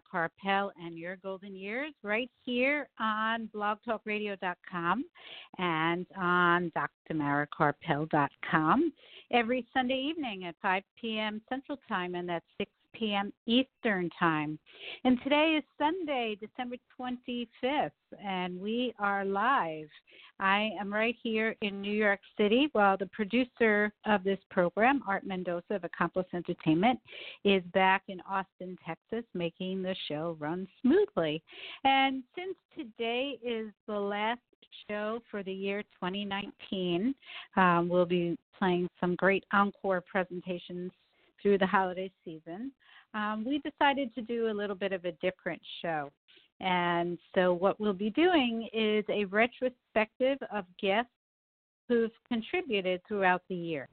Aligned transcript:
To 0.00 0.28
Dr. 0.44 0.70
And 0.82 0.98
Your 0.98 1.16
Golden 1.16 1.54
Years 1.54 1.92
right 2.02 2.30
here 2.44 2.88
on 2.98 3.48
blogtalkradio.com 3.54 5.04
and 5.58 6.06
on 6.16 6.72
drmarakarpel.com 7.10 8.92
every 9.30 9.66
Sunday 9.74 10.00
evening 10.10 10.44
at 10.46 10.54
5 10.62 10.82
p.m. 11.00 11.40
Central 11.48 11.78
Time, 11.88 12.14
and 12.14 12.28
that's 12.28 12.44
6 12.58 12.70
p.m. 12.94 13.32
Eastern 13.46 14.10
Time. 14.18 14.58
And 15.04 15.18
today 15.22 15.56
is 15.58 15.64
Sunday, 15.78 16.36
December 16.40 16.76
25th, 17.00 17.90
and 18.24 18.60
we 18.60 18.94
are 18.98 19.24
live. 19.24 19.88
I 20.40 20.70
am 20.80 20.92
right 20.92 21.16
here 21.22 21.56
in 21.62 21.80
New 21.80 21.92
York 21.92 22.20
City 22.36 22.68
while 22.72 22.96
the 22.96 23.06
producer 23.06 23.92
of 24.06 24.22
this 24.22 24.38
program, 24.50 25.02
Art 25.06 25.26
Mendoza 25.26 25.74
of 25.74 25.84
Accomplice 25.84 26.26
Entertainment, 26.32 27.00
is 27.44 27.62
back 27.74 28.02
in 28.08 28.20
Austin, 28.28 28.76
Texas, 28.86 29.24
making 29.34 29.82
the 29.82 29.96
show 30.06 30.36
run 30.38 30.68
smoothly. 30.80 31.42
And 31.84 32.22
since 32.36 32.56
today 32.76 33.38
is 33.44 33.68
the 33.86 33.98
last 33.98 34.40
show 34.88 35.20
for 35.30 35.42
the 35.42 35.52
year 35.52 35.82
2019, 36.00 37.14
um, 37.56 37.88
we'll 37.88 38.06
be 38.06 38.36
playing 38.58 38.88
some 39.00 39.14
great 39.16 39.44
encore 39.52 40.00
presentations 40.00 40.92
through 41.42 41.58
the 41.58 41.66
holiday 41.66 42.10
season 42.24 42.72
um, 43.14 43.44
we 43.46 43.60
decided 43.60 44.14
to 44.14 44.22
do 44.22 44.50
a 44.50 44.52
little 44.52 44.76
bit 44.76 44.92
of 44.92 45.04
a 45.04 45.12
different 45.12 45.60
show. 45.82 46.10
And 46.60 47.18
so, 47.34 47.52
what 47.52 47.78
we'll 47.78 47.92
be 47.92 48.10
doing 48.10 48.68
is 48.72 49.04
a 49.08 49.24
retrospective 49.26 50.38
of 50.52 50.64
guests 50.80 51.10
who've 51.88 52.10
contributed 52.26 53.00
throughout 53.06 53.42
the 53.48 53.54
year. 53.54 53.88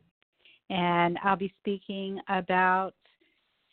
And 0.70 1.18
I'll 1.24 1.36
be 1.36 1.54
speaking 1.60 2.20
about 2.28 2.96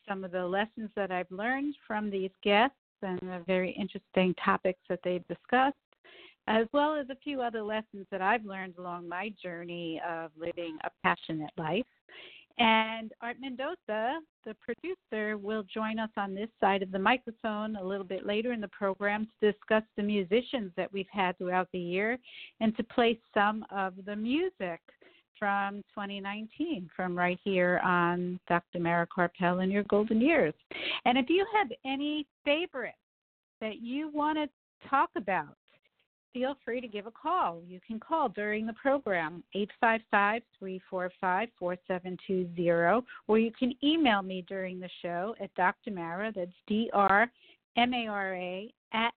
some 0.07 0.25
of 0.25 0.31
the 0.31 0.45
lessons 0.45 0.91
that 0.95 1.11
I've 1.11 1.31
learned 1.31 1.75
from 1.87 2.11
these 2.11 2.31
guests 2.43 2.77
and 3.01 3.19
the 3.21 3.43
very 3.47 3.73
interesting 3.73 4.35
topics 4.45 4.81
that 4.91 5.01
they've 5.03 5.27
discussed, 5.27 5.77
as 6.47 6.67
well 6.73 6.95
as 6.95 7.07
a 7.09 7.17
few 7.25 7.41
other 7.41 7.63
lessons 7.63 8.07
that 8.11 8.21
I've 8.21 8.45
learned 8.45 8.75
along 8.79 9.09
my 9.09 9.33
journey 9.43 10.01
of 10.07 10.31
living 10.37 10.77
a 10.85 10.91
passionate 11.03 11.53
life. 11.57 11.87
And 12.59 13.13
Art 13.21 13.37
Mendoza, 13.41 14.21
the 14.45 14.55
producer, 14.61 15.39
will 15.39 15.63
join 15.63 15.99
us 15.99 16.11
on 16.17 16.35
this 16.35 16.49
side 16.61 16.83
of 16.83 16.93
the 16.93 16.99
microphone 16.99 17.77
a 17.77 17.85
little 17.85 18.05
bit 18.05 18.27
later 18.27 18.53
in 18.53 18.61
the 18.61 18.69
program 18.69 19.27
to 19.41 19.53
discuss 19.53 19.83
the 19.97 20.03
musicians 20.03 20.71
that 20.77 20.93
we've 20.93 21.07
had 21.11 21.37
throughout 21.39 21.69
the 21.73 21.79
year 21.79 22.19
and 22.61 22.77
to 22.77 22.83
play 22.85 23.19
some 23.35 23.65
of 23.71 23.95
the 24.05 24.17
music 24.17 24.81
from 25.39 25.83
2019 25.95 26.89
from 26.95 27.19
right 27.19 27.39
here 27.43 27.81
on 27.83 28.39
Dr. 28.49 28.79
Mara 28.79 29.07
Karpel 29.07 29.65
in 29.65 29.71
Your 29.71 29.83
Golden 29.85 30.21
Years. 30.21 30.55
And 31.05 31.19
if 31.19 31.29
you 31.29 31.45
have 31.57 31.69
any 31.85 32.27
favorites 32.45 32.97
that 33.61 33.81
you 33.81 34.09
want 34.15 34.39
to 34.39 34.89
talk 34.89 35.11
about, 35.17 35.57
feel 36.33 36.57
free 36.65 36.81
to 36.81 36.89
give 36.89 37.07
a 37.07 37.11
call. 37.11 37.61
You 37.67 37.81
can 37.87 38.01
call 38.01 38.29
during 38.29 38.67
the 38.67 38.73
program, 38.75 39.43
855 39.55 40.43
345 40.59 41.49
4720, 41.59 43.07
or 43.29 43.39
you 43.39 43.53
can 43.59 43.75
email 43.83 44.23
me 44.23 44.45
during 44.49 44.81
the 44.81 44.89
show 45.03 45.35
at 45.41 45.55
Dr. 45.55 45.91
Mara, 45.91 46.33
that's 46.35 46.51
D 46.67 46.91
R 46.93 47.31
M 47.77 47.95
A 47.95 48.07
R 48.07 48.35
A, 48.35 48.73
at 48.93 49.15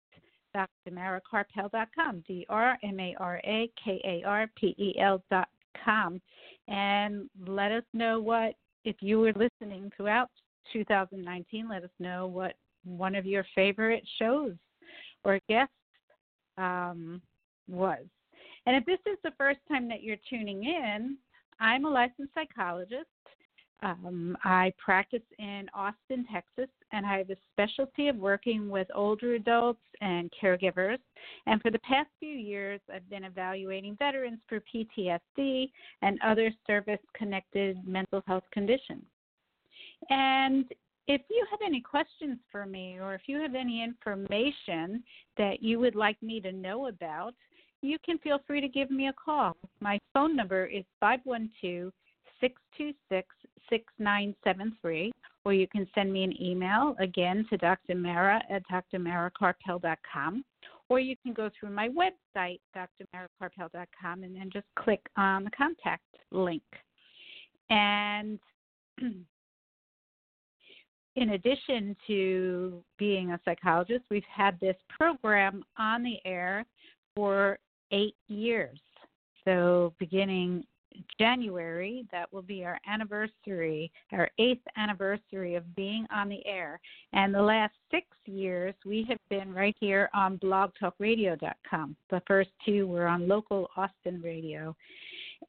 drmarakarpel.com, 0.55 2.23
D 2.27 2.45
R 2.49 2.77
M 2.83 2.99
A 2.99 3.15
R 3.19 3.41
A 3.43 3.69
K 3.83 4.01
A 4.03 4.27
R 4.27 4.49
P 4.55 4.75
E 4.77 4.99
L.com. 4.99 6.21
And 6.67 7.29
let 7.45 7.71
us 7.71 7.83
know 7.93 8.19
what, 8.19 8.55
if 8.85 8.97
you 9.01 9.19
were 9.19 9.33
listening 9.33 9.91
throughout 9.95 10.29
2019, 10.71 11.69
let 11.69 11.83
us 11.83 11.89
know 11.99 12.27
what 12.27 12.55
one 12.85 13.15
of 13.15 13.25
your 13.25 13.45
favorite 13.55 14.03
shows 14.19 14.53
or 15.23 15.39
guests 15.49 15.73
um, 16.57 17.21
was. 17.67 18.05
And 18.65 18.75
if 18.75 18.85
this 18.85 18.99
is 19.05 19.17
the 19.23 19.33
first 19.37 19.59
time 19.67 19.87
that 19.89 20.03
you're 20.03 20.17
tuning 20.29 20.63
in, 20.63 21.17
I'm 21.59 21.85
a 21.85 21.89
licensed 21.89 22.33
psychologist. 22.33 23.07
Um, 23.81 24.37
I 24.45 24.71
practice 24.83 25.23
in 25.39 25.67
Austin, 25.73 26.25
Texas, 26.31 26.69
and 26.93 27.05
I 27.05 27.17
have 27.17 27.29
a 27.29 27.35
specialty 27.51 28.07
of 28.07 28.15
working 28.15 28.69
with 28.69 28.87
older 28.95 29.33
adults 29.33 29.81
and 29.99 30.31
caregivers. 30.41 30.99
And 31.47 31.61
for 31.61 31.69
the 31.69 31.79
past 31.79 32.09
few 32.17 32.35
years, 32.35 32.79
I've 32.93 33.09
been 33.09 33.25
evaluating 33.25 33.97
veterans 33.97 34.39
for 34.47 34.61
PTSD 34.73 35.69
and 36.01 36.17
other 36.23 36.49
service 36.65 36.99
connected 37.13 37.85
mental 37.85 38.23
health 38.25 38.45
conditions. 38.53 39.03
And 40.09 40.65
if 41.07 41.21
you 41.29 41.45
have 41.51 41.59
any 41.65 41.81
questions 41.81 42.37
for 42.51 42.65
me 42.65 42.97
or 42.99 43.13
if 43.13 43.21
you 43.27 43.39
have 43.41 43.55
any 43.55 43.83
information 43.83 45.03
that 45.37 45.61
you 45.61 45.79
would 45.79 45.95
like 45.95 46.21
me 46.21 46.39
to 46.41 46.51
know 46.51 46.87
about, 46.87 47.33
you 47.81 47.97
can 48.05 48.17
feel 48.19 48.39
free 48.47 48.61
to 48.61 48.67
give 48.67 48.89
me 48.89 49.07
a 49.07 49.13
call. 49.13 49.55
My 49.81 49.99
phone 50.13 50.35
number 50.35 50.65
is 50.65 50.85
512 50.99 51.91
626 52.39 53.27
6973, 53.69 55.11
or 55.45 55.53
you 55.53 55.67
can 55.67 55.87
send 55.95 56.11
me 56.11 56.23
an 56.23 56.41
email 56.41 56.95
again 56.99 57.45
to 57.49 57.57
Dr. 57.57 57.95
Mara 57.95 58.41
at 58.49 58.63
drmarakarpel.com, 58.69 60.45
or 60.89 60.99
you 60.99 61.15
can 61.23 61.33
go 61.33 61.49
through 61.57 61.71
my 61.71 61.89
website, 61.89 62.59
drmarakarpel.com, 62.75 64.23
and 64.23 64.35
then 64.35 64.49
just 64.51 64.67
click 64.77 65.01
on 65.17 65.45
the 65.45 65.51
contact 65.51 66.03
link. 66.31 66.63
And 67.69 68.39
in 71.15 71.31
addition 71.31 71.95
to 72.07 72.83
being 72.97 73.31
a 73.31 73.39
psychologist, 73.45 74.03
we've 74.09 74.23
had 74.23 74.59
this 74.59 74.75
program 74.89 75.63
on 75.77 76.03
the 76.03 76.17
air 76.25 76.65
for 77.15 77.59
eight 77.91 78.15
years. 78.27 78.79
So, 79.45 79.93
beginning 79.99 80.63
January, 81.19 82.05
that 82.11 82.31
will 82.31 82.41
be 82.41 82.63
our 82.63 82.79
anniversary, 82.87 83.91
our 84.11 84.29
eighth 84.39 84.63
anniversary 84.77 85.55
of 85.55 85.75
being 85.75 86.05
on 86.13 86.29
the 86.29 86.45
air. 86.45 86.79
And 87.13 87.33
the 87.33 87.41
last 87.41 87.73
six 87.91 88.07
years, 88.25 88.73
we 88.85 89.05
have 89.09 89.19
been 89.29 89.53
right 89.53 89.75
here 89.79 90.09
on 90.13 90.37
blogtalkradio.com. 90.37 91.95
The 92.09 92.21
first 92.27 92.51
two 92.65 92.87
were 92.87 93.07
on 93.07 93.27
local 93.27 93.69
Austin 93.75 94.21
radio. 94.21 94.75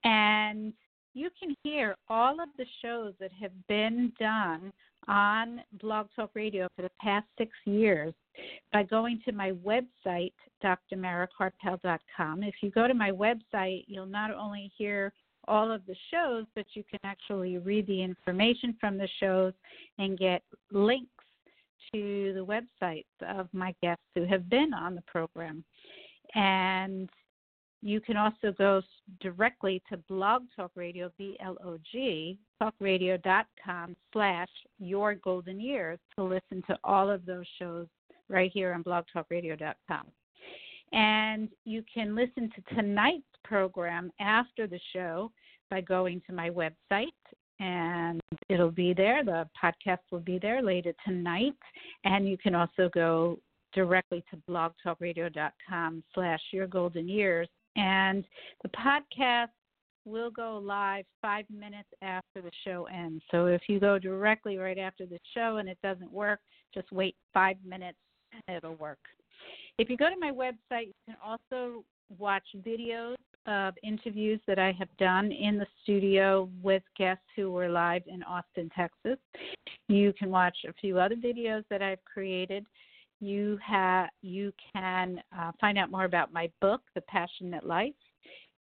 And 0.02 0.72
you 1.14 1.30
can 1.38 1.54
hear 1.62 1.96
all 2.08 2.40
of 2.40 2.48
the 2.58 2.66
shows 2.82 3.14
that 3.20 3.30
have 3.40 3.52
been 3.68 4.12
done 4.18 4.72
on 5.08 5.60
Blog 5.80 6.08
Talk 6.14 6.30
Radio 6.34 6.68
for 6.76 6.82
the 6.82 6.90
past 7.00 7.26
six 7.38 7.50
years 7.64 8.14
by 8.72 8.82
going 8.82 9.20
to 9.24 9.32
my 9.32 9.52
website, 9.52 10.32
drmarakarpel.com. 10.62 12.42
If 12.42 12.54
you 12.62 12.70
go 12.70 12.88
to 12.88 12.94
my 12.94 13.10
website, 13.10 13.84
you'll 13.86 14.06
not 14.06 14.32
only 14.32 14.72
hear 14.76 15.12
all 15.46 15.70
of 15.70 15.84
the 15.86 15.96
shows, 16.10 16.46
but 16.54 16.66
you 16.74 16.82
can 16.90 17.00
actually 17.04 17.58
read 17.58 17.86
the 17.86 18.02
information 18.02 18.76
from 18.80 18.96
the 18.96 19.08
shows 19.20 19.52
and 19.98 20.18
get 20.18 20.42
links 20.72 21.10
to 21.92 22.32
the 22.34 22.44
websites 22.44 23.04
of 23.20 23.48
my 23.52 23.74
guests 23.82 24.04
who 24.14 24.24
have 24.24 24.48
been 24.48 24.72
on 24.72 24.94
the 24.94 25.02
program. 25.02 25.64
And 26.34 27.10
you 27.84 28.00
can 28.00 28.16
also 28.16 28.50
go 28.56 28.80
directly 29.20 29.82
to 29.90 29.98
Blog 30.08 30.44
Talk 30.56 30.70
Radio, 30.74 31.12
B-L-O-G, 31.18 32.38
talkradio.com 32.62 33.96
slash 34.10 34.48
your 34.78 35.14
golden 35.16 35.60
years 35.60 35.98
to 36.16 36.24
listen 36.24 36.62
to 36.66 36.78
all 36.82 37.10
of 37.10 37.26
those 37.26 37.44
shows 37.58 37.86
right 38.30 38.50
here 38.54 38.72
on 38.72 38.82
blogtalkradio.com. 38.82 40.06
And 40.94 41.50
you 41.66 41.84
can 41.92 42.14
listen 42.14 42.50
to 42.56 42.74
tonight's 42.74 43.26
program 43.44 44.10
after 44.18 44.66
the 44.66 44.80
show 44.94 45.30
by 45.70 45.82
going 45.82 46.22
to 46.26 46.32
my 46.32 46.48
website 46.48 47.08
and 47.60 48.18
it'll 48.48 48.70
be 48.70 48.94
there. 48.94 49.22
The 49.22 49.46
podcast 49.62 49.98
will 50.10 50.20
be 50.20 50.38
there 50.38 50.62
later 50.62 50.94
tonight. 51.06 51.52
And 52.04 52.26
you 52.26 52.38
can 52.38 52.54
also 52.54 52.88
go 52.94 53.38
directly 53.74 54.24
to 54.30 54.38
blogtalkradio.com 54.50 56.02
slash 56.14 56.40
your 56.50 56.66
golden 56.66 57.08
years 57.08 57.48
and 57.76 58.24
the 58.62 58.68
podcast 58.70 59.48
will 60.04 60.30
go 60.30 60.60
live 60.62 61.04
five 61.22 61.44
minutes 61.50 61.88
after 62.02 62.42
the 62.42 62.50
show 62.64 62.86
ends. 62.92 63.22
So 63.30 63.46
if 63.46 63.62
you 63.68 63.80
go 63.80 63.98
directly 63.98 64.58
right 64.58 64.78
after 64.78 65.06
the 65.06 65.18
show 65.34 65.56
and 65.56 65.68
it 65.68 65.78
doesn't 65.82 66.12
work, 66.12 66.40
just 66.74 66.90
wait 66.92 67.16
five 67.32 67.56
minutes 67.66 67.98
and 68.32 68.56
it'll 68.56 68.76
work. 68.76 68.98
If 69.78 69.88
you 69.88 69.96
go 69.96 70.10
to 70.10 70.18
my 70.18 70.30
website, 70.30 70.86
you 70.86 70.92
can 71.06 71.16
also 71.24 71.84
watch 72.18 72.44
videos 72.56 73.16
of 73.46 73.74
interviews 73.82 74.40
that 74.46 74.58
I 74.58 74.72
have 74.72 74.94
done 74.98 75.30
in 75.32 75.58
the 75.58 75.66
studio 75.82 76.48
with 76.62 76.82
guests 76.96 77.24
who 77.36 77.50
were 77.50 77.68
live 77.68 78.02
in 78.06 78.22
Austin, 78.22 78.70
Texas. 78.74 79.18
You 79.88 80.12
can 80.18 80.30
watch 80.30 80.56
a 80.66 80.72
few 80.74 80.98
other 80.98 81.16
videos 81.16 81.64
that 81.70 81.82
I've 81.82 82.02
created. 82.04 82.64
You 83.24 83.58
have 83.66 84.10
you 84.22 84.52
can 84.72 85.20
uh, 85.36 85.52
find 85.60 85.78
out 85.78 85.90
more 85.90 86.04
about 86.04 86.32
my 86.32 86.50
book, 86.60 86.82
The 86.94 87.00
Passionate 87.02 87.64
Life. 87.64 87.94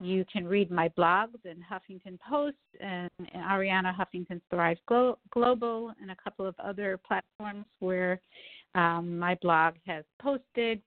You 0.02 0.26
can 0.32 0.46
read 0.46 0.70
my 0.70 0.90
blogs 0.98 1.46
in 1.46 1.58
Huffington 1.58 2.18
Post 2.30 2.58
and, 2.80 3.10
and 3.20 3.44
Arianna 3.44 3.94
Huffington's 3.96 4.42
Thrive 4.50 4.78
Glo- 4.86 5.18
Global 5.32 5.94
and 6.02 6.12
a 6.12 6.16
couple 6.22 6.46
of 6.46 6.56
other 6.64 7.00
platforms 7.06 7.66
where 7.80 8.20
um, 8.76 9.18
my 9.18 9.38
blog 9.42 9.76
has 9.86 10.04
posted 10.22 10.82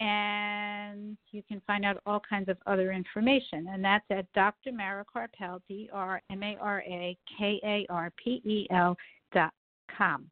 and 0.00 1.16
you 1.30 1.42
can 1.46 1.62
find 1.66 1.84
out 1.84 2.00
all 2.06 2.20
kinds 2.28 2.48
of 2.48 2.56
other 2.66 2.92
information. 2.92 3.68
And 3.70 3.84
that's 3.84 4.04
at 4.10 4.32
Dr. 4.32 4.72
Mara 4.72 5.04
Karpel, 5.04 5.60
D 5.68 5.88
R 5.92 6.20
M 6.30 6.42
A 6.42 6.56
R 6.60 6.82
A 6.86 7.16
K 7.38 7.60
A 7.64 7.86
R 7.88 8.12
P 8.22 8.42
E 8.44 8.66
L 8.70 8.96
dot 9.32 9.52
com. 9.96 10.28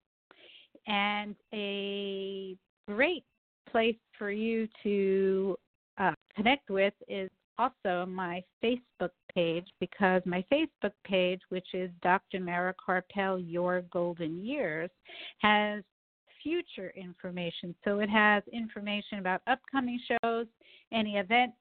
And 0.87 1.37
a 1.53 2.57
great 2.95 3.25
place 3.71 3.97
for 4.19 4.31
you 4.31 4.67
to 4.83 5.57
uh, 5.99 6.13
connect 6.35 6.71
with 6.71 6.95
is 7.09 7.31
also 7.59 8.07
my 8.07 8.43
Facebook 8.65 9.11
page 9.35 9.67
because 9.81 10.23
my 10.25 10.45
Facebook 10.53 10.93
page, 11.05 11.41
which 11.51 11.69
is 11.75 11.91
Dr. 12.03 12.41
Mara 12.41 12.75
Karpel 12.75 13.43
Your 13.47 13.83
Golden 13.93 14.43
Years, 14.45 14.91
has 15.39 15.85
future 16.43 16.93
information. 16.97 17.75
So 17.85 18.01
it 18.01 18.09
has 18.09 18.43
information 18.53 19.19
about 19.19 19.43
upcoming 19.47 20.01
shows, 20.09 20.47
any 20.93 21.17
events 21.17 21.57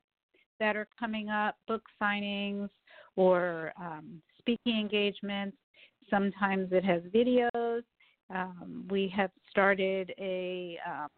that 0.59 0.75
are 0.75 0.87
coming 0.97 1.29
up, 1.29 1.57
book 1.67 1.83
signings, 2.01 2.69
or 3.15 3.73
um, 3.79 4.21
speaking 4.39 4.79
engagements. 4.79 5.57
Sometimes 6.09 6.69
it 6.71 6.83
has 6.85 7.01
videos. 7.13 7.83
Um, 8.29 8.85
we 8.89 9.11
have 9.15 9.31
started 9.49 10.13
a 10.19 10.77
um, 10.87 11.09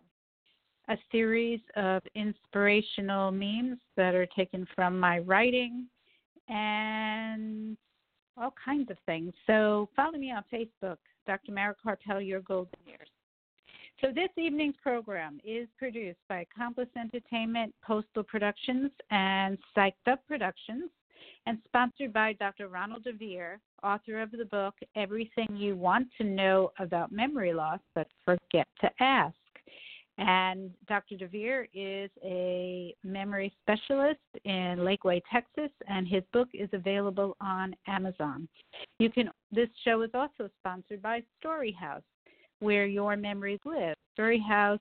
a 0.89 0.97
series 1.11 1.59
of 1.75 2.01
inspirational 2.15 3.31
memes 3.31 3.79
that 3.95 4.15
are 4.15 4.25
taken 4.25 4.67
from 4.75 4.99
my 4.99 5.19
writing 5.19 5.87
and 6.49 7.77
all 8.37 8.53
kinds 8.63 8.89
of 8.89 8.97
things. 9.05 9.33
So 9.47 9.89
follow 9.95 10.17
me 10.17 10.31
on 10.31 10.43
Facebook, 10.51 10.97
Dr. 11.27 11.51
Mara 11.51 11.75
Karpel, 11.85 12.25
Your 12.25 12.41
Golden 12.41 12.79
Years. 12.85 13.07
So 14.01 14.07
this 14.13 14.29
evening's 14.35 14.75
program 14.81 15.39
is 15.45 15.67
produced 15.77 16.19
by 16.27 16.41
Accomplice 16.41 16.89
Entertainment, 16.97 17.73
Postal 17.85 18.23
Productions, 18.23 18.91
and 19.11 19.57
Psyched 19.77 20.11
Up 20.11 20.25
Productions, 20.27 20.89
and 21.45 21.59
sponsored 21.65 22.11
by 22.11 22.33
Dr. 22.33 22.67
Ronald 22.67 23.03
DeVere, 23.03 23.59
author 23.83 24.21
of 24.21 24.31
the 24.31 24.45
book 24.45 24.75
Everything 24.95 25.47
You 25.55 25.75
Want 25.75 26.07
to 26.17 26.23
Know 26.23 26.71
About 26.79 27.11
Memory 27.11 27.53
Loss 27.53 27.79
But 27.95 28.07
Forget 28.25 28.67
to 28.81 28.89
Ask. 28.99 29.35
And 30.17 30.71
Dr. 30.87 31.15
DeVere 31.15 31.69
is 31.73 32.11
a 32.23 32.93
memory 33.03 33.51
specialist 33.61 34.19
in 34.43 34.79
Lakeway, 34.79 35.21
Texas, 35.31 35.71
and 35.87 36.07
his 36.07 36.23
book 36.31 36.49
is 36.53 36.69
available 36.73 37.35
on 37.41 37.75
Amazon. 37.87 38.47
You 38.99 39.09
can. 39.09 39.31
This 39.51 39.69
show 39.83 40.01
is 40.03 40.11
also 40.13 40.49
sponsored 40.59 41.01
by 41.01 41.23
Storyhouse 41.43 42.03
where 42.59 42.85
your 42.85 43.17
memories 43.17 43.59
live. 43.65 43.95
Storyhouse 44.17 44.79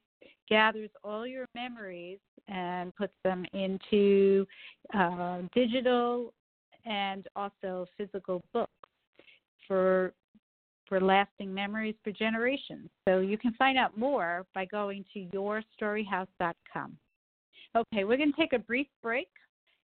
gathers 0.49 0.91
all 1.03 1.27
your 1.27 1.47
memories 1.55 2.19
and 2.49 2.95
puts 2.95 3.15
them 3.25 3.45
into 3.53 4.47
uh, 4.95 5.39
digital 5.55 6.33
and 6.85 7.27
also 7.37 7.87
physical 7.97 8.43
books 8.53 8.71
for 9.71 10.13
for 10.89 11.01
lasting 11.01 11.55
memories 11.55 11.95
for 12.03 12.11
generations. 12.11 12.91
So 13.09 13.21
you 13.21 13.39
can 13.39 13.53
find 13.53 13.79
out 13.79 13.97
more 13.97 14.45
by 14.57 14.65
going 14.65 15.05
to 15.15 15.21
yourstoryhouse.com. 15.33 16.99
Okay, 17.77 18.03
we're 18.03 18.17
going 18.17 18.33
to 18.33 18.37
take 18.37 18.53
a 18.55 18.59
brief 18.59 18.89
break. 19.01 19.29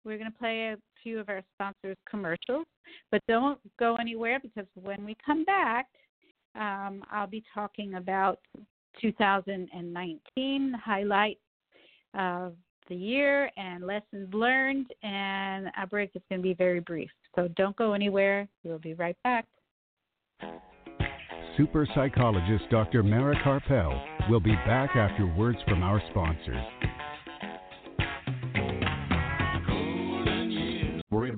We're 0.04 0.18
going 0.18 0.30
to 0.30 0.38
play 0.38 0.74
a 0.74 0.78
few 1.02 1.18
of 1.18 1.30
our 1.30 1.42
sponsors' 1.56 1.96
commercials, 2.10 2.66
but 3.12 3.22
don't 3.30 3.58
go 3.80 3.96
anywhere 3.96 4.42
because 4.42 4.68
when 4.76 5.06
we 5.06 5.16
come 5.26 5.46
back, 5.46 5.88
um, 6.56 7.02
I'll 7.10 7.28
be 7.28 7.44
talking 7.54 7.94
about 7.94 8.40
2019 9.02 10.74
highlights 10.84 11.40
of 12.14 12.56
the 12.90 12.96
year 12.96 13.50
and 13.56 13.88
lessons 13.88 14.34
learned, 14.34 14.88
and 15.02 15.68
our 15.78 15.88
break 15.88 16.12
is 16.14 16.22
going 16.30 16.42
to 16.42 16.44
be 16.44 16.56
very 16.56 16.82
brief. 16.82 17.10
So 17.36 17.48
don't 17.56 17.76
go 17.78 17.94
anywhere. 17.94 18.50
We'll 18.66 18.80
be 18.80 18.96
right 18.96 19.16
back. 19.24 19.46
Super 21.60 21.86
psychologist 21.94 22.64
Dr. 22.72 23.04
Mara 23.04 23.36
Karpel 23.44 24.30
will 24.30 24.40
be 24.40 24.56
back 24.66 24.96
after 24.96 25.28
words 25.36 25.58
from 25.68 25.84
our 25.84 26.02
sponsors. 26.10 26.64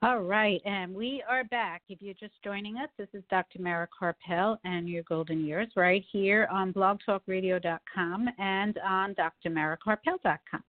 All 0.00 0.20
right, 0.20 0.62
and 0.64 0.94
we 0.94 1.24
are 1.28 1.42
back. 1.42 1.82
If 1.88 2.00
you're 2.00 2.14
just 2.14 2.34
joining 2.44 2.76
us, 2.76 2.88
this 2.96 3.08
is 3.14 3.24
Dr. 3.30 3.60
Mara 3.60 3.88
Karpel 4.00 4.56
and 4.62 4.88
your 4.88 5.02
golden 5.02 5.44
years 5.44 5.66
right 5.74 6.04
here 6.12 6.46
on 6.52 6.72
blogtalkradio.com 6.72 8.28
and 8.38 8.78
on 8.86 9.16
drmarakarpel.com. 9.16 10.62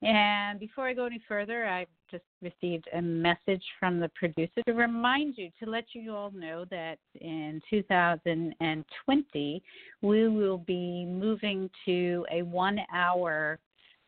And 0.00 0.58
before 0.58 0.88
I 0.88 0.94
go 0.94 1.04
any 1.04 1.20
further, 1.28 1.66
I've 1.66 1.90
just 2.10 2.24
received 2.40 2.88
a 2.94 3.02
message 3.02 3.62
from 3.78 4.00
the 4.00 4.08
producer 4.14 4.62
to 4.66 4.72
remind 4.72 5.36
you 5.36 5.50
to 5.62 5.68
let 5.68 5.84
you 5.92 6.14
all 6.14 6.30
know 6.30 6.64
that 6.70 6.96
in 7.20 7.60
2020 7.68 9.62
we 10.00 10.28
will 10.28 10.58
be 10.58 11.04
moving 11.04 11.68
to 11.84 12.24
a 12.32 12.40
one 12.40 12.78
hour 12.90 13.58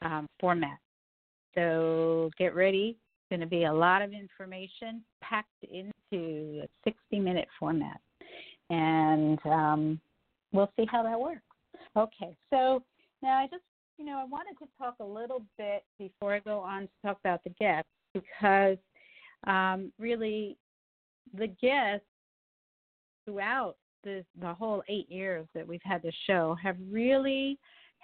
um, 0.01 0.27
format. 0.41 0.79
So 1.55 2.31
get 2.39 2.55
ready 2.55 2.97
going 3.31 3.41
to 3.41 3.47
be 3.47 3.65
a 3.65 3.73
lot 3.73 4.03
of 4.03 4.13
information 4.13 5.03
packed 5.23 5.49
into 5.63 6.63
a 6.63 6.69
60 6.85 7.21
minute 7.21 7.49
format. 7.59 8.01
And 8.71 9.39
um, 9.47 10.01
we'll 10.53 10.71
see 10.77 10.87
how 10.91 11.03
that 11.03 11.19
works. 11.19 11.43
Okay, 11.97 12.37
so 12.51 12.83
now 13.23 13.39
I 13.39 13.47
just, 13.51 13.63
you 13.99 14.05
know, 14.05 14.19
I 14.19 14.25
wanted 14.25 14.59
to 14.59 14.69
talk 14.79 14.97
a 15.01 15.05
little 15.05 15.43
bit 15.57 15.85
before 15.99 16.35
I 16.35 16.41
go 16.41 16.59
on 16.59 16.83
to 16.83 16.89
talk 17.05 17.19
about 17.25 17.43
the 17.45 17.51
guests 17.51 17.91
because 18.13 18.79
um, 19.47 19.93
really 19.99 20.57
the 21.35 21.49
guests 21.61 22.07
throughout 23.25 23.77
the, 24.05 24.25
the 24.41 24.55
whole 24.55 24.83
eight 24.89 25.11
years 25.11 25.47
that 25.55 25.67
we've 25.67 25.81
had 25.85 26.03
the 26.03 26.13
show 26.27 26.57
have 26.63 26.77
really 26.91 27.59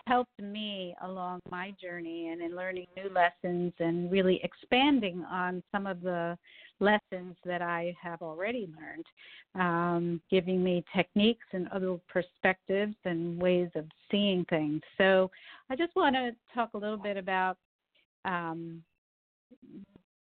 helped 0.07 0.39
me 0.41 0.95
along 1.03 1.41
my 1.51 1.73
journey 1.81 2.29
and 2.29 2.43
in 2.43 2.55
learning 2.55 2.87
new 2.97 3.11
lessons 3.11 3.73
and 3.79 4.11
really 4.11 4.41
expanding 4.43 5.25
on 5.31 5.63
some 5.73 5.87
of 5.87 6.03
the 6.03 6.37
lessons 6.81 7.37
that 7.45 7.63
I 7.63 7.95
have 8.03 8.21
already 8.21 8.69
learned, 8.79 9.07
um, 9.55 10.21
giving 10.31 10.63
me 10.63 10.85
techniques 10.95 11.47
and 11.53 11.69
other 11.69 11.97
perspectives 12.09 12.95
and 13.05 13.41
ways 13.41 13.71
of 13.75 13.87
seeing 14.11 14.45
things. 14.51 14.83
So 14.99 15.31
I 15.71 15.77
just 15.77 15.95
want 15.97 16.15
to 16.17 16.33
talk 16.55 16.71
a 16.75 16.79
little 16.79 16.99
bit 16.99 17.17
about 17.17 17.57
um, 18.25 18.83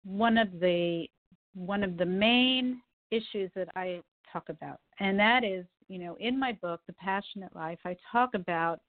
one 0.03 0.38
of 0.38 0.59
the 0.59 1.07
one 1.53 1.83
of 1.83 1.97
the 1.97 2.05
main 2.05 2.81
issues 3.11 3.51
that 3.55 3.67
I 3.75 4.01
talk 4.31 4.47
about, 4.47 4.79
and 5.00 5.19
that 5.19 5.43
is, 5.43 5.65
you 5.89 6.00
know, 6.00 6.15
in 6.19 6.39
my 6.39 6.53
book, 6.53 6.79
The 6.88 6.93
Passionate 6.93 7.53
Life, 7.53 7.79
I 7.83 7.97
talk 8.09 8.33
about 8.33 8.79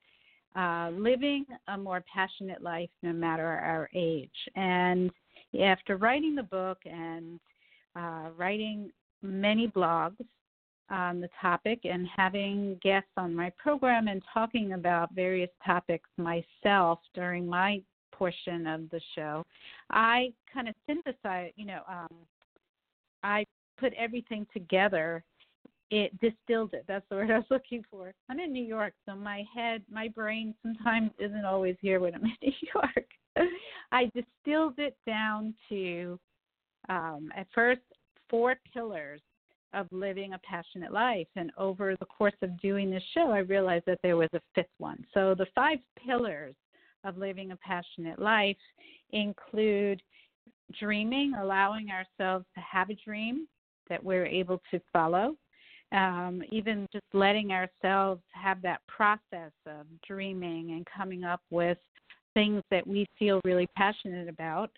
uh, 0.55 0.91
living 0.93 1.45
a 1.67 1.77
more 1.77 2.03
passionate 2.13 2.61
life 2.61 2.89
no 3.01 3.11
matter 3.11 3.45
our 3.45 3.89
age. 3.93 4.29
And 4.55 5.11
after 5.61 5.97
writing 5.97 6.35
the 6.35 6.43
book 6.43 6.79
and 6.85 7.39
uh, 7.95 8.29
writing 8.37 8.91
many 9.21 9.67
blogs 9.67 10.25
on 10.89 11.21
the 11.21 11.29
topic 11.41 11.79
and 11.85 12.07
having 12.15 12.77
guests 12.83 13.09
on 13.17 13.33
my 13.35 13.51
program 13.57 14.07
and 14.07 14.21
talking 14.33 14.73
about 14.73 15.13
various 15.13 15.49
topics 15.65 16.09
myself 16.17 16.99
during 17.13 17.47
my 17.47 17.81
portion 18.11 18.67
of 18.67 18.89
the 18.89 19.01
show, 19.15 19.43
I 19.89 20.33
kind 20.53 20.67
of 20.67 20.75
synthesize, 20.85 21.51
you 21.55 21.65
know, 21.65 21.81
um, 21.89 22.17
I 23.23 23.45
put 23.77 23.93
everything 23.93 24.45
together. 24.53 25.23
It 25.91 26.11
distilled 26.19 26.73
it. 26.73 26.85
That's 26.87 27.05
the 27.09 27.15
word 27.15 27.31
I 27.31 27.37
was 27.37 27.45
looking 27.51 27.83
for. 27.89 28.13
I'm 28.29 28.39
in 28.39 28.51
New 28.51 28.63
York, 28.63 28.93
so 29.07 29.15
my 29.15 29.43
head, 29.53 29.83
my 29.91 30.07
brain 30.07 30.55
sometimes 30.61 31.11
isn't 31.19 31.45
always 31.45 31.75
here 31.81 31.99
when 31.99 32.15
I'm 32.15 32.23
in 32.25 32.31
New 32.41 32.53
York. 32.73 33.49
I 33.91 34.05
distilled 34.05 34.79
it 34.79 34.97
down 35.05 35.53
to, 35.69 36.19
um, 36.89 37.29
at 37.35 37.47
first, 37.53 37.81
four 38.29 38.55
pillars 38.73 39.21
of 39.73 39.87
living 39.91 40.33
a 40.33 40.39
passionate 40.39 40.91
life. 40.91 41.27
And 41.35 41.51
over 41.57 41.95
the 41.99 42.05
course 42.05 42.33
of 42.41 42.59
doing 42.59 42.89
this 42.89 43.03
show, 43.13 43.31
I 43.31 43.39
realized 43.39 43.85
that 43.87 43.99
there 44.03 44.17
was 44.17 44.29
a 44.33 44.41
fifth 44.55 44.67
one. 44.77 45.03
So 45.13 45.35
the 45.35 45.47
five 45.55 45.79
pillars 46.05 46.55
of 47.03 47.17
living 47.17 47.51
a 47.51 47.57
passionate 47.57 48.19
life 48.19 48.57
include 49.11 50.01
dreaming, 50.79 51.33
allowing 51.39 51.89
ourselves 51.89 52.45
to 52.55 52.61
have 52.61 52.89
a 52.89 52.97
dream 53.05 53.47
that 53.89 54.03
we're 54.03 54.25
able 54.25 54.61
to 54.71 54.79
follow. 54.91 55.35
Um, 55.93 56.41
even 56.51 56.87
just 56.91 57.05
letting 57.13 57.51
ourselves 57.51 58.21
have 58.31 58.61
that 58.63 58.81
process 58.87 59.51
of 59.67 59.85
dreaming 60.07 60.71
and 60.71 60.87
coming 60.87 61.23
up 61.23 61.41
with 61.51 61.77
things 62.33 62.63
that 62.71 62.85
we 62.85 63.05
feel 63.19 63.39
really 63.45 63.67
passionate 63.75 64.27
about. 64.27 64.71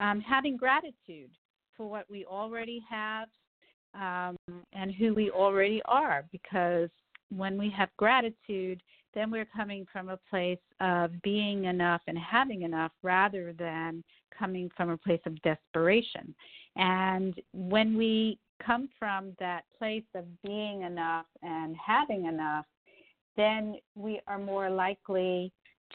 Um, 0.00 0.20
having 0.20 0.56
gratitude 0.56 1.30
for 1.76 1.88
what 1.88 2.06
we 2.10 2.24
already 2.24 2.82
have 2.88 3.28
um, 3.94 4.36
and 4.72 4.92
who 4.94 5.14
we 5.14 5.30
already 5.30 5.82
are, 5.84 6.24
because 6.32 6.88
when 7.36 7.58
we 7.58 7.70
have 7.76 7.88
gratitude, 7.98 8.82
then 9.14 9.30
we're 9.30 9.48
coming 9.54 9.86
from 9.92 10.08
a 10.08 10.18
place 10.30 10.58
of 10.80 11.10
being 11.22 11.66
enough 11.66 12.00
and 12.06 12.16
having 12.18 12.62
enough 12.62 12.92
rather 13.02 13.52
than 13.58 14.02
coming 14.36 14.70
from 14.76 14.90
a 14.90 14.96
place 14.96 15.20
of 15.26 15.40
desperation. 15.42 16.34
And 16.76 17.38
when 17.52 17.96
we 17.96 18.38
come 18.64 18.88
from 18.98 19.34
that 19.38 19.62
place 19.78 20.04
of 20.14 20.24
being 20.42 20.82
enough 20.82 21.26
and 21.42 21.76
having 21.76 22.26
enough, 22.26 22.66
then 23.36 23.76
we 23.94 24.20
are 24.26 24.38
more 24.38 24.70
likely 24.70 25.52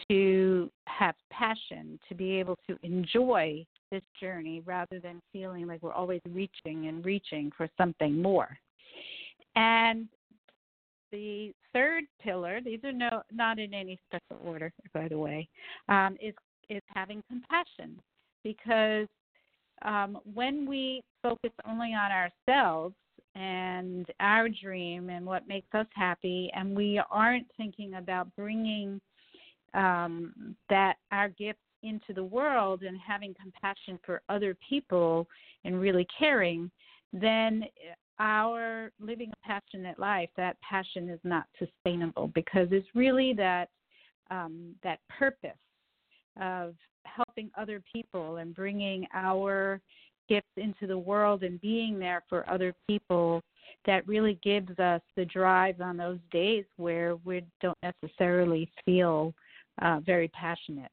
to 0.09 0.69
have 0.85 1.15
passion, 1.31 1.99
to 2.07 2.15
be 2.15 2.39
able 2.39 2.57
to 2.67 2.77
enjoy 2.83 3.65
this 3.91 4.03
journey 4.19 4.61
rather 4.65 4.99
than 4.99 5.21
feeling 5.31 5.65
like 5.67 5.81
we're 5.81 5.93
always 5.93 6.21
reaching 6.29 6.87
and 6.87 7.03
reaching 7.05 7.51
for 7.57 7.67
something 7.77 8.21
more. 8.21 8.57
And 9.55 10.07
the 11.11 11.53
third 11.73 12.03
pillar, 12.21 12.59
these 12.63 12.83
are 12.83 12.91
no 12.91 13.23
not 13.31 13.59
in 13.59 13.73
any 13.73 13.97
special 14.07 14.45
order, 14.45 14.71
by 14.93 15.07
the 15.07 15.17
way, 15.17 15.47
um, 15.89 16.17
is 16.21 16.35
is 16.69 16.81
having 16.87 17.23
compassion, 17.29 17.99
because 18.43 19.07
um, 19.83 20.19
when 20.33 20.67
we 20.67 21.01
focus 21.21 21.51
only 21.67 21.93
on 21.93 22.11
ourselves 22.11 22.95
and 23.35 24.07
our 24.19 24.49
dream 24.49 25.09
and 25.09 25.25
what 25.25 25.47
makes 25.47 25.67
us 25.73 25.85
happy, 25.93 26.49
and 26.55 26.75
we 26.75 27.01
aren't 27.11 27.47
thinking 27.57 27.95
about 27.95 28.35
bringing 28.35 28.99
um, 29.73 30.55
that 30.69 30.95
our 31.11 31.29
gifts 31.29 31.59
into 31.83 32.13
the 32.13 32.23
world 32.23 32.81
and 32.81 32.97
having 32.99 33.35
compassion 33.39 33.99
for 34.05 34.21
other 34.29 34.57
people 34.67 35.27
and 35.63 35.79
really 35.79 36.07
caring, 36.17 36.71
then 37.13 37.63
our 38.19 38.91
living 38.99 39.31
a 39.31 39.47
passionate 39.47 39.99
life, 39.99 40.29
that 40.35 40.57
passion 40.61 41.09
is 41.09 41.19
not 41.23 41.45
sustainable 41.59 42.31
because 42.33 42.67
it's 42.71 42.87
really 42.95 43.33
that 43.33 43.69
um, 44.31 44.73
that 44.83 44.99
purpose 45.07 45.51
of 46.41 46.73
helping 47.15 47.49
other 47.57 47.81
people 47.91 48.37
and 48.37 48.55
bringing 48.55 49.07
our 49.13 49.81
gifts 50.29 50.47
into 50.57 50.87
the 50.87 50.97
world 50.97 51.43
and 51.43 51.59
being 51.61 51.97
there 51.97 52.23
for 52.27 52.49
other 52.49 52.73
people 52.87 53.41
that 53.85 54.07
really 54.07 54.39
gives 54.43 54.77
us 54.79 55.01
the 55.15 55.25
drive 55.25 55.79
on 55.81 55.97
those 55.97 56.19
days 56.31 56.65
where 56.75 57.15
we 57.23 57.43
don't 57.61 57.77
necessarily 57.81 58.69
feel 58.85 59.33
uh, 59.81 59.99
very 60.05 60.27
passionate. 60.29 60.91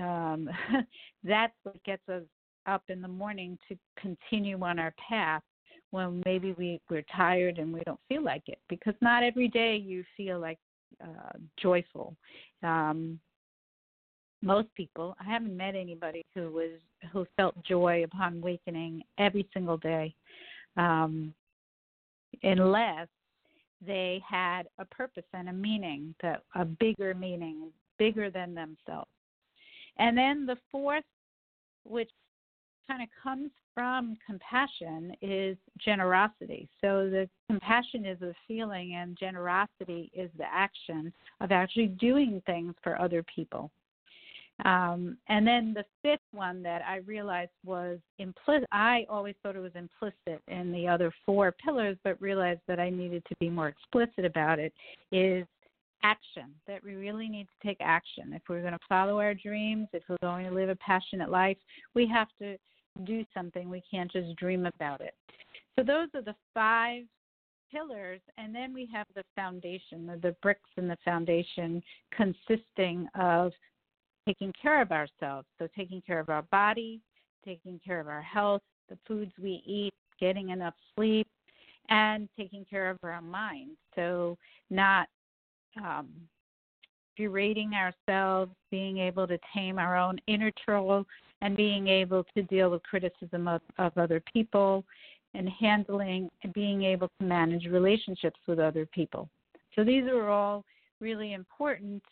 Um, 0.00 0.48
that's 1.24 1.54
what 1.62 1.82
gets 1.84 2.06
us 2.08 2.22
up 2.66 2.82
in 2.88 3.00
the 3.00 3.08
morning 3.08 3.58
to 3.68 3.76
continue 4.00 4.60
on 4.62 4.78
our 4.78 4.92
path 5.08 5.42
when 5.90 6.20
maybe 6.26 6.52
we 6.58 6.80
we're 6.90 7.04
tired 7.16 7.58
and 7.58 7.72
we 7.72 7.80
don't 7.86 8.00
feel 8.08 8.22
like 8.22 8.42
it 8.48 8.58
because 8.68 8.94
not 9.00 9.22
every 9.22 9.48
day 9.48 9.76
you 9.76 10.04
feel 10.16 10.40
like 10.40 10.58
uh, 11.02 11.38
joyful. 11.60 12.16
Um, 12.62 13.20
most 14.46 14.72
people, 14.74 15.16
I 15.20 15.24
haven't 15.24 15.56
met 15.56 15.74
anybody 15.74 16.24
who 16.34 16.50
was 16.50 16.70
who 17.12 17.26
felt 17.36 17.60
joy 17.64 18.04
upon 18.04 18.38
awakening 18.38 19.02
every 19.18 19.46
single 19.52 19.76
day, 19.76 20.14
um, 20.76 21.34
unless 22.42 23.08
they 23.84 24.22
had 24.26 24.68
a 24.78 24.84
purpose 24.84 25.24
and 25.34 25.48
a 25.48 25.52
meaning 25.52 26.14
that 26.22 26.42
a 26.54 26.64
bigger 26.64 27.12
meaning, 27.12 27.70
bigger 27.98 28.30
than 28.30 28.54
themselves. 28.54 29.10
And 29.98 30.16
then 30.16 30.46
the 30.46 30.56
fourth, 30.70 31.04
which 31.84 32.10
kind 32.86 33.02
of 33.02 33.08
comes 33.20 33.50
from 33.74 34.16
compassion 34.24 35.14
is 35.20 35.56
generosity. 35.84 36.68
So 36.80 37.10
the 37.10 37.28
compassion 37.48 38.06
is 38.06 38.22
a 38.22 38.32
feeling 38.46 38.94
and 38.94 39.18
generosity 39.18 40.10
is 40.14 40.30
the 40.38 40.46
action 40.50 41.12
of 41.40 41.50
actually 41.50 41.88
doing 41.88 42.40
things 42.46 42.74
for 42.82 42.98
other 43.00 43.24
people. 43.24 43.70
Um, 44.64 45.18
and 45.28 45.46
then 45.46 45.74
the 45.74 45.84
fifth 46.02 46.26
one 46.32 46.62
that 46.62 46.82
I 46.82 46.96
realized 46.98 47.50
was 47.64 47.98
implicit. 48.18 48.66
I 48.72 49.04
always 49.10 49.34
thought 49.42 49.54
it 49.54 49.60
was 49.60 49.74
implicit 49.74 50.42
in 50.48 50.72
the 50.72 50.88
other 50.88 51.12
four 51.26 51.52
pillars, 51.52 51.98
but 52.04 52.20
realized 52.22 52.62
that 52.66 52.80
I 52.80 52.88
needed 52.88 53.22
to 53.28 53.36
be 53.38 53.50
more 53.50 53.68
explicit 53.68 54.24
about 54.24 54.58
it. 54.58 54.72
Is 55.12 55.46
action 56.02 56.54
that 56.66 56.82
we 56.84 56.94
really 56.94 57.28
need 57.28 57.46
to 57.46 57.66
take 57.66 57.78
action. 57.80 58.32
If 58.32 58.42
we're 58.48 58.60
going 58.60 58.72
to 58.72 58.78
follow 58.88 59.18
our 59.18 59.34
dreams, 59.34 59.88
if 59.92 60.02
we're 60.08 60.16
going 60.22 60.46
to 60.46 60.54
live 60.54 60.68
a 60.68 60.76
passionate 60.76 61.30
life, 61.30 61.56
we 61.94 62.06
have 62.08 62.28
to 62.40 62.56
do 63.04 63.24
something. 63.34 63.68
We 63.68 63.82
can't 63.90 64.10
just 64.10 64.36
dream 64.36 64.66
about 64.66 65.00
it. 65.00 65.14
So 65.74 65.82
those 65.82 66.08
are 66.14 66.22
the 66.22 66.34
five 66.54 67.02
pillars, 67.72 68.20
and 68.38 68.54
then 68.54 68.72
we 68.72 68.88
have 68.92 69.06
the 69.14 69.24
foundation, 69.34 70.06
the, 70.06 70.18
the 70.22 70.36
bricks 70.42 70.70
in 70.76 70.88
the 70.88 70.96
foundation 71.04 71.82
consisting 72.16 73.08
of 73.18 73.52
taking 74.26 74.52
care 74.60 74.82
of 74.82 74.92
ourselves. 74.92 75.46
So 75.58 75.68
taking 75.76 76.02
care 76.06 76.20
of 76.20 76.28
our 76.28 76.42
body, 76.42 77.00
taking 77.44 77.80
care 77.84 78.00
of 78.00 78.08
our 78.08 78.22
health, 78.22 78.62
the 78.88 78.98
foods 79.06 79.32
we 79.40 79.62
eat, 79.64 79.94
getting 80.20 80.50
enough 80.50 80.74
sleep, 80.96 81.28
and 81.88 82.28
taking 82.36 82.64
care 82.68 82.90
of 82.90 82.98
our 83.02 83.22
mind. 83.22 83.70
So 83.94 84.36
not 84.70 85.08
um, 85.82 86.08
berating 87.16 87.72
ourselves, 87.74 88.52
being 88.70 88.98
able 88.98 89.26
to 89.26 89.38
tame 89.54 89.78
our 89.78 89.96
own 89.96 90.18
inner 90.26 90.52
troll, 90.64 91.04
and 91.42 91.56
being 91.56 91.86
able 91.86 92.24
to 92.34 92.42
deal 92.42 92.70
with 92.70 92.82
criticism 92.82 93.46
of, 93.46 93.60
of 93.78 93.92
other 93.96 94.22
people, 94.32 94.84
and 95.34 95.48
handling 95.60 96.30
and 96.42 96.52
being 96.54 96.82
able 96.82 97.08
to 97.20 97.26
manage 97.26 97.66
relationships 97.66 98.40
with 98.48 98.58
other 98.58 98.86
people. 98.86 99.28
So 99.74 99.84
these 99.84 100.04
are 100.04 100.30
all 100.30 100.64
really 101.00 101.34
important 101.34 102.02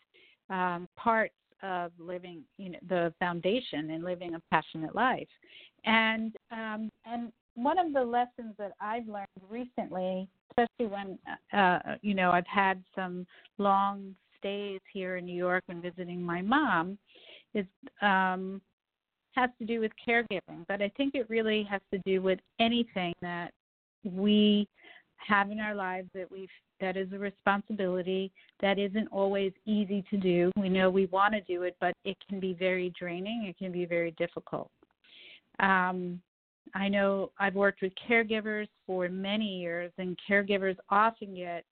um, 0.50 0.86
parts 0.96 1.32
of 1.64 1.92
living, 1.98 2.42
you 2.58 2.70
know, 2.70 2.78
the 2.88 3.14
foundation 3.18 3.90
in 3.90 4.04
living 4.04 4.34
a 4.34 4.42
passionate 4.50 4.94
life. 4.94 5.28
And 5.84 6.34
um, 6.50 6.90
and 7.06 7.32
one 7.54 7.78
of 7.78 7.92
the 7.92 8.02
lessons 8.02 8.54
that 8.58 8.72
I've 8.80 9.08
learned 9.08 9.26
recently, 9.48 10.28
especially 10.50 10.86
when 10.86 11.18
uh, 11.52 11.96
you 12.02 12.14
know 12.14 12.30
I've 12.30 12.46
had 12.46 12.82
some 12.94 13.26
long 13.58 14.14
stays 14.38 14.80
here 14.92 15.16
in 15.16 15.24
New 15.24 15.36
York 15.36 15.62
when 15.66 15.80
visiting 15.80 16.22
my 16.22 16.42
mom, 16.42 16.98
is 17.54 17.66
um, 18.02 18.60
has 19.32 19.50
to 19.58 19.64
do 19.64 19.80
with 19.80 19.92
caregiving, 20.06 20.64
but 20.68 20.80
I 20.80 20.90
think 20.96 21.14
it 21.14 21.28
really 21.28 21.64
has 21.64 21.80
to 21.92 21.98
do 22.06 22.22
with 22.22 22.38
anything 22.60 23.14
that 23.20 23.50
we 24.04 24.68
have 25.16 25.50
in 25.50 25.58
our 25.58 25.74
lives 25.74 26.08
that 26.14 26.30
we 26.30 26.48
that 26.80 26.96
is 26.96 27.12
a 27.12 27.18
responsibility 27.18 28.32
that 28.60 28.78
isn't 28.78 29.08
always 29.08 29.52
easy 29.66 30.04
to 30.10 30.16
do. 30.16 30.50
We 30.56 30.68
know 30.68 30.90
we 30.90 31.06
want 31.06 31.34
to 31.34 31.40
do 31.40 31.62
it, 31.62 31.76
but 31.80 31.94
it 32.04 32.16
can 32.28 32.40
be 32.40 32.54
very 32.54 32.92
draining. 32.98 33.44
It 33.48 33.58
can 33.58 33.72
be 33.72 33.84
very 33.84 34.12
difficult. 34.12 34.70
Um, 35.60 36.20
I 36.74 36.88
know 36.88 37.30
I've 37.38 37.54
worked 37.54 37.82
with 37.82 37.92
caregivers 38.08 38.68
for 38.86 39.08
many 39.08 39.60
years, 39.60 39.92
and 39.98 40.18
caregivers 40.28 40.76
often 40.90 41.34
get 41.34 41.64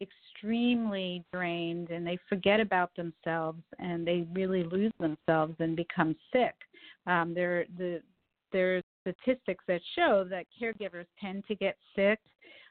extremely 0.00 1.22
drained 1.32 1.90
and 1.90 2.06
they 2.06 2.18
forget 2.28 2.58
about 2.60 2.90
themselves 2.96 3.62
and 3.78 4.06
they 4.06 4.26
really 4.32 4.64
lose 4.64 4.92
themselves 4.98 5.54
and 5.58 5.76
become 5.76 6.16
sick. 6.32 6.54
Um, 7.06 7.34
there, 7.34 7.66
the, 7.76 8.00
there's 8.52 8.82
statistics 9.02 9.64
that 9.68 9.80
show 9.94 10.24
that 10.30 10.46
caregivers 10.60 11.06
tend 11.20 11.44
to 11.48 11.54
get 11.54 11.76
sick 11.94 12.18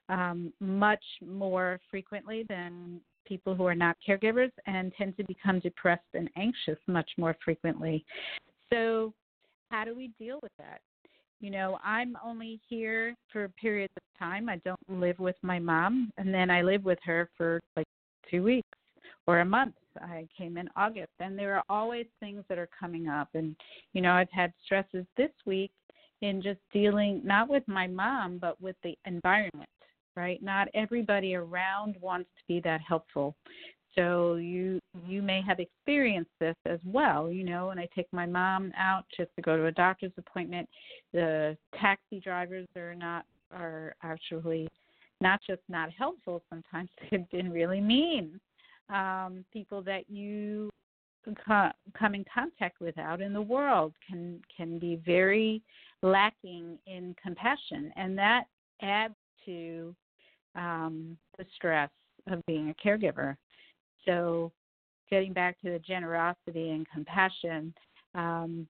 um, 0.09 0.51
much 0.59 1.03
more 1.25 1.79
frequently 1.89 2.43
than 2.49 2.99
people 3.25 3.55
who 3.55 3.65
are 3.65 3.75
not 3.75 3.95
caregivers 4.05 4.51
and 4.65 4.91
tend 4.97 5.15
to 5.17 5.23
become 5.25 5.59
depressed 5.59 6.01
and 6.15 6.29
anxious 6.35 6.79
much 6.87 7.09
more 7.17 7.35
frequently. 7.45 8.03
So, 8.71 9.13
how 9.69 9.85
do 9.85 9.95
we 9.95 10.11
deal 10.19 10.39
with 10.41 10.51
that? 10.57 10.81
You 11.39 11.51
know, 11.51 11.79
I'm 11.83 12.17
only 12.25 12.59
here 12.67 13.15
for 13.31 13.47
periods 13.49 13.93
of 13.95 14.19
time. 14.19 14.49
I 14.49 14.57
don't 14.65 14.79
live 14.89 15.19
with 15.19 15.37
my 15.41 15.59
mom, 15.59 16.11
and 16.17 16.33
then 16.33 16.49
I 16.49 16.63
live 16.63 16.83
with 16.83 16.99
her 17.03 17.29
for 17.37 17.59
like 17.77 17.85
two 18.29 18.43
weeks 18.43 18.67
or 19.27 19.39
a 19.39 19.45
month. 19.45 19.75
I 20.01 20.27
came 20.35 20.57
in 20.57 20.67
August, 20.75 21.11
and 21.19 21.37
there 21.37 21.55
are 21.55 21.63
always 21.69 22.07
things 22.19 22.43
that 22.49 22.57
are 22.57 22.69
coming 22.77 23.07
up. 23.07 23.29
And, 23.35 23.55
you 23.93 24.01
know, 24.01 24.11
I've 24.11 24.31
had 24.31 24.51
stresses 24.65 25.05
this 25.17 25.31
week 25.45 25.71
in 26.21 26.41
just 26.41 26.59
dealing 26.73 27.21
not 27.23 27.47
with 27.47 27.63
my 27.67 27.87
mom, 27.87 28.39
but 28.39 28.59
with 28.61 28.75
the 28.83 28.97
environment 29.05 29.69
right? 30.19 30.43
Not 30.43 30.67
everybody 30.73 31.35
around 31.35 31.95
wants 32.01 32.29
to 32.37 32.43
be 32.47 32.59
that 32.61 32.81
helpful. 32.81 33.35
So 33.95 34.35
you 34.35 34.79
you 35.07 35.21
may 35.21 35.41
have 35.41 35.59
experienced 35.59 36.31
this 36.39 36.55
as 36.65 36.79
well. 36.85 37.31
You 37.31 37.43
know, 37.43 37.67
when 37.67 37.79
I 37.79 37.87
take 37.95 38.07
my 38.11 38.25
mom 38.25 38.71
out 38.77 39.05
just 39.15 39.31
to 39.35 39.41
go 39.41 39.57
to 39.57 39.65
a 39.65 39.71
doctor's 39.71 40.11
appointment, 40.17 40.69
the 41.13 41.57
taxi 41.79 42.19
drivers 42.19 42.67
are 42.75 42.93
not 42.93 43.25
are 43.51 43.95
actually 44.03 44.67
not 45.21 45.39
just 45.47 45.61
not 45.69 45.89
helpful. 45.91 46.41
Sometimes 46.49 46.89
they've 47.11 47.29
been 47.31 47.51
really 47.51 47.81
mean. 47.81 48.39
Um, 48.89 49.45
people 49.53 49.81
that 49.83 50.09
you 50.09 50.69
come 51.45 52.15
in 52.15 52.25
contact 52.33 52.79
with 52.79 52.97
out 52.97 53.21
in 53.21 53.33
the 53.33 53.41
world 53.41 53.93
can 54.07 54.41
can 54.55 54.79
be 54.79 55.01
very 55.05 55.61
lacking 56.01 56.77
in 56.85 57.15
compassion, 57.21 57.91
and 57.95 58.17
that 58.17 58.43
adds 58.81 59.15
to 59.45 59.95
um, 60.59 61.17
the 61.37 61.45
stress 61.55 61.89
of 62.27 62.45
being 62.45 62.69
a 62.69 62.87
caregiver. 62.87 63.35
So, 64.05 64.51
getting 65.09 65.33
back 65.33 65.59
to 65.61 65.71
the 65.71 65.79
generosity 65.79 66.69
and 66.69 66.87
compassion, 66.89 67.73
um, 68.13 68.67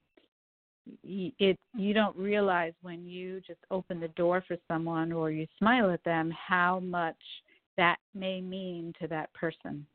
it 1.03 1.57
you 1.75 1.93
don't 1.93 2.15
realize 2.15 2.73
when 2.81 3.05
you 3.05 3.41
just 3.45 3.59
open 3.69 3.99
the 3.99 4.07
door 4.09 4.43
for 4.47 4.57
someone 4.67 5.11
or 5.11 5.29
you 5.31 5.45
smile 5.57 5.91
at 5.91 6.03
them 6.03 6.31
how 6.31 6.79
much 6.79 7.21
that 7.77 7.97
may 8.15 8.41
mean 8.41 8.93
to 9.01 9.07
that 9.07 9.31
person. 9.33 9.85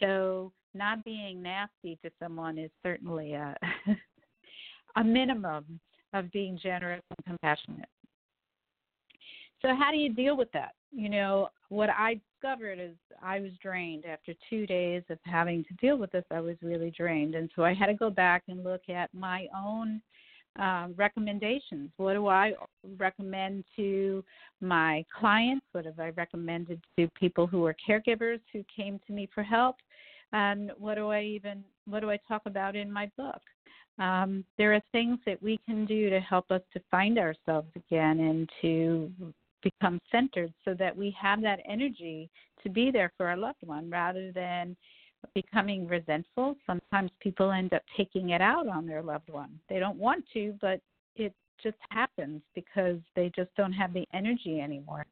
So, 0.00 0.52
not 0.74 1.04
being 1.04 1.42
nasty 1.42 1.98
to 2.02 2.10
someone 2.22 2.58
is 2.58 2.70
certainly 2.82 3.34
a 3.34 3.56
a 4.96 5.04
minimum 5.04 5.80
of 6.12 6.30
being 6.30 6.58
generous 6.62 7.02
and 7.16 7.26
compassionate. 7.26 7.88
So, 9.62 9.68
how 9.78 9.90
do 9.90 9.96
you 9.96 10.12
deal 10.12 10.36
with 10.36 10.50
that? 10.52 10.72
You 10.92 11.08
know, 11.08 11.48
what 11.68 11.88
I 11.90 12.20
discovered 12.42 12.78
is 12.78 12.94
I 13.22 13.40
was 13.40 13.52
drained 13.62 14.04
after 14.04 14.34
two 14.50 14.66
days 14.66 15.02
of 15.08 15.18
having 15.24 15.64
to 15.64 15.74
deal 15.74 15.96
with 15.96 16.12
this. 16.12 16.24
I 16.30 16.40
was 16.40 16.56
really 16.62 16.90
drained. 16.90 17.34
And 17.34 17.50
so 17.56 17.64
I 17.64 17.72
had 17.72 17.86
to 17.86 17.94
go 17.94 18.10
back 18.10 18.44
and 18.48 18.62
look 18.62 18.82
at 18.88 19.12
my 19.14 19.46
own 19.56 20.02
uh, 20.60 20.88
recommendations. 20.96 21.90
What 21.96 22.12
do 22.12 22.26
I 22.28 22.52
recommend 22.98 23.64
to 23.76 24.22
my 24.60 25.04
clients? 25.18 25.64
What 25.72 25.86
have 25.86 25.98
I 25.98 26.10
recommended 26.10 26.80
to 26.98 27.08
people 27.18 27.46
who 27.46 27.64
are 27.64 27.74
caregivers 27.88 28.40
who 28.52 28.62
came 28.74 29.00
to 29.06 29.12
me 29.12 29.28
for 29.34 29.42
help? 29.42 29.76
And 30.32 30.72
what 30.78 30.96
do 30.96 31.08
I 31.08 31.22
even 31.22 31.64
what 31.86 32.00
do 32.00 32.10
I 32.10 32.18
talk 32.28 32.42
about 32.46 32.76
in 32.76 32.92
my 32.92 33.10
book? 33.16 33.40
Um, 33.98 34.44
there 34.56 34.74
are 34.74 34.80
things 34.92 35.18
that 35.26 35.42
we 35.42 35.58
can 35.66 35.84
do 35.84 36.10
to 36.10 36.20
help 36.20 36.50
us 36.50 36.62
to 36.72 36.80
find 36.90 37.18
ourselves 37.18 37.68
again 37.76 38.20
and 38.20 38.50
to 38.62 39.10
become 39.62 39.98
centered 40.10 40.52
so 40.64 40.74
that 40.74 40.96
we 40.96 41.14
have 41.20 41.40
that 41.42 41.60
energy 41.68 42.28
to 42.62 42.68
be 42.68 42.90
there 42.90 43.12
for 43.16 43.28
our 43.28 43.36
loved 43.36 43.62
one 43.64 43.88
rather 43.90 44.32
than 44.32 44.76
becoming 45.34 45.86
resentful. 45.86 46.56
Sometimes 46.66 47.10
people 47.20 47.52
end 47.52 47.72
up 47.72 47.82
taking 47.96 48.30
it 48.30 48.40
out 48.40 48.66
on 48.66 48.86
their 48.86 49.02
loved 49.02 49.30
one. 49.30 49.58
They 49.68 49.78
don't 49.78 49.98
want 49.98 50.24
to, 50.34 50.54
but 50.60 50.80
it 51.16 51.32
just 51.62 51.76
happens 51.90 52.42
because 52.54 52.98
they 53.14 53.30
just 53.34 53.54
don't 53.56 53.72
have 53.72 53.92
the 53.92 54.06
energy 54.12 54.60
anymore. 54.60 55.06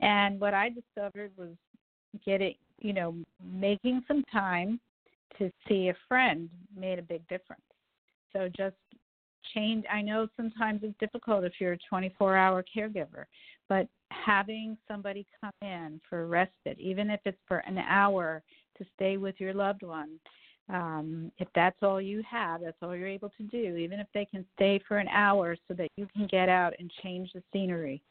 And 0.00 0.40
what 0.40 0.54
I 0.54 0.70
discovered 0.70 1.32
was 1.36 1.50
getting, 2.24 2.54
you 2.80 2.92
know, 2.92 3.14
making 3.44 4.02
some 4.08 4.24
time 4.32 4.80
to 5.38 5.50
see 5.68 5.88
a 5.88 5.96
friend 6.08 6.48
made 6.76 6.98
a 6.98 7.02
big 7.02 7.26
difference. 7.28 7.62
So 8.32 8.48
just 8.56 8.76
change. 9.54 9.84
I 9.90 10.02
know 10.02 10.28
sometimes 10.36 10.80
it's 10.82 10.98
difficult 10.98 11.44
if 11.44 11.54
you're 11.58 11.74
a 11.74 11.78
24 11.88 12.36
hour 12.36 12.64
caregiver, 12.74 13.24
but 13.68 13.88
having 14.10 14.76
somebody 14.88 15.26
come 15.40 15.52
in 15.62 16.00
for 16.08 16.22
a 16.22 16.26
respite, 16.26 16.78
even 16.78 17.10
if 17.10 17.20
it's 17.24 17.38
for 17.46 17.58
an 17.58 17.78
hour 17.78 18.42
to 18.78 18.84
stay 18.94 19.16
with 19.16 19.34
your 19.38 19.54
loved 19.54 19.82
one, 19.82 20.18
um, 20.68 21.32
if 21.38 21.48
that's 21.54 21.76
all 21.82 22.00
you 22.00 22.22
have, 22.28 22.60
that's 22.62 22.76
all 22.82 22.96
you're 22.96 23.08
able 23.08 23.30
to 23.36 23.42
do, 23.44 23.76
even 23.76 23.98
if 23.98 24.06
they 24.14 24.24
can 24.24 24.44
stay 24.54 24.80
for 24.86 24.98
an 24.98 25.08
hour 25.08 25.56
so 25.68 25.74
that 25.74 25.88
you 25.96 26.06
can 26.14 26.26
get 26.26 26.48
out 26.48 26.72
and 26.78 26.90
change 27.02 27.30
the 27.34 27.42
scenery. 27.52 28.02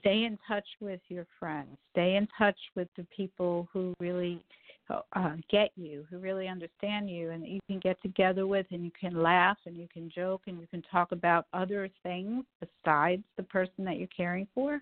Stay 0.00 0.24
in 0.24 0.38
touch 0.46 0.66
with 0.80 1.00
your 1.08 1.26
friends. 1.38 1.76
Stay 1.92 2.16
in 2.16 2.28
touch 2.38 2.58
with 2.76 2.88
the 2.96 3.06
people 3.16 3.68
who 3.72 3.92
really 3.98 4.44
uh, 4.90 5.32
get 5.50 5.70
you, 5.76 6.06
who 6.10 6.18
really 6.18 6.48
understand 6.48 7.10
you, 7.10 7.30
and 7.30 7.42
that 7.42 7.48
you 7.48 7.60
can 7.66 7.78
get 7.80 8.00
together 8.02 8.46
with, 8.46 8.66
and 8.70 8.84
you 8.84 8.90
can 8.98 9.22
laugh, 9.22 9.58
and 9.66 9.76
you 9.76 9.88
can 9.92 10.10
joke, 10.14 10.42
and 10.46 10.60
you 10.60 10.66
can 10.68 10.82
talk 10.82 11.12
about 11.12 11.46
other 11.52 11.88
things 12.02 12.44
besides 12.60 13.22
the 13.36 13.42
person 13.42 13.84
that 13.84 13.98
you're 13.98 14.08
caring 14.16 14.46
for. 14.54 14.80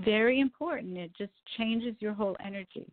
Very 0.00 0.40
important. 0.40 0.96
It 0.96 1.10
just 1.16 1.32
changes 1.56 1.94
your 1.98 2.12
whole 2.12 2.36
energy. 2.44 2.86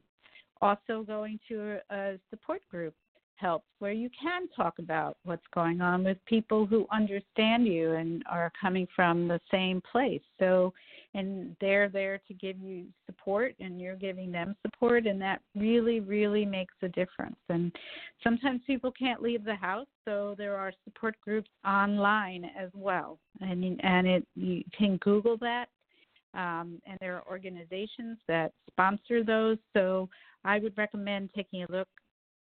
Also, 0.61 1.03
going 1.03 1.39
to 1.47 1.79
a, 1.89 1.95
a 1.95 2.19
support 2.29 2.61
group 2.71 2.95
helps 3.35 3.67
where 3.79 3.91
you 3.91 4.09
can 4.19 4.47
talk 4.55 4.79
about 4.79 5.17
what's 5.23 5.45
going 5.53 5.81
on 5.81 6.03
with 6.03 6.17
people 6.25 6.65
who 6.65 6.87
understand 6.91 7.67
you 7.67 7.93
and 7.93 8.23
are 8.29 8.51
coming 8.59 8.87
from 8.95 9.27
the 9.27 9.39
same 9.51 9.81
place. 9.91 10.21
So, 10.39 10.73
and 11.15 11.55
they're 11.61 11.89
there 11.89 12.19
to 12.27 12.33
give 12.33 12.59
you 12.59 12.85
support 13.05 13.55
and 13.59 13.81
you're 13.81 13.95
giving 13.95 14.31
them 14.31 14.55
support 14.61 15.07
and 15.07 15.19
that 15.21 15.41
really 15.55 15.99
really 15.99 16.45
makes 16.45 16.75
a 16.83 16.89
difference. 16.89 17.37
And 17.49 17.71
sometimes 18.23 18.61
people 18.67 18.91
can't 18.91 19.21
leave 19.21 19.43
the 19.43 19.55
house, 19.55 19.87
so 20.05 20.35
there 20.37 20.55
are 20.57 20.71
support 20.83 21.15
groups 21.21 21.49
online 21.65 22.45
as 22.59 22.69
well. 22.73 23.17
And 23.41 23.79
and 23.83 24.07
it 24.07 24.27
you 24.35 24.63
can 24.77 24.97
google 24.97 25.37
that 25.37 25.69
um, 26.35 26.81
and 26.85 26.97
there 26.99 27.15
are 27.15 27.23
organizations 27.29 28.17
that 28.27 28.51
sponsor 28.69 29.23
those. 29.23 29.57
So 29.73 30.09
I 30.43 30.59
would 30.59 30.77
recommend 30.77 31.29
taking 31.35 31.63
a 31.63 31.71
look 31.71 31.87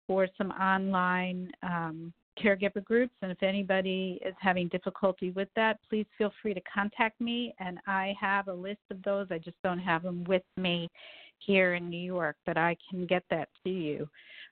for 0.08 0.28
some 0.38 0.52
online 0.52 1.52
um, 1.64 2.14
caregiver 2.42 2.84
groups. 2.84 3.14
And 3.22 3.32
if 3.32 3.42
anybody 3.44 4.20
is 4.26 4.36
having 4.40 4.68
difficulty 4.68 5.32
with 5.32 5.50
that, 5.56 5.80
please 5.90 6.06
feel 6.18 6.32
free 6.42 6.54
to 6.54 6.62
contact 6.62 7.20
me. 7.20 7.54
And 7.60 7.80
I 7.88 8.16
have 8.20 8.48
a 8.48 8.54
list 8.54 8.82
of 8.92 9.02
those. 9.04 9.28
I 9.32 9.38
just 9.38 9.58
don't 9.64 9.80
have 9.80 10.04
them 10.04 10.24
with 10.26 10.44
me 10.58 10.90
here 11.40 11.76
in 11.76 11.90
New 11.90 11.98
York, 11.98 12.36
but 12.46 12.58
I 12.58 12.76
can 12.90 13.06
get 13.06 13.24
that 13.30 13.50
to 13.64 13.70
you. 13.70 14.08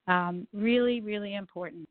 Um, 0.08 0.48
really, 0.54 1.02
really 1.02 1.36
important. 1.36 1.88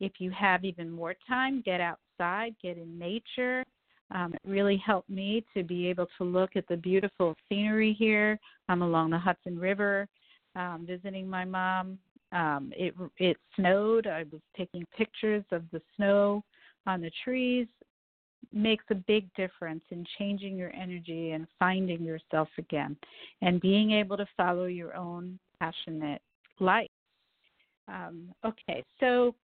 If 0.00 0.12
you 0.18 0.30
have 0.30 0.64
even 0.64 0.90
more 0.90 1.14
time, 1.28 1.62
get 1.64 1.80
outside, 1.80 2.54
get 2.62 2.78
in 2.78 2.98
nature. 2.98 3.64
Um, 4.12 4.34
it 4.34 4.40
really 4.44 4.82
helped 4.84 5.10
me 5.10 5.44
to 5.54 5.62
be 5.62 5.86
able 5.88 6.08
to 6.18 6.24
look 6.24 6.56
at 6.56 6.66
the 6.68 6.76
beautiful 6.76 7.36
scenery 7.48 7.94
here. 7.98 8.38
I'm 8.68 8.82
along 8.82 9.10
the 9.10 9.18
Hudson 9.18 9.58
River, 9.58 10.08
um, 10.56 10.84
visiting 10.86 11.28
my 11.28 11.44
mom 11.44 11.98
um, 12.32 12.72
it 12.76 12.94
it 13.18 13.36
snowed. 13.56 14.06
I 14.06 14.24
was 14.30 14.40
taking 14.56 14.86
pictures 14.96 15.44
of 15.52 15.62
the 15.72 15.82
snow 15.96 16.42
on 16.86 17.00
the 17.00 17.10
trees. 17.24 17.66
Makes 18.52 18.84
a 18.90 18.94
big 18.94 19.32
difference 19.34 19.84
in 19.90 20.04
changing 20.18 20.56
your 20.56 20.74
energy 20.74 21.32
and 21.32 21.46
finding 21.58 22.02
yourself 22.02 22.48
again, 22.58 22.96
and 23.42 23.60
being 23.60 23.92
able 23.92 24.16
to 24.16 24.26
follow 24.36 24.64
your 24.64 24.96
own 24.96 25.38
passionate 25.60 26.22
life. 26.58 26.88
Um, 27.86 28.32
okay, 28.44 28.82
so 28.98 29.34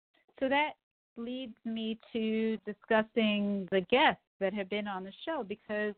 so 0.40 0.48
that 0.48 0.72
leads 1.16 1.54
me 1.64 1.98
to 2.12 2.58
discussing 2.66 3.68
the 3.70 3.82
guests 3.90 4.22
that 4.40 4.54
have 4.54 4.68
been 4.68 4.86
on 4.86 5.04
the 5.04 5.12
show 5.24 5.44
because 5.46 5.94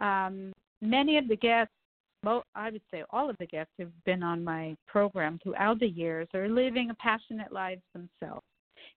um, 0.00 0.52
many 0.80 1.18
of 1.18 1.28
the 1.28 1.36
guests 1.36 1.74
I 2.54 2.70
would 2.70 2.82
say 2.90 3.04
all 3.10 3.30
of 3.30 3.36
the 3.38 3.46
guests 3.46 3.72
who've 3.78 4.04
been 4.04 4.22
on 4.22 4.42
my 4.42 4.76
program 4.86 5.38
throughout 5.42 5.80
the 5.80 5.88
years 5.88 6.28
are 6.34 6.48
living 6.48 6.90
passionate 6.98 7.52
lives 7.52 7.82
themselves. 7.92 8.44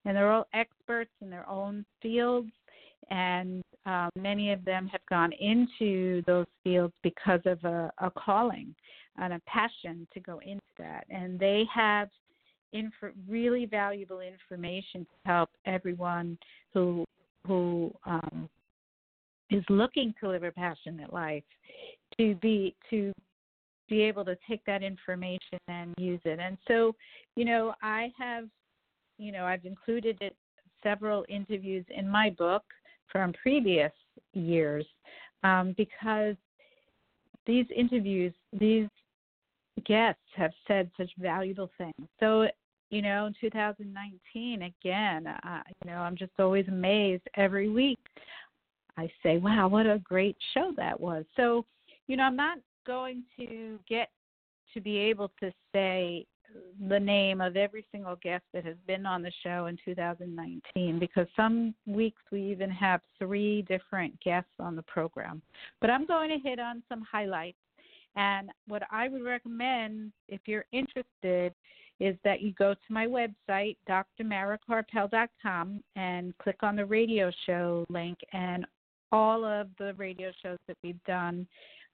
And 0.04 0.16
they're 0.16 0.32
all 0.32 0.46
experts 0.54 1.10
in 1.20 1.30
their 1.30 1.48
own 1.48 1.84
fields. 2.00 2.50
And 3.10 3.62
um, 3.86 4.10
many 4.16 4.52
of 4.52 4.64
them 4.64 4.86
have 4.88 5.04
gone 5.08 5.32
into 5.32 6.22
those 6.26 6.46
fields 6.64 6.94
because 7.02 7.40
of 7.46 7.62
a, 7.64 7.92
a 7.98 8.10
calling 8.10 8.74
and 9.18 9.32
a 9.32 9.40
passion 9.46 10.06
to 10.14 10.20
go 10.20 10.40
into 10.44 10.60
that. 10.78 11.04
And 11.10 11.38
they 11.38 11.64
have 11.74 12.08
inf- 12.72 13.14
really 13.28 13.66
valuable 13.66 14.20
information 14.20 15.04
to 15.04 15.16
help 15.24 15.50
everyone 15.66 16.38
who 16.72 17.04
who 17.46 17.90
um, 18.04 18.48
is 19.50 19.64
looking 19.68 20.14
to 20.20 20.28
live 20.28 20.44
a 20.44 20.52
passionate 20.52 21.12
life 21.12 21.42
to 22.18 22.34
be 22.36 22.74
to 22.90 23.12
be 23.88 24.02
able 24.02 24.24
to 24.24 24.36
take 24.48 24.64
that 24.64 24.82
information 24.82 25.58
and 25.68 25.92
use 25.98 26.20
it. 26.24 26.38
And 26.38 26.56
so, 26.68 26.94
you 27.34 27.44
know, 27.44 27.74
I 27.82 28.12
have, 28.16 28.44
you 29.18 29.32
know, 29.32 29.44
I've 29.44 29.64
included 29.64 30.16
it 30.20 30.36
several 30.82 31.24
interviews 31.28 31.84
in 31.94 32.08
my 32.08 32.30
book 32.30 32.62
from 33.10 33.32
previous 33.32 33.92
years 34.32 34.86
um, 35.42 35.74
because 35.76 36.36
these 37.46 37.66
interviews, 37.74 38.32
these 38.52 38.86
guests 39.84 40.22
have 40.36 40.52
said 40.68 40.90
such 40.96 41.10
valuable 41.18 41.70
things. 41.76 42.08
So, 42.20 42.46
you 42.90 43.02
know, 43.02 43.26
in 43.26 43.34
2019, 43.40 44.62
again, 44.62 45.26
uh, 45.26 45.62
you 45.84 45.90
know, 45.90 45.98
I'm 45.98 46.16
just 46.16 46.32
always 46.38 46.66
amazed 46.68 47.22
every 47.36 47.68
week. 47.68 47.98
I 48.96 49.10
say, 49.22 49.38
wow, 49.38 49.68
what 49.68 49.86
a 49.86 50.00
great 50.04 50.36
show 50.54 50.72
that 50.76 50.98
was. 50.98 51.24
So, 51.36 51.64
you 52.06 52.16
know, 52.16 52.24
I'm 52.24 52.36
not 52.36 52.58
going 52.86 53.22
to 53.38 53.78
get 53.88 54.10
to 54.74 54.80
be 54.80 54.96
able 54.98 55.30
to 55.40 55.52
say 55.72 56.26
the 56.88 56.98
name 56.98 57.40
of 57.40 57.56
every 57.56 57.84
single 57.92 58.16
guest 58.16 58.44
that 58.52 58.64
has 58.64 58.76
been 58.86 59.06
on 59.06 59.22
the 59.22 59.32
show 59.42 59.66
in 59.66 59.78
2019 59.84 60.98
because 60.98 61.26
some 61.36 61.74
weeks 61.86 62.22
we 62.32 62.42
even 62.42 62.70
have 62.70 63.00
three 63.18 63.62
different 63.62 64.18
guests 64.20 64.50
on 64.58 64.74
the 64.74 64.82
program. 64.82 65.42
But 65.80 65.90
I'm 65.90 66.06
going 66.06 66.30
to 66.30 66.38
hit 66.38 66.58
on 66.58 66.82
some 66.88 67.02
highlights. 67.10 67.58
And 68.16 68.50
what 68.66 68.82
I 68.90 69.08
would 69.08 69.22
recommend 69.22 70.12
if 70.28 70.40
you're 70.46 70.66
interested 70.72 71.54
is 72.00 72.16
that 72.24 72.40
you 72.40 72.52
go 72.54 72.74
to 72.74 72.92
my 72.92 73.06
website, 73.06 73.76
drmarakarpel.com, 73.88 75.84
and 75.96 76.38
click 76.38 76.56
on 76.62 76.74
the 76.74 76.86
radio 76.86 77.30
show 77.46 77.86
link. 77.90 78.18
And 78.32 78.66
all 79.12 79.44
of 79.44 79.68
the 79.78 79.94
radio 79.94 80.32
shows 80.42 80.58
that 80.68 80.76
we've 80.82 81.02
done, 81.04 81.46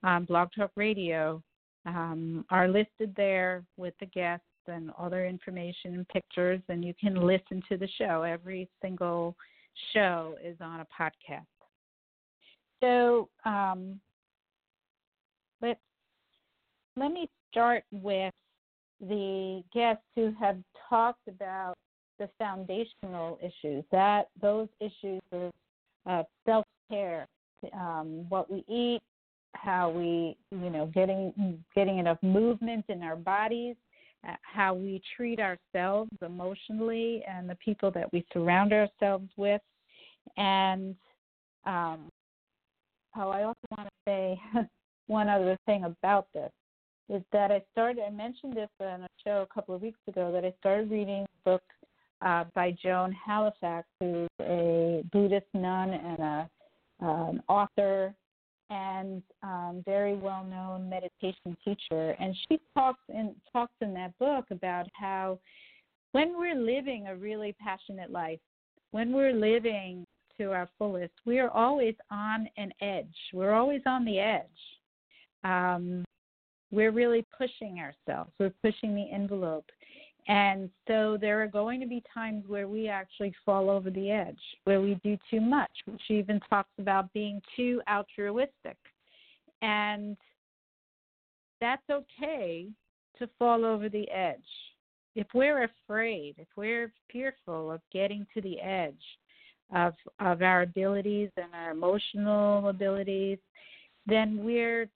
um, 0.02 0.24
Blog 0.24 0.48
Talk 0.56 0.70
Radio, 0.76 1.42
um, 1.86 2.44
are 2.50 2.68
listed 2.68 3.14
there 3.16 3.64
with 3.76 3.94
the 4.00 4.06
guests 4.06 4.44
and 4.66 4.90
other 4.98 5.26
information 5.26 5.94
and 5.94 6.08
pictures, 6.08 6.60
and 6.68 6.84
you 6.84 6.92
can 7.00 7.14
listen 7.14 7.62
to 7.68 7.76
the 7.76 7.88
show. 7.98 8.22
Every 8.22 8.68
single 8.82 9.36
show 9.92 10.36
is 10.42 10.56
on 10.60 10.80
a 10.80 10.86
podcast. 10.86 11.46
So 12.80 13.28
um, 13.44 14.00
let's 15.62 15.80
let 16.96 17.12
me 17.12 17.28
start 17.50 17.84
with 17.90 18.32
the 19.00 19.62
guests 19.72 20.04
who 20.14 20.32
have 20.38 20.58
talked 20.88 21.28
about 21.28 21.74
the 22.18 22.28
foundational 22.38 23.38
issues. 23.40 23.84
That 23.92 24.28
those 24.40 24.68
issues 24.80 25.20
of 25.32 25.52
uh, 26.06 26.22
self 26.44 26.65
care, 26.90 27.26
um, 27.74 28.26
what 28.28 28.50
we 28.50 28.64
eat, 28.68 29.00
how 29.54 29.90
we, 29.90 30.36
you 30.50 30.70
know, 30.70 30.86
getting 30.94 31.62
getting 31.74 31.98
enough 31.98 32.18
movement 32.22 32.84
in 32.88 33.02
our 33.02 33.16
bodies, 33.16 33.76
uh, 34.28 34.34
how 34.42 34.74
we 34.74 35.00
treat 35.16 35.40
ourselves 35.40 36.10
emotionally 36.24 37.22
and 37.28 37.48
the 37.48 37.56
people 37.56 37.90
that 37.90 38.12
we 38.12 38.24
surround 38.32 38.72
ourselves 38.72 39.28
with, 39.36 39.62
and 40.36 40.94
um, 41.64 42.10
oh, 43.16 43.30
I 43.30 43.42
also 43.42 43.58
want 43.76 43.88
to 43.88 43.94
say 44.06 44.40
one 45.06 45.28
other 45.28 45.56
thing 45.66 45.84
about 45.84 46.28
this 46.32 46.50
is 47.08 47.22
that 47.32 47.52
I 47.52 47.62
started. 47.72 48.02
I 48.06 48.10
mentioned 48.10 48.54
this 48.54 48.68
on 48.80 49.02
a 49.02 49.08
show 49.24 49.46
a 49.48 49.54
couple 49.54 49.74
of 49.74 49.82
weeks 49.82 50.00
ago 50.08 50.32
that 50.32 50.44
I 50.44 50.52
started 50.58 50.90
reading 50.90 51.24
a 51.24 51.50
book 51.50 51.62
uh, 52.24 52.44
by 52.54 52.76
Joan 52.82 53.12
Halifax, 53.12 53.86
who's 54.00 54.28
a 54.40 55.04
Buddhist 55.12 55.46
nun 55.54 55.90
and 55.90 56.18
a, 56.18 56.50
an 57.00 57.42
author 57.48 58.14
and 58.70 59.22
um, 59.42 59.82
very 59.84 60.16
well 60.16 60.44
known 60.44 60.88
meditation 60.88 61.56
teacher. 61.64 62.16
And 62.18 62.34
she 62.48 62.58
talks 62.74 63.00
in 63.08 63.34
talks 63.52 63.74
in 63.80 63.94
that 63.94 64.18
book 64.18 64.46
about 64.50 64.86
how 64.92 65.38
when 66.12 66.38
we're 66.38 66.58
living 66.58 67.06
a 67.08 67.16
really 67.16 67.54
passionate 67.60 68.10
life, 68.10 68.40
when 68.90 69.12
we're 69.12 69.34
living 69.34 70.04
to 70.38 70.52
our 70.52 70.68
fullest, 70.78 71.12
we 71.24 71.38
are 71.38 71.50
always 71.50 71.94
on 72.10 72.48
an 72.56 72.72
edge. 72.80 73.14
We're 73.32 73.54
always 73.54 73.82
on 73.86 74.04
the 74.04 74.18
edge. 74.18 74.44
Um, 75.44 76.04
we're 76.70 76.90
really 76.90 77.24
pushing 77.36 77.78
ourselves. 77.78 78.32
We're 78.38 78.52
pushing 78.62 78.94
the 78.94 79.10
envelope. 79.12 79.66
And 80.28 80.70
so 80.88 81.16
there 81.20 81.40
are 81.42 81.46
going 81.46 81.80
to 81.80 81.86
be 81.86 82.02
times 82.12 82.44
where 82.48 82.66
we 82.66 82.88
actually 82.88 83.32
fall 83.44 83.70
over 83.70 83.90
the 83.90 84.10
edge, 84.10 84.40
where 84.64 84.80
we 84.80 84.98
do 85.04 85.16
too 85.30 85.40
much. 85.40 85.70
She 86.06 86.14
even 86.14 86.40
talks 86.50 86.72
about 86.78 87.12
being 87.12 87.40
too 87.54 87.80
altruistic. 87.88 88.76
And 89.62 90.16
that's 91.60 91.88
okay 91.90 92.66
to 93.18 93.28
fall 93.38 93.64
over 93.64 93.88
the 93.88 94.10
edge. 94.10 94.36
If 95.14 95.28
we're 95.32 95.64
afraid, 95.64 96.34
if 96.38 96.48
we're 96.56 96.92
fearful 97.10 97.70
of 97.70 97.80
getting 97.92 98.26
to 98.34 98.40
the 98.40 98.60
edge 98.60 98.94
of 99.74 99.94
of 100.20 100.42
our 100.42 100.62
abilities 100.62 101.30
and 101.36 101.52
our 101.54 101.70
emotional 101.70 102.68
abilities, 102.68 103.38
then 104.06 104.44
we're 104.44 104.88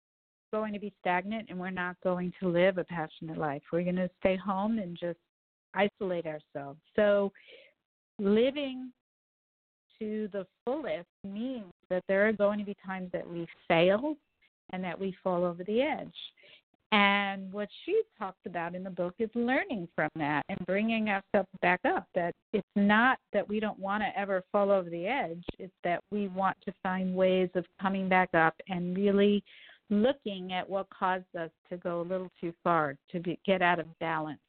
going 0.51 0.73
to 0.73 0.79
be 0.79 0.93
stagnant 1.01 1.47
and 1.49 1.59
we're 1.59 1.69
not 1.69 1.95
going 2.03 2.33
to 2.39 2.49
live 2.49 2.77
a 2.77 2.83
passionate 2.83 3.37
life. 3.37 3.61
We're 3.71 3.83
going 3.83 3.95
to 3.95 4.09
stay 4.19 4.35
home 4.35 4.79
and 4.79 4.97
just 4.99 5.19
isolate 5.73 6.25
ourselves. 6.25 6.79
So, 6.95 7.31
living 8.19 8.91
to 9.99 10.29
the 10.31 10.45
fullest 10.65 11.07
means 11.23 11.71
that 11.89 12.03
there 12.07 12.27
are 12.27 12.33
going 12.33 12.59
to 12.59 12.65
be 12.65 12.75
times 12.85 13.09
that 13.13 13.27
we 13.27 13.47
fail 13.67 14.15
and 14.71 14.83
that 14.83 14.99
we 14.99 15.15
fall 15.23 15.43
over 15.43 15.63
the 15.63 15.81
edge. 15.81 16.07
And 16.91 17.53
what 17.53 17.69
she 17.85 18.01
talks 18.17 18.39
about 18.47 18.73
in 18.73 18.83
the 18.83 18.89
book 18.89 19.13
is 19.19 19.29
learning 19.35 19.87
from 19.95 20.09
that 20.15 20.43
and 20.49 20.57
bringing 20.65 21.09
ourselves 21.09 21.49
back 21.61 21.81
up. 21.85 22.07
That 22.15 22.33
it's 22.51 22.65
not 22.75 23.19
that 23.31 23.47
we 23.47 23.59
don't 23.59 23.77
want 23.77 24.01
to 24.01 24.19
ever 24.19 24.43
fall 24.51 24.71
over 24.71 24.89
the 24.89 25.05
edge, 25.05 25.43
it's 25.59 25.73
that 25.83 26.01
we 26.11 26.27
want 26.29 26.57
to 26.65 26.73
find 26.81 27.13
ways 27.13 27.49
of 27.53 27.65
coming 27.79 28.09
back 28.09 28.29
up 28.33 28.55
and 28.69 28.97
really 28.97 29.43
looking 29.89 30.53
at 30.53 30.69
what 30.69 30.87
caused 30.89 31.35
us 31.37 31.49
to 31.69 31.77
go 31.77 32.01
a 32.01 32.03
little 32.03 32.29
too 32.39 32.53
far, 32.63 32.95
to 33.11 33.19
be, 33.19 33.39
get 33.45 33.61
out 33.61 33.79
of 33.79 33.87
balance. 33.99 34.39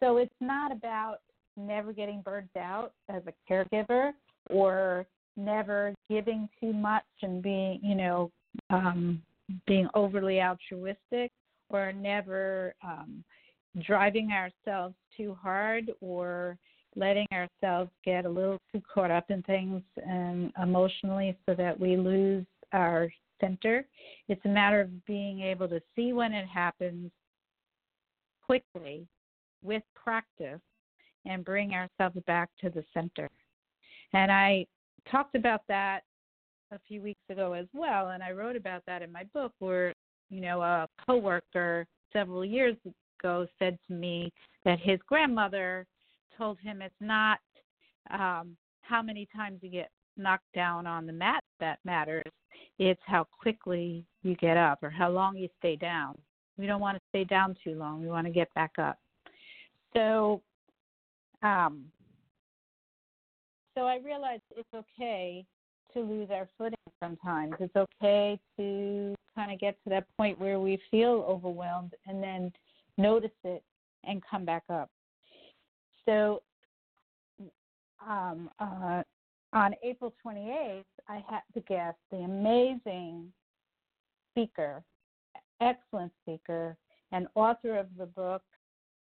So 0.00 0.18
it's 0.18 0.34
not 0.40 0.72
about 0.72 1.18
never 1.56 1.92
getting 1.92 2.20
burnt 2.20 2.50
out 2.56 2.92
as 3.08 3.22
a 3.26 3.52
caregiver 3.52 4.12
or 4.50 5.06
never 5.36 5.94
giving 6.08 6.48
too 6.60 6.72
much 6.72 7.04
and 7.22 7.42
being, 7.42 7.80
you 7.82 7.94
know, 7.94 8.30
um, 8.70 9.22
being 9.66 9.88
overly 9.94 10.40
altruistic 10.40 11.30
or 11.70 11.92
never 11.92 12.74
um, 12.84 13.24
driving 13.86 14.30
ourselves 14.32 14.94
too 15.16 15.36
hard 15.40 15.90
or 16.00 16.56
letting 16.94 17.26
ourselves 17.32 17.90
get 18.04 18.24
a 18.24 18.28
little 18.28 18.58
too 18.72 18.82
caught 18.92 19.10
up 19.10 19.30
in 19.30 19.42
things 19.42 19.82
and 19.96 20.52
emotionally 20.62 21.36
so 21.46 21.54
that 21.54 21.78
we 21.78 21.96
lose 21.96 22.46
our 22.72 23.10
center. 23.40 23.86
It's 24.28 24.44
a 24.44 24.48
matter 24.48 24.80
of 24.80 25.04
being 25.06 25.40
able 25.40 25.68
to 25.68 25.80
see 25.94 26.12
when 26.12 26.32
it 26.32 26.46
happens 26.46 27.10
quickly 28.44 29.06
with 29.62 29.82
practice 29.94 30.60
and 31.24 31.44
bring 31.44 31.72
ourselves 31.72 32.16
back 32.26 32.50
to 32.60 32.70
the 32.70 32.84
center. 32.94 33.28
And 34.12 34.30
I 34.30 34.66
talked 35.10 35.34
about 35.34 35.62
that 35.68 36.00
a 36.72 36.78
few 36.86 37.02
weeks 37.02 37.20
ago 37.30 37.52
as 37.52 37.66
well, 37.72 38.10
and 38.10 38.22
I 38.22 38.32
wrote 38.32 38.56
about 38.56 38.82
that 38.86 39.02
in 39.02 39.12
my 39.12 39.24
book 39.34 39.52
where, 39.58 39.92
you 40.30 40.40
know, 40.40 40.62
a 40.62 40.88
coworker 41.06 41.86
several 42.12 42.44
years 42.44 42.76
ago 43.20 43.46
said 43.58 43.78
to 43.88 43.94
me 43.94 44.32
that 44.64 44.78
his 44.80 44.98
grandmother 45.06 45.86
told 46.36 46.58
him 46.60 46.82
it's 46.82 46.94
not 47.00 47.38
um, 48.10 48.56
how 48.82 49.02
many 49.02 49.28
times 49.34 49.58
you 49.62 49.70
get 49.70 49.90
knocked 50.16 50.52
down 50.54 50.86
on 50.86 51.06
the 51.06 51.12
mat 51.12 51.42
that 51.60 51.78
matters. 51.84 52.30
It's 52.78 53.00
how 53.06 53.24
quickly 53.24 54.04
you 54.22 54.34
get 54.36 54.56
up 54.56 54.82
or 54.82 54.90
how 54.90 55.10
long 55.10 55.36
you 55.36 55.48
stay 55.58 55.76
down. 55.76 56.16
We 56.58 56.66
don't 56.66 56.80
want 56.80 56.96
to 56.96 57.02
stay 57.10 57.24
down 57.24 57.56
too 57.62 57.74
long. 57.74 58.00
We 58.00 58.08
want 58.08 58.26
to 58.26 58.32
get 58.32 58.52
back 58.54 58.72
up. 58.78 58.98
So, 59.94 60.42
um, 61.42 61.84
so 63.74 63.82
I 63.82 63.98
realized 63.98 64.42
it's 64.56 64.68
okay 64.74 65.44
to 65.92 66.00
lose 66.00 66.28
our 66.30 66.48
footing 66.56 66.78
sometimes. 67.00 67.54
It's 67.60 67.76
okay 67.76 68.38
to 68.58 69.14
kind 69.34 69.52
of 69.52 69.58
get 69.58 69.76
to 69.84 69.90
that 69.90 70.06
point 70.16 70.38
where 70.38 70.60
we 70.60 70.80
feel 70.90 71.24
overwhelmed 71.28 71.92
and 72.06 72.22
then 72.22 72.52
notice 72.96 73.30
it 73.44 73.62
and 74.04 74.22
come 74.28 74.44
back 74.44 74.64
up. 74.70 74.90
So, 76.06 76.42
um, 78.06 78.50
uh, 78.60 79.02
on 79.52 79.74
April 79.82 80.12
28th, 80.24 80.84
I 81.08 81.24
had 81.28 81.42
the 81.54 81.60
guest, 81.60 81.96
the 82.10 82.18
amazing 82.18 83.32
speaker, 84.32 84.82
excellent 85.60 86.12
speaker, 86.22 86.76
and 87.12 87.26
author 87.34 87.76
of 87.78 87.86
the 87.96 88.06
book 88.06 88.42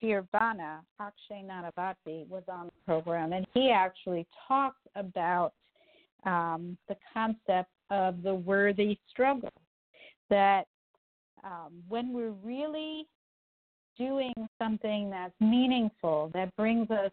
Fearvana, 0.01 0.81
Akshay 0.99 1.43
Nanavati, 1.43 2.27
was 2.27 2.43
on 2.49 2.65
the 2.65 2.71
program, 2.85 3.31
and 3.33 3.45
he 3.53 3.71
actually 3.71 4.27
talked 4.47 4.85
about 4.95 5.53
um, 6.25 6.77
the 6.89 6.97
concept 7.13 7.69
of 7.89 8.21
the 8.21 8.33
worthy 8.33 8.99
struggle. 9.09 9.51
That 10.29 10.67
um, 11.43 11.83
when 11.87 12.11
we're 12.11 12.35
really 12.43 13.07
doing 13.97 14.33
something 14.61 15.09
that's 15.09 15.33
meaningful, 15.39 16.31
that 16.33 16.53
brings 16.55 16.89
us 16.91 17.11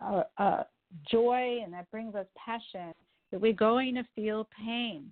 uh, 0.00 0.22
uh, 0.38 0.62
joy 1.10 1.60
and 1.62 1.72
that 1.72 1.90
brings 1.90 2.14
us 2.14 2.26
passion, 2.36 2.92
that 3.30 3.40
we're 3.40 3.52
going 3.52 3.94
to 3.94 4.04
feel 4.14 4.48
pain 4.64 5.10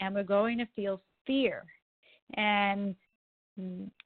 and 0.00 0.14
we're 0.14 0.22
going 0.22 0.58
to 0.58 0.66
feel 0.74 1.00
fear. 1.26 1.64
And 2.34 2.94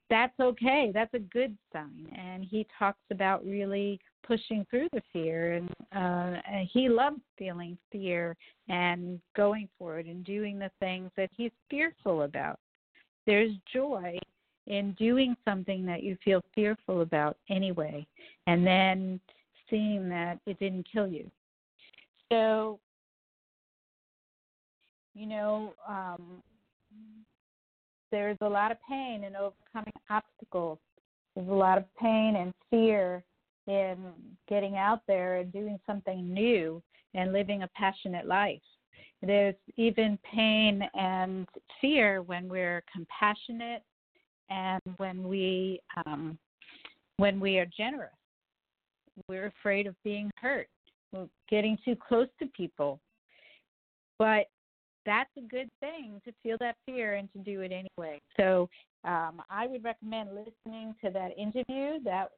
that's 0.09 0.39
okay. 0.39 0.91
That's 0.93 1.15
a 1.15 1.19
good 1.19 1.57
sign. 1.73 2.07
And 2.17 2.45
he 2.45 2.67
talks 2.79 3.03
about 3.11 3.45
really 3.45 3.99
pushing 4.27 4.67
through 4.71 4.89
the 4.93 5.03
fear. 5.13 5.55
And, 5.55 5.71
uh, 5.95 6.41
and 6.49 6.69
he 6.73 6.89
loves 6.89 7.21
feeling 7.37 7.77
fear 7.91 8.37
and 8.69 9.21
going 9.37 9.69
for 9.79 9.99
it 9.99 10.07
and 10.07 10.25
doing 10.25 10.59
the 10.59 10.71
things 10.79 11.11
that 11.17 11.31
he's 11.37 11.51
fearful 11.69 12.23
about. 12.23 12.59
There's 13.27 13.53
joy 13.73 14.19
in 14.67 14.93
doing 14.93 15.37
something 15.45 15.85
that 15.87 16.03
you 16.03 16.17
feel 16.25 16.43
fearful 16.55 17.01
about 17.01 17.37
anyway, 17.49 18.07
and 18.47 18.65
then 18.65 19.21
seeing 19.71 20.09
that 20.09 20.39
it 20.47 20.59
didn't 20.59 20.87
kill 20.93 21.09
you. 21.09 21.31
So, 22.31 22.79
you 25.15 25.27
know, 25.27 25.75
um, 25.89 26.43
there's 28.13 28.39
a 28.41 28.49
lot 28.49 28.73
of 28.73 28.79
pain 28.89 29.25
in 29.25 29.35
overcoming 29.37 29.93
obstacles. 30.09 30.79
There's 31.35 31.49
a 31.49 31.53
lot 31.53 31.79
of 31.79 31.85
pain 31.97 32.37
and 32.37 32.53
fear 32.71 33.25
in 33.67 33.99
getting 34.49 34.77
out 34.77 35.01
there 35.07 35.37
and 35.37 35.53
doing 35.53 35.79
something 35.87 36.33
new 36.33 36.83
and 37.15 37.33
living 37.33 37.63
a 37.63 37.69
passionate 37.69 38.27
life. 38.27 38.61
There's 39.23 39.55
even 39.77 40.19
pain 40.35 40.83
and 40.95 41.47
fear 41.81 42.23
when 42.23 42.49
we're 42.49 42.83
compassionate 42.93 43.83
and 44.49 44.81
when 44.97 45.29
we 45.29 45.81
um, 46.07 46.39
when 47.19 47.39
we 47.39 47.59
are 47.59 47.67
generous. 47.77 48.11
We're 49.29 49.47
afraid 49.47 49.87
of 49.87 49.95
being 50.05 50.31
hurt, 50.37 50.69
we're 51.13 51.29
getting 51.49 51.79
too 51.85 51.97
close 51.97 52.29
to 52.41 52.47
people. 52.47 53.01
But 54.19 54.47
that's 55.07 55.31
a 55.39 55.43
good 55.43 55.71
thing 55.81 56.21
to 56.25 56.33
feel 56.43 56.57
that 56.61 56.77
fear 56.87 57.15
and 57.15 57.33
to 57.33 57.39
do 57.39 57.63
it 57.63 57.73
anyway. 57.73 58.21
So 58.37 58.69
um, 59.05 59.43
I 59.49 59.67
would 59.67 59.83
recommend 59.83 60.31
listening 60.31 60.95
to 61.03 61.11
that 61.11 61.37
interview. 61.39 62.03
That 62.05 62.31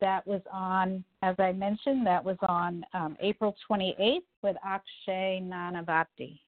that 0.00 0.26
was 0.26 0.40
on, 0.52 1.04
as 1.22 1.34
I 1.38 1.52
mentioned, 1.52 2.06
that 2.06 2.24
was 2.24 2.36
on 2.42 2.84
um, 2.94 3.16
April 3.20 3.54
28th 3.68 4.20
with 4.42 4.56
Akshay 4.64 5.42
Nanavati. 5.42 6.38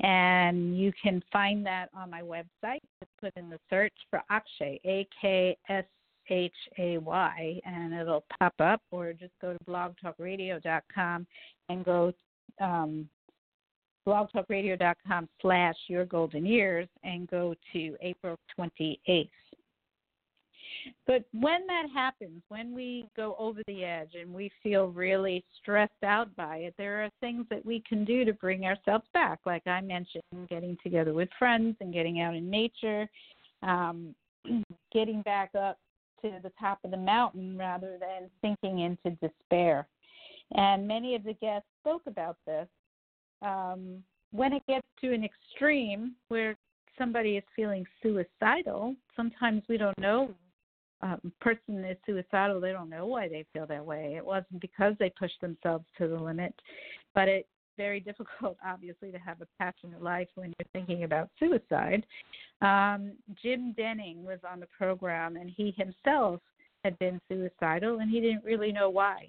And 0.00 0.78
you 0.78 0.92
can 1.02 1.22
find 1.32 1.64
that 1.66 1.88
on 1.94 2.10
my 2.10 2.22
website. 2.22 2.80
Just 3.00 3.12
put 3.20 3.32
in 3.36 3.50
the 3.50 3.58
search 3.68 3.92
for 4.10 4.22
Akshay, 4.30 4.80
A 4.84 5.06
K 5.20 5.56
S 5.68 5.84
H 6.30 6.54
A 6.78 6.98
Y, 6.98 7.60
and 7.64 7.92
it'll 7.92 8.24
pop 8.38 8.54
up, 8.60 8.80
or 8.90 9.12
just 9.12 9.32
go 9.40 9.52
to 9.52 9.64
blogtalkradio.com 9.64 11.26
and 11.68 11.84
go 11.84 12.12
um, 12.60 13.08
blogtalkradio.com 14.06 15.28
slash 15.42 15.76
your 15.88 16.04
golden 16.04 16.46
years 16.46 16.88
and 17.04 17.28
go 17.28 17.54
to 17.72 17.96
April 18.00 18.36
28th. 18.58 19.28
But 21.06 21.24
when 21.32 21.66
that 21.66 21.86
happens, 21.92 22.42
when 22.48 22.74
we 22.74 23.06
go 23.16 23.36
over 23.38 23.60
the 23.66 23.84
edge 23.84 24.12
and 24.18 24.32
we 24.32 24.50
feel 24.62 24.86
really 24.86 25.44
stressed 25.60 26.02
out 26.04 26.34
by 26.36 26.58
it, 26.58 26.74
there 26.78 27.04
are 27.04 27.10
things 27.20 27.44
that 27.50 27.64
we 27.66 27.82
can 27.86 28.04
do 28.04 28.24
to 28.24 28.32
bring 28.32 28.64
ourselves 28.64 29.04
back. 29.12 29.40
Like 29.44 29.66
I 29.66 29.80
mentioned, 29.82 30.22
getting 30.48 30.78
together 30.82 31.12
with 31.12 31.28
friends 31.38 31.76
and 31.80 31.92
getting 31.92 32.20
out 32.20 32.34
in 32.34 32.48
nature, 32.48 33.08
um, 33.62 34.14
getting 34.92 35.20
back 35.22 35.50
up 35.54 35.78
to 36.22 36.40
the 36.42 36.52
top 36.58 36.78
of 36.84 36.90
the 36.90 36.96
mountain 36.96 37.56
rather 37.56 37.98
than 37.98 38.30
sinking 38.42 38.80
into 38.80 39.16
despair. 39.16 39.86
And 40.52 40.86
many 40.86 41.14
of 41.14 41.24
the 41.24 41.34
guests 41.34 41.68
spoke 41.80 42.02
about 42.06 42.36
this 42.46 42.66
um, 43.42 44.02
when 44.32 44.52
it 44.52 44.62
gets 44.66 44.86
to 45.00 45.12
an 45.12 45.24
extreme 45.24 46.14
where 46.28 46.56
somebody 46.98 47.36
is 47.36 47.44
feeling 47.56 47.84
suicidal, 48.02 48.94
sometimes 49.16 49.62
we 49.68 49.76
don't 49.76 49.98
know. 49.98 50.30
Um, 51.02 51.32
person 51.40 51.82
is 51.82 51.96
suicidal, 52.04 52.60
they 52.60 52.72
don't 52.72 52.90
know 52.90 53.06
why 53.06 53.26
they 53.26 53.46
feel 53.54 53.66
that 53.66 53.84
way. 53.84 54.14
It 54.16 54.24
wasn't 54.24 54.60
because 54.60 54.94
they 54.98 55.10
pushed 55.18 55.40
themselves 55.40 55.86
to 55.96 56.08
the 56.08 56.16
limit, 56.16 56.54
but 57.14 57.26
it's 57.26 57.48
very 57.80 58.00
difficult, 58.00 58.58
obviously, 58.66 59.10
to 59.10 59.18
have 59.18 59.40
a 59.40 59.46
passionate 59.58 60.02
life 60.02 60.28
when 60.34 60.52
you're 60.58 60.68
thinking 60.72 61.04
about 61.04 61.30
suicide. 61.38 62.04
Um, 62.60 63.12
Jim 63.42 63.72
Denning 63.76 64.22
was 64.22 64.38
on 64.50 64.60
the 64.60 64.66
program, 64.66 65.36
and 65.36 65.50
he 65.50 65.74
himself 65.76 66.40
had 66.84 66.98
been 66.98 67.20
suicidal, 67.28 68.00
and 68.00 68.10
he 68.10 68.20
didn't 68.20 68.44
really 68.44 68.72
know 68.72 68.90
why 68.90 69.28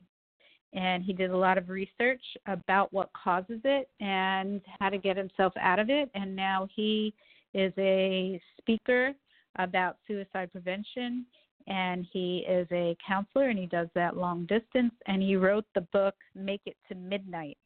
and 0.73 1.03
he 1.03 1.11
did 1.11 1.31
a 1.31 1.37
lot 1.37 1.57
of 1.57 1.69
research 1.69 2.21
about 2.45 2.91
what 2.93 3.09
causes 3.11 3.59
it 3.65 3.89
and 3.99 4.61
how 4.79 4.89
to 4.89 4.97
get 4.97 5.17
himself 5.17 5.53
out 5.59 5.79
of 5.79 5.89
it. 5.89 6.09
And 6.15 6.35
now 6.35 6.67
he 6.73 7.13
is 7.53 7.73
a 7.77 8.41
speaker 8.57 9.11
about 9.57 9.97
suicide 10.07 10.51
prevention 10.51 11.25
and 11.67 12.07
he 12.11 12.45
is 12.47 12.67
a 12.71 12.95
counselor 13.05 13.49
and 13.49 13.59
he 13.59 13.65
does 13.65 13.87
that 13.95 14.15
long 14.15 14.45
distance 14.45 14.93
and 15.07 15.21
he 15.21 15.35
wrote 15.35 15.65
the 15.75 15.81
book 15.93 16.15
Make 16.35 16.61
It 16.65 16.77
to 16.87 16.95
Midnight. 16.95 17.57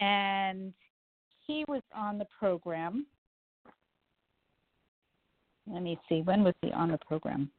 And 0.00 0.72
he 1.46 1.64
was 1.68 1.82
on 1.94 2.18
the 2.18 2.26
program. 2.38 3.06
Let 5.70 5.82
me 5.82 5.98
see, 6.08 6.22
when 6.22 6.44
was 6.44 6.54
he 6.62 6.72
on 6.72 6.90
the 6.90 6.98
program? 6.98 7.50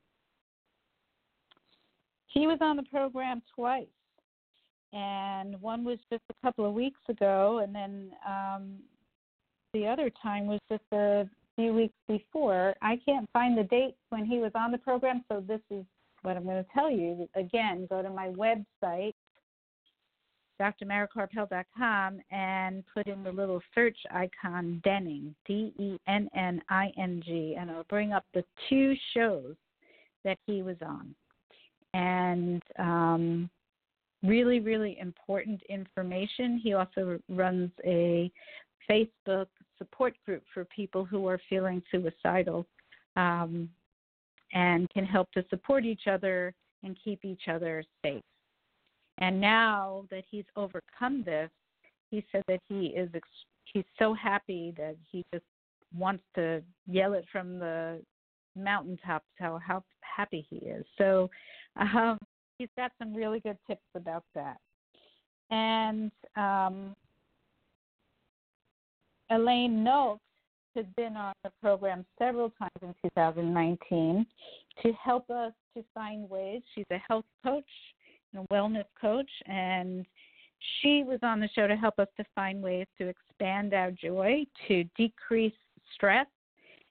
He 2.28 2.48
was 2.48 2.58
on 2.62 2.76
the 2.76 2.84
program 2.84 3.42
twice 3.56 3.88
and 4.94 5.60
one 5.62 5.84
was 5.84 6.00
just 6.12 6.24
a 6.30 6.46
couple 6.46 6.66
of 6.66 6.74
weeks 6.74 7.00
ago, 7.10 7.60
and 7.64 7.74
then 7.74 8.12
um, 8.28 8.78
the 9.74 9.86
other 9.86 10.10
time 10.22 10.48
was 10.48 10.60
just 10.70 10.84
a 10.92 11.30
few 11.56 11.74
weeks 11.74 11.94
before. 12.08 12.74
I 12.82 13.00
can't 13.06 13.30
find 13.32 13.58
the 13.58 13.64
date 13.64 13.96
when 14.10 14.26
he 14.26 14.40
was 14.40 14.52
on 14.56 14.72
the 14.72 14.78
program, 14.78 15.24
so 15.32 15.44
this 15.48 15.62
is 15.70 15.86
what 16.24 16.38
I'm 16.38 16.44
going 16.44 16.64
to 16.64 16.70
tell 16.74 16.90
you. 16.90 17.30
Again, 17.36 17.88
go 17.90 18.02
to 18.02 18.10
my 18.10 18.30
website, 18.30 19.14
drmarakarpel.com, 20.60 22.20
and 22.32 22.84
put 22.94 23.08
in 23.08 23.24
the 23.24 23.32
little 23.32 23.62
search 23.74 23.98
icon 24.12 24.82
Denning, 24.84 25.36
D 25.46 25.74
E 25.78 25.98
N 26.08 26.30
N 26.36 26.62
I 26.70 26.92
N 26.98 27.22
G, 27.26 27.56
and 27.60 27.70
it'll 27.70 27.84
bring 27.84 28.14
up 28.14 28.26
the 28.34 28.44
two 28.70 28.94
shows 29.14 29.56
that 30.24 30.38
he 30.46 30.62
was 30.62 30.78
on. 30.86 31.16
And 31.94 32.62
um, 32.78 33.50
really, 34.24 34.60
really 34.60 34.98
important 35.00 35.62
information. 35.70 36.60
He 36.62 36.74
also 36.74 37.20
runs 37.30 37.72
a 37.86 38.32
Facebook 38.90 39.48
support 39.78 40.16
group 40.26 40.44
for 40.54 40.66
people 40.66 41.06
who 41.06 41.28
are 41.28 41.40
feeling 41.50 41.82
suicidal 41.92 42.66
um, 43.16 43.70
and 44.54 44.90
can 44.90 45.06
help 45.06 45.32
to 45.32 45.46
support 45.50 45.86
each 45.86 46.08
other 46.08 46.54
and 46.84 46.98
keep 47.04 47.24
each 47.24 47.48
other 47.48 47.84
safe. 48.04 48.24
And 49.20 49.40
now 49.40 50.06
that 50.12 50.24
he's 50.30 50.46
overcome 50.56 51.24
this, 51.26 51.50
he 52.10 52.26
said 52.32 52.44
that 52.48 52.60
he 52.70 52.88
is 52.88 53.10
he's 53.66 53.86
so 54.00 54.14
happy 54.14 54.74
that 54.78 54.96
he 55.12 55.24
just 55.34 55.46
wants 55.98 56.24
to 56.36 56.64
yell 56.88 57.14
it 57.14 57.26
from 57.32 57.60
the 57.60 58.02
mountaintops 58.56 59.26
how 59.38 59.60
how 59.66 59.84
happy 60.02 60.46
he 60.50 60.58
is. 60.58 60.86
So 60.98 61.30
um, 61.76 62.18
he's 62.58 62.70
got 62.78 62.92
some 62.98 63.14
really 63.14 63.40
good 63.40 63.58
tips 63.68 63.86
about 63.96 64.24
that. 64.36 64.58
And 65.52 66.12
um, 66.36 66.96
Alaine 69.32 69.84
Nolt 69.84 70.20
has 70.76 70.86
been 70.96 71.18
on 71.18 71.34
the 71.44 71.52
program 71.62 72.06
several 72.18 72.52
times 72.52 72.72
in 72.82 72.94
2019 73.10 74.26
to 74.84 74.94
help 74.94 75.30
us 75.30 75.52
to 75.76 75.84
find 75.94 76.30
ways. 76.30 76.62
She's 76.76 76.86
a 76.92 77.00
health 77.08 77.26
coach 77.44 77.66
a 78.36 78.54
wellness 78.54 78.86
coach, 79.00 79.30
and 79.48 80.06
she 80.82 81.04
was 81.04 81.20
on 81.24 81.40
the 81.40 81.50
show 81.56 81.68
to 81.68 81.76
help 81.76 82.00
us 82.00 82.08
to 82.18 82.26
find 82.36 82.62
ways 82.62 82.88
to 82.98 83.08
expand 83.08 83.74
our 83.74 83.92
joy, 83.92 84.46
to 84.68 84.84
decrease 84.98 85.54
stress, 85.94 86.28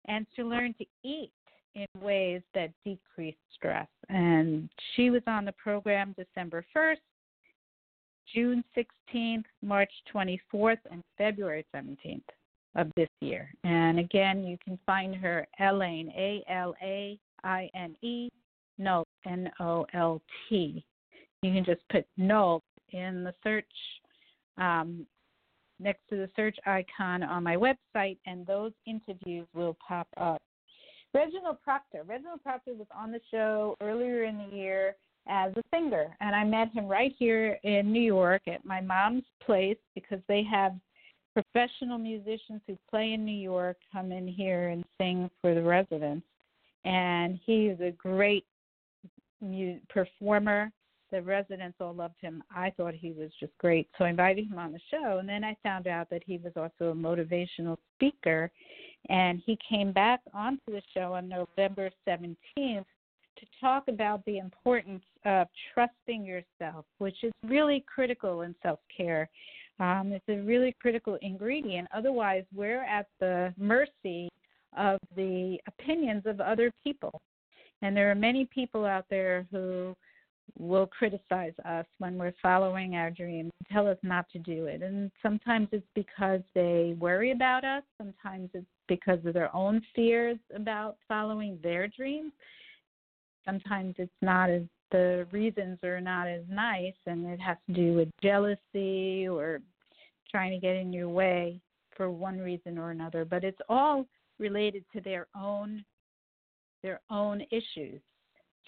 and 0.07 0.27
to 0.37 0.45
learn 0.45 0.75
to 0.75 0.87
eat 1.05 1.31
in 1.75 1.87
ways 2.01 2.43
that 2.55 2.71
decrease 2.85 3.37
stress. 3.55 3.89
And 4.09 4.69
she 4.95 5.11
was 5.11 5.23
on 5.27 5.45
the 5.45 5.53
program 5.53 6.15
December 6.19 6.65
1st. 6.75 6.97
June 8.35 8.63
16th, 8.77 9.45
March 9.63 9.91
24th, 10.15 10.79
and 10.91 11.03
February 11.17 11.65
17th 11.75 12.21
of 12.75 12.91
this 12.97 13.09
year. 13.21 13.51
And 13.65 13.99
again, 13.99 14.45
you 14.45 14.59
can 14.63 14.79
find 14.85 15.15
her 15.17 15.47
Alaine, 15.61 16.11
A 16.11 16.45
L 16.49 16.75
A 16.83 17.19
I 17.43 17.71
N 17.75 17.97
E, 18.03 18.29
Nolt, 18.77 19.09
N 19.27 19.51
O 19.61 19.87
L 19.95 20.21
T. 20.49 20.85
You 21.43 21.53
can 21.53 21.65
just 21.65 21.83
put 21.91 22.07
Nolt 22.17 22.65
in 22.91 23.25
the 23.25 23.35
search 23.45 23.65
um, 24.57 25.07
next 25.79 26.01
to 26.11 26.17
the 26.17 26.29
search 26.35 26.57
icon 26.67 27.23
on 27.23 27.45
my 27.45 27.57
website, 27.57 28.19
and 28.27 28.47
those 28.47 28.73
interviews 28.87 29.47
will 29.55 29.77
pop 29.87 30.09
up. 30.17 30.43
Reginald 31.15 31.63
Proctor. 31.63 32.03
Reginald 32.05 32.43
Proctor 32.43 32.75
was 32.75 32.89
on 32.95 33.13
the 33.13 33.21
show 33.31 33.77
earlier 33.81 34.25
in 34.25 34.39
the 34.39 34.57
year 34.57 34.97
as 35.29 35.53
a 35.57 35.63
singer, 35.73 36.17
and 36.21 36.35
I 36.35 36.45
met 36.45 36.73
him 36.73 36.87
right 36.87 37.15
here 37.19 37.59
in 37.63 37.93
New 37.93 38.03
York 38.03 38.43
at 38.49 38.65
my 38.65 38.81
mom's 38.81 39.25
place 39.45 39.79
because 39.95 40.21
they 40.29 40.43
have 40.51 40.73
professional 41.35 41.99
musicians 41.99 42.61
who 42.67 42.77
play 42.91 43.13
in 43.13 43.25
New 43.25 43.31
York 43.31 43.77
come 43.93 44.11
in 44.11 44.27
here 44.27 44.69
and 44.69 44.85
sing 45.01 45.31
for 45.41 45.55
the 45.55 45.63
residents. 45.63 46.27
And 46.85 47.39
he 47.45 47.67
is 47.67 47.81
a 47.81 47.93
great 47.93 48.45
mu- 49.41 49.79
performer. 49.89 50.73
The 51.11 51.23
residents 51.23 51.79
all 51.81 51.95
loved 51.95 52.21
him. 52.21 52.43
I 52.55 52.71
thought 52.77 52.95
he 52.95 53.13
was 53.13 53.31
just 53.41 53.57
great. 53.59 53.89
So 53.97 54.05
I 54.05 54.11
invited 54.11 54.51
him 54.51 54.59
on 54.59 54.73
the 54.73 54.81
show. 54.91 55.19
And 55.19 55.29
then 55.29 55.45
I 55.45 55.57
found 55.63 55.87
out 55.87 56.11
that 56.11 56.23
he 56.25 56.39
was 56.39 56.53
also 56.57 56.91
a 56.91 56.95
motivational 56.95 57.77
speaker. 57.97 58.51
And 59.09 59.43
he 59.47 59.59
came 59.69 59.93
back 59.93 60.21
onto 60.35 60.67
the 60.67 60.83
show 60.95 61.15
on 61.15 61.29
November 61.29 61.91
17th 62.07 62.37
to 62.57 63.47
talk 63.61 63.89
about 63.89 64.25
the 64.25 64.39
importance 64.39 65.05
of 65.25 65.47
trusting 65.73 66.25
yourself, 66.25 66.85
which 66.99 67.23
is 67.23 67.33
really 67.45 67.85
critical 67.93 68.43
in 68.43 68.55
self 68.63 68.81
care. 68.95 69.29
Um, 69.81 70.13
it's 70.13 70.29
a 70.29 70.43
really 70.43 70.75
critical 70.81 71.17
ingredient. 71.23 71.89
Otherwise, 71.95 72.45
we're 72.55 72.83
at 72.85 73.07
the 73.21 73.55
mercy 73.57 74.29
of 74.77 74.99
the 75.17 75.59
opinions 75.67 76.25
of 76.27 76.41
other 76.41 76.73
people. 76.83 77.23
And 77.83 77.97
there 77.97 78.11
are 78.11 78.17
many 78.17 78.45
people 78.47 78.85
out 78.85 79.05
there 79.09 79.47
who 79.51 79.95
will 80.59 80.87
criticize 80.87 81.53
us 81.65 81.87
when 81.99 82.17
we're 82.17 82.35
following 82.41 82.97
our 82.97 83.11
dreams, 83.11 83.51
tell 83.71 83.87
us 83.87 83.99
not 84.03 84.29
to 84.31 84.39
do 84.39 84.67
it. 84.67 84.83
And 84.83 85.11
sometimes 85.23 85.69
it's 85.73 85.87
because 85.95 86.41
they 86.55 86.97
worry 86.99 87.33
about 87.33 87.65
us, 87.65 87.83
sometimes 87.97 88.51
it's 88.55 88.67
because 88.87 89.25
of 89.25 89.35
their 89.35 89.55
own 89.55 89.83
fears 89.95 90.39
about 90.55 90.97
following 91.07 91.59
their 91.63 91.89
dreams. 91.89 92.33
Sometimes 93.45 93.95
it's 93.99 94.11
not 94.23 94.51
as 94.51 94.63
the 94.91 95.27
reasons 95.33 95.79
are 95.85 96.01
not 96.01 96.27
as 96.27 96.43
nice 96.49 96.95
and 97.07 97.27
it 97.27 97.41
has 97.41 97.57
to 97.67 97.75
do 97.75 97.95
with 97.95 98.09
jealousy 98.23 99.29
or 99.29 99.61
trying 100.31 100.51
to 100.51 100.59
get 100.59 100.77
in 100.77 100.93
your 100.93 101.09
way 101.09 101.61
for 101.97 102.11
one 102.11 102.39
reason 102.39 102.79
or 102.79 102.91
another 102.91 103.25
but 103.25 103.45
it's 103.45 103.61
all 103.69 104.07
related 104.39 104.85
to 104.93 105.01
their 105.01 105.27
own 105.37 105.85
their 106.83 107.01
own 107.11 107.43
issues 107.51 108.01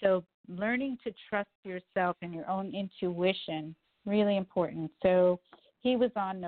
so 0.01 0.23
learning 0.47 0.97
to 1.03 1.13
trust 1.29 1.49
yourself 1.63 2.15
and 2.21 2.33
your 2.33 2.49
own 2.49 2.73
intuition 2.73 3.75
really 4.05 4.37
important 4.37 4.91
so 5.01 5.39
he 5.81 5.95
was 5.95 6.11
on 6.15 6.45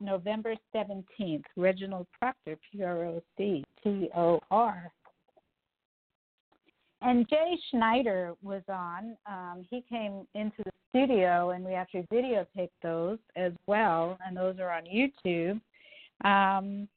November 0.00 0.54
17th, 0.74 1.44
Reginald 1.56 2.06
Proctor, 2.18 2.58
P 2.70 2.82
R 2.82 3.04
O 3.04 3.22
C 3.36 3.64
T 3.82 4.08
O 4.16 4.40
R. 4.50 4.92
And 7.00 7.28
Jay 7.28 7.56
Schneider 7.70 8.34
was 8.42 8.62
on. 8.68 9.16
Um, 9.26 9.64
he 9.70 9.84
came 9.88 10.26
into 10.34 10.62
the 10.64 10.72
studio, 10.90 11.50
and 11.50 11.64
we 11.64 11.74
actually 11.74 12.06
videotaped 12.12 12.70
those 12.82 13.18
as 13.36 13.52
well, 13.66 14.18
and 14.26 14.36
those 14.36 14.58
are 14.58 14.70
on 14.70 14.84
YouTube. 14.84 15.60
Um, 16.24 16.88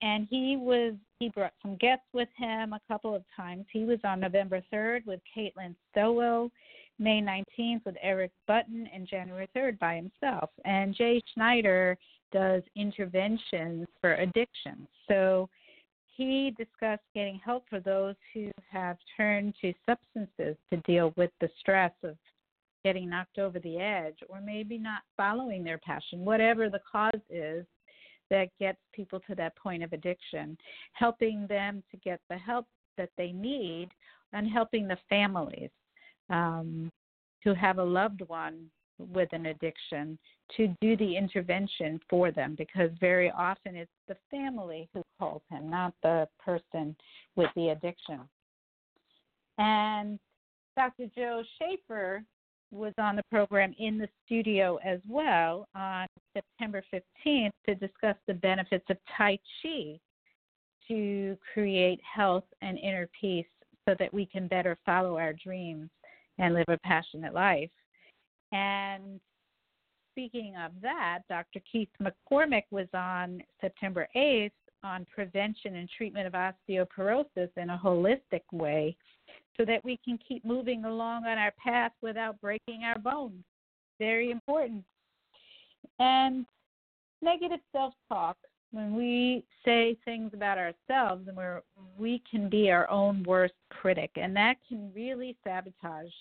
and 0.00 0.26
he 0.30 0.56
was 0.58 0.94
he 1.18 1.28
brought 1.30 1.54
some 1.62 1.76
guests 1.76 2.06
with 2.12 2.28
him 2.36 2.72
a 2.72 2.80
couple 2.86 3.14
of 3.14 3.24
times. 3.36 3.66
He 3.72 3.84
was 3.84 3.98
on 4.04 4.20
November 4.20 4.62
3rd 4.72 5.06
with 5.06 5.20
Caitlin 5.36 5.74
Stowell, 5.90 6.50
May 6.98 7.20
19th 7.20 7.84
with 7.84 7.96
Eric 8.02 8.30
Button, 8.46 8.88
and 8.94 9.06
January 9.06 9.48
3rd 9.54 9.78
by 9.78 9.96
himself. 9.96 10.50
And 10.64 10.94
Jay 10.94 11.20
Schneider 11.34 11.98
does 12.32 12.62
interventions 12.76 13.86
for 14.00 14.14
addiction. 14.14 14.86
So 15.08 15.48
he 16.16 16.54
discussed 16.56 17.02
getting 17.14 17.40
help 17.44 17.64
for 17.68 17.80
those 17.80 18.14
who 18.32 18.50
have 18.70 18.96
turned 19.16 19.54
to 19.60 19.72
substances 19.88 20.56
to 20.70 20.76
deal 20.84 21.12
with 21.16 21.30
the 21.40 21.48
stress 21.58 21.92
of 22.04 22.16
getting 22.84 23.08
knocked 23.10 23.38
over 23.38 23.58
the 23.58 23.78
edge 23.78 24.18
or 24.28 24.40
maybe 24.40 24.78
not 24.78 25.02
following 25.16 25.64
their 25.64 25.78
passion, 25.78 26.24
whatever 26.24 26.68
the 26.68 26.80
cause 26.90 27.20
is 27.28 27.66
that 28.30 28.48
gets 28.58 28.78
people 28.92 29.20
to 29.28 29.34
that 29.34 29.56
point 29.56 29.82
of 29.82 29.92
addiction, 29.92 30.56
helping 30.92 31.46
them 31.48 31.82
to 31.90 31.96
get 31.98 32.20
the 32.28 32.36
help 32.36 32.66
that 32.96 33.10
they 33.16 33.32
need 33.32 33.88
and 34.32 34.48
helping 34.48 34.86
the 34.86 34.98
families 35.08 35.70
um, 36.30 36.90
who 37.44 37.54
have 37.54 37.78
a 37.78 37.84
loved 37.84 38.22
one 38.26 38.66
with 38.98 39.28
an 39.32 39.46
addiction 39.46 40.18
to 40.56 40.74
do 40.80 40.96
the 40.96 41.16
intervention 41.16 42.00
for 42.10 42.30
them 42.30 42.54
because 42.58 42.90
very 43.00 43.30
often 43.30 43.76
it's 43.76 43.90
the 44.08 44.16
family 44.30 44.88
who 44.92 45.02
calls 45.18 45.42
him, 45.50 45.70
not 45.70 45.94
the 46.02 46.28
person 46.44 46.96
with 47.36 47.50
the 47.54 47.68
addiction. 47.68 48.20
And 49.58 50.18
Dr. 50.76 51.06
Joe 51.16 51.42
Schaefer 51.58 52.22
was 52.70 52.92
on 52.98 53.16
the 53.16 53.22
program 53.30 53.74
in 53.78 53.98
the 53.98 54.08
studio 54.24 54.78
as 54.84 55.00
well 55.08 55.66
on 55.74 56.06
September 56.34 56.82
15th 56.92 57.50
to 57.66 57.74
discuss 57.74 58.16
the 58.26 58.34
benefits 58.34 58.84
of 58.90 58.96
Tai 59.16 59.38
Chi 59.62 59.98
to 60.86 61.36
create 61.52 62.00
health 62.02 62.44
and 62.62 62.78
inner 62.78 63.08
peace 63.18 63.46
so 63.88 63.94
that 63.98 64.12
we 64.12 64.26
can 64.26 64.48
better 64.48 64.76
follow 64.84 65.16
our 65.16 65.32
dreams 65.32 65.88
and 66.38 66.54
live 66.54 66.68
a 66.68 66.78
passionate 66.78 67.34
life. 67.34 67.70
And 68.52 69.20
speaking 70.12 70.54
of 70.62 70.72
that, 70.82 71.20
Dr. 71.28 71.60
Keith 71.70 71.88
McCormick 72.02 72.64
was 72.70 72.88
on 72.94 73.42
September 73.60 74.08
8th 74.16 74.50
on 74.84 75.06
prevention 75.12 75.76
and 75.76 75.88
treatment 75.96 76.26
of 76.26 76.34
osteoporosis 76.34 77.50
in 77.56 77.70
a 77.70 77.80
holistic 77.82 78.42
way 78.52 78.96
so 79.58 79.64
that 79.64 79.84
we 79.84 79.98
can 80.04 80.18
keep 80.26 80.44
moving 80.44 80.84
along 80.84 81.24
on 81.24 81.36
our 81.36 81.52
path 81.62 81.92
without 82.00 82.40
breaking 82.40 82.84
our 82.84 82.98
bones. 82.98 83.44
Very 83.98 84.30
important. 84.30 84.84
And 85.98 86.46
negative 87.20 87.60
self 87.72 87.94
talk, 88.08 88.36
when 88.70 88.94
we 88.94 89.44
say 89.64 89.96
things 90.04 90.30
about 90.34 90.58
ourselves 90.58 91.26
and 91.26 91.36
we're, 91.36 91.62
we 91.98 92.22
can 92.30 92.48
be 92.48 92.70
our 92.70 92.88
own 92.90 93.24
worst 93.24 93.54
critic, 93.70 94.10
and 94.16 94.36
that 94.36 94.56
can 94.68 94.92
really 94.94 95.36
sabotage 95.42 96.12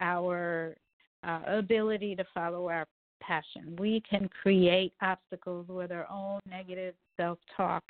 our 0.00 0.74
uh, 1.22 1.40
ability 1.46 2.16
to 2.16 2.24
follow 2.34 2.68
our 2.68 2.86
passion. 3.20 3.76
We 3.78 4.02
can 4.08 4.28
create 4.42 4.94
obstacles 5.02 5.66
with 5.68 5.92
our 5.92 6.10
own 6.10 6.40
negative 6.48 6.94
self 7.16 7.38
talk. 7.56 7.84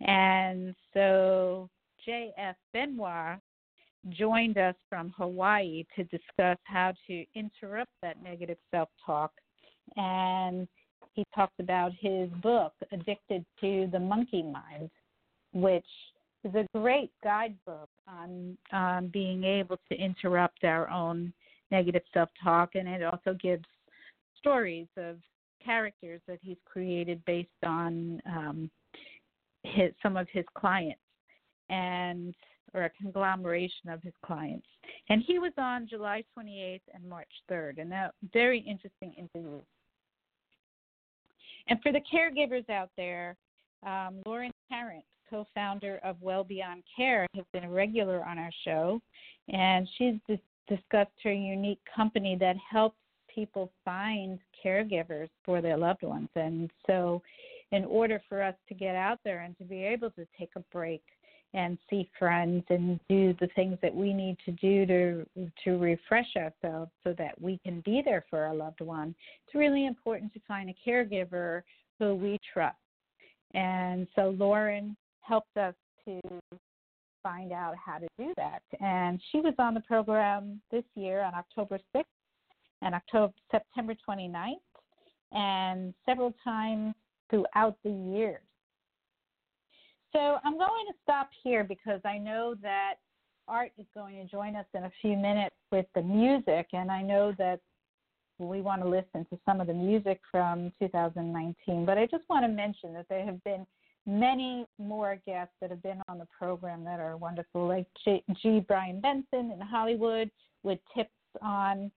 And 0.00 0.74
so 0.92 1.68
J.F. 2.04 2.56
Benoit 2.72 3.38
joined 4.10 4.58
us 4.58 4.74
from 4.88 5.12
Hawaii 5.16 5.84
to 5.96 6.04
discuss 6.04 6.58
how 6.64 6.92
to 7.06 7.24
interrupt 7.34 7.90
that 8.02 8.22
negative 8.22 8.58
self 8.70 8.88
talk. 9.04 9.32
And 9.96 10.68
he 11.14 11.24
talked 11.34 11.60
about 11.60 11.92
his 11.98 12.28
book, 12.42 12.72
Addicted 12.92 13.44
to 13.60 13.88
the 13.92 13.98
Monkey 13.98 14.42
Mind, 14.42 14.90
which 15.52 15.86
is 16.44 16.54
a 16.54 16.66
great 16.76 17.10
guidebook 17.22 17.88
on, 18.08 18.56
on 18.72 19.08
being 19.08 19.44
able 19.44 19.78
to 19.90 19.96
interrupt 19.96 20.64
our 20.64 20.88
own 20.90 21.32
negative 21.70 22.02
self 22.12 22.28
talk. 22.42 22.70
And 22.74 22.88
it 22.88 23.02
also 23.02 23.36
gives 23.40 23.64
stories 24.38 24.88
of 24.96 25.16
characters 25.64 26.20
that 26.28 26.38
he's 26.42 26.58
created 26.66 27.24
based 27.24 27.48
on 27.64 28.20
um, 28.26 28.70
his, 29.62 29.92
some 30.02 30.16
of 30.16 30.26
his 30.30 30.44
clients 30.54 31.00
and 31.70 32.34
or 32.74 32.84
a 32.84 32.90
conglomeration 32.90 33.88
of 33.88 34.02
his 34.02 34.12
clients. 34.24 34.66
And 35.08 35.22
he 35.26 35.38
was 35.38 35.52
on 35.56 35.86
July 35.88 36.24
28th 36.36 36.80
and 36.92 37.08
March 37.08 37.30
3rd, 37.50 37.80
and 37.80 37.90
that 37.92 38.14
very 38.32 38.58
interesting 38.60 39.14
interview. 39.16 39.60
And 41.68 41.80
for 41.82 41.92
the 41.92 42.00
caregivers 42.12 42.68
out 42.68 42.90
there, 42.96 43.36
um, 43.86 44.20
Lauren 44.26 44.52
Tarrant, 44.68 45.04
co-founder 45.30 46.00
of 46.04 46.16
Well 46.20 46.44
Beyond 46.44 46.82
Care, 46.96 47.26
has 47.34 47.44
been 47.52 47.64
a 47.64 47.70
regular 47.70 48.24
on 48.24 48.38
our 48.38 48.50
show, 48.64 49.00
and 49.48 49.88
she's 49.96 50.14
dis- 50.28 50.38
discussed 50.68 51.12
her 51.22 51.32
unique 51.32 51.80
company 51.94 52.36
that 52.40 52.56
helps 52.70 52.96
people 53.34 53.70
find 53.84 54.38
caregivers 54.64 55.28
for 55.44 55.60
their 55.60 55.76
loved 55.76 56.02
ones. 56.02 56.28
And 56.36 56.70
so, 56.86 57.22
in 57.72 57.84
order 57.84 58.22
for 58.28 58.42
us 58.42 58.54
to 58.68 58.74
get 58.74 58.94
out 58.94 59.18
there 59.24 59.40
and 59.40 59.56
to 59.58 59.64
be 59.64 59.82
able 59.82 60.10
to 60.12 60.26
take 60.38 60.50
a 60.56 60.60
break 60.72 61.02
and 61.54 61.78
see 61.88 62.10
friends 62.18 62.64
and 62.68 62.98
do 63.08 63.34
the 63.40 63.48
things 63.54 63.78
that 63.80 63.94
we 63.94 64.12
need 64.12 64.36
to 64.44 64.50
do 64.52 64.84
to 64.86 65.26
to 65.62 65.78
refresh 65.78 66.36
ourselves 66.36 66.90
so 67.04 67.14
that 67.16 67.40
we 67.40 67.58
can 67.64 67.80
be 67.82 68.02
there 68.04 68.24
for 68.28 68.40
our 68.40 68.54
loved 68.54 68.80
one. 68.80 69.14
It's 69.46 69.54
really 69.54 69.86
important 69.86 70.32
to 70.34 70.40
find 70.46 70.68
a 70.68 70.88
caregiver 70.88 71.62
who 71.98 72.16
we 72.16 72.38
trust. 72.52 72.76
And 73.54 74.08
so 74.16 74.34
Lauren 74.36 74.96
helped 75.20 75.56
us 75.56 75.74
to 76.06 76.20
find 77.22 77.52
out 77.52 77.74
how 77.76 77.98
to 77.98 78.08
do 78.18 78.34
that. 78.36 78.62
And 78.80 79.20
she 79.30 79.40
was 79.40 79.54
on 79.58 79.74
the 79.74 79.80
program 79.80 80.60
this 80.70 80.84
year 80.96 81.22
on 81.22 81.34
October 81.34 81.78
6th 81.94 82.04
and 82.82 82.94
October 82.94 83.32
September 83.50 83.94
29th 84.06 84.56
and 85.32 85.94
several 86.04 86.34
times 86.42 86.94
throughout 87.30 87.76
the 87.84 87.90
years. 87.90 88.42
So 90.14 90.38
I'm 90.44 90.56
going 90.56 90.86
to 90.86 90.94
stop 91.02 91.30
here 91.42 91.64
because 91.64 92.00
I 92.04 92.18
know 92.18 92.54
that 92.62 92.94
Art 93.48 93.72
is 93.78 93.86
going 93.94 94.16
to 94.16 94.24
join 94.30 94.54
us 94.54 94.66
in 94.72 94.84
a 94.84 94.92
few 95.02 95.16
minutes 95.16 95.56
with 95.72 95.86
the 95.94 96.02
music, 96.02 96.68
and 96.72 96.90
I 96.90 97.02
know 97.02 97.34
that 97.38 97.60
we 98.38 98.60
want 98.60 98.82
to 98.82 98.88
listen 98.88 99.26
to 99.30 99.38
some 99.44 99.60
of 99.60 99.66
the 99.66 99.74
music 99.74 100.20
from 100.30 100.72
2019. 100.78 101.84
But 101.84 101.98
I 101.98 102.06
just 102.06 102.24
want 102.28 102.44
to 102.44 102.48
mention 102.48 102.94
that 102.94 103.06
there 103.08 103.24
have 103.24 103.42
been 103.42 103.66
many 104.06 104.66
more 104.78 105.18
guests 105.26 105.54
that 105.60 105.70
have 105.70 105.82
been 105.82 106.00
on 106.08 106.18
the 106.18 106.28
program 106.36 106.84
that 106.84 107.00
are 107.00 107.16
wonderful, 107.16 107.66
like 107.66 107.86
G. 108.04 108.64
Brian 108.66 109.00
Benson 109.00 109.50
in 109.50 109.60
Hollywood 109.60 110.30
with 110.62 110.78
tips 110.94 111.10
on 111.42 111.90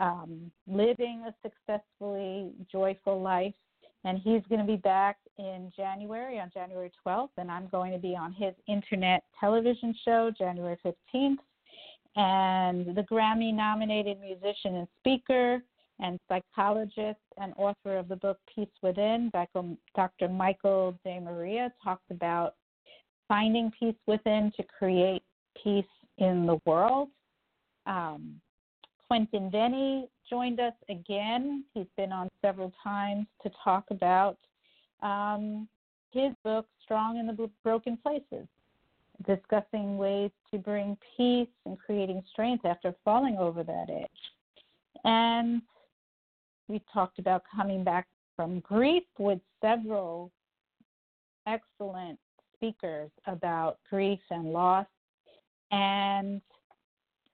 um, 0.00 0.50
living 0.66 1.26
a 1.26 1.34
successfully 1.42 2.52
joyful 2.70 3.20
life 3.20 3.54
and 4.04 4.18
he's 4.18 4.42
going 4.48 4.60
to 4.60 4.66
be 4.66 4.76
back 4.76 5.16
in 5.38 5.72
January 5.76 6.40
on 6.40 6.50
January 6.52 6.90
12th, 7.06 7.30
and 7.36 7.50
I'm 7.50 7.68
going 7.68 7.92
to 7.92 7.98
be 7.98 8.16
on 8.16 8.32
his 8.32 8.54
internet 8.66 9.22
television 9.38 9.94
show 10.04 10.30
January 10.36 10.76
15th. 10.84 11.36
And 12.16 12.96
the 12.96 13.06
Grammy 13.10 13.54
nominated 13.54 14.18
musician 14.20 14.76
and 14.76 14.88
speaker 14.98 15.62
and 16.00 16.18
psychologist 16.28 17.20
and 17.40 17.52
author 17.56 17.96
of 17.96 18.08
the 18.08 18.16
book 18.16 18.38
Peace 18.54 18.68
Within, 18.82 19.30
Dr. 19.94 20.28
Michael 20.28 20.96
De 21.04 21.20
Maria, 21.20 21.72
talked 21.82 22.10
about 22.10 22.54
finding 23.26 23.70
peace 23.78 23.94
within 24.06 24.52
to 24.56 24.62
create 24.62 25.22
peace 25.62 25.84
in 26.18 26.46
the 26.46 26.58
world. 26.64 27.08
Um, 27.86 28.40
Quentin 29.06 29.50
Vennie 29.50 30.08
joined 30.28 30.60
us 30.60 30.74
again. 30.88 31.64
He's 31.74 31.86
been 31.96 32.12
on 32.12 32.28
several 32.42 32.72
times 32.82 33.26
to 33.42 33.50
talk 33.62 33.84
about 33.90 34.38
um, 35.02 35.68
his 36.10 36.32
book, 36.44 36.66
Strong 36.82 37.18
in 37.18 37.26
the 37.26 37.50
Broken 37.62 37.98
Places, 38.02 38.46
discussing 39.26 39.98
ways 39.98 40.30
to 40.50 40.58
bring 40.58 40.96
peace 41.16 41.48
and 41.66 41.78
creating 41.78 42.22
strength 42.32 42.64
after 42.64 42.94
falling 43.04 43.36
over 43.36 43.62
that 43.62 43.90
edge. 43.90 44.06
And 45.04 45.62
we 46.68 46.82
talked 46.92 47.18
about 47.18 47.42
coming 47.54 47.84
back 47.84 48.06
from 48.36 48.60
grief 48.60 49.04
with 49.18 49.40
several 49.60 50.30
excellent 51.46 52.18
speakers 52.54 53.10
about 53.26 53.78
grief 53.88 54.20
and 54.30 54.52
loss. 54.52 54.86
And 55.70 56.40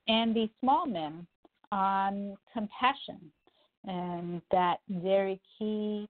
Andy 0.09 0.53
Smallman 0.63 1.27
on 1.75 2.37
compassion 2.53 3.19
and 3.85 4.41
that 4.53 4.77
very 4.89 5.41
key 5.59 6.09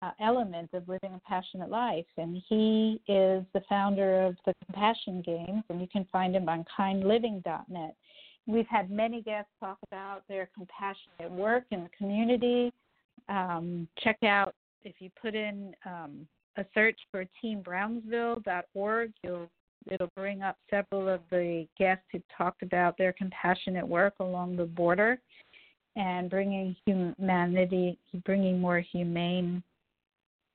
uh, 0.00 0.10
element 0.20 0.70
of 0.72 0.88
living 0.88 1.14
a 1.14 1.20
passionate 1.28 1.68
life. 1.68 2.06
And 2.16 2.42
he 2.48 3.00
is 3.06 3.44
the 3.52 3.60
founder 3.68 4.22
of 4.22 4.36
the 4.46 4.54
Compassion 4.64 5.22
Games, 5.24 5.62
and 5.68 5.80
you 5.80 5.88
can 5.92 6.06
find 6.10 6.34
him 6.34 6.48
on 6.48 6.64
kindliving.net. 6.78 7.96
We've 8.46 8.66
had 8.68 8.90
many 8.90 9.20
guests 9.20 9.50
talk 9.60 9.78
about 9.86 10.22
their 10.28 10.48
compassionate 10.54 11.30
work 11.30 11.64
in 11.70 11.82
the 11.82 11.90
community. 11.96 12.72
Um, 13.28 13.88
check 14.02 14.22
out 14.22 14.54
if 14.84 14.94
you 15.00 15.10
put 15.20 15.34
in 15.34 15.74
um, 15.84 16.26
a 16.56 16.64
search 16.72 16.98
for 17.10 17.26
teambrownsville.org, 17.44 19.12
you'll 19.22 19.50
it'll 19.90 20.10
bring 20.16 20.42
up 20.42 20.56
several 20.70 21.08
of 21.08 21.20
the 21.30 21.66
guests 21.78 22.04
who 22.12 22.20
talked 22.36 22.62
about 22.62 22.96
their 22.98 23.12
compassionate 23.12 23.86
work 23.86 24.14
along 24.20 24.56
the 24.56 24.64
border 24.64 25.20
and 25.96 26.30
bringing 26.30 26.76
humanity, 26.86 27.98
bringing 28.24 28.60
more 28.60 28.80
humane 28.80 29.62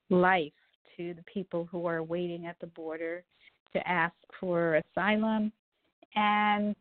life 0.09 0.53
to 0.97 1.13
the 1.13 1.23
people 1.23 1.67
who 1.71 1.85
are 1.85 2.03
waiting 2.03 2.45
at 2.45 2.55
the 2.59 2.67
border 2.67 3.23
to 3.73 3.87
ask 3.87 4.13
for 4.39 4.81
asylum. 4.95 5.51
And 6.15 6.75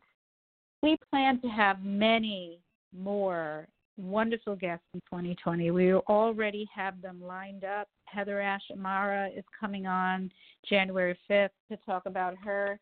we 0.81 0.97
plan 1.09 1.41
to 1.41 1.47
have 1.47 1.83
many 1.83 2.59
more 2.97 3.67
wonderful 3.97 4.55
guests 4.55 4.85
in 4.93 5.01
2020. 5.01 5.71
We 5.71 5.93
already 5.93 6.67
have 6.73 7.01
them 7.01 7.21
lined 7.21 7.63
up. 7.63 7.87
Heather 8.13 8.41
Ash 8.41 8.63
Amara 8.71 9.29
is 9.35 9.43
coming 9.59 9.87
on 9.87 10.31
January 10.69 11.17
5th 11.29 11.49
to 11.69 11.77
talk 11.85 12.03
about 12.05 12.35
her 12.43 12.79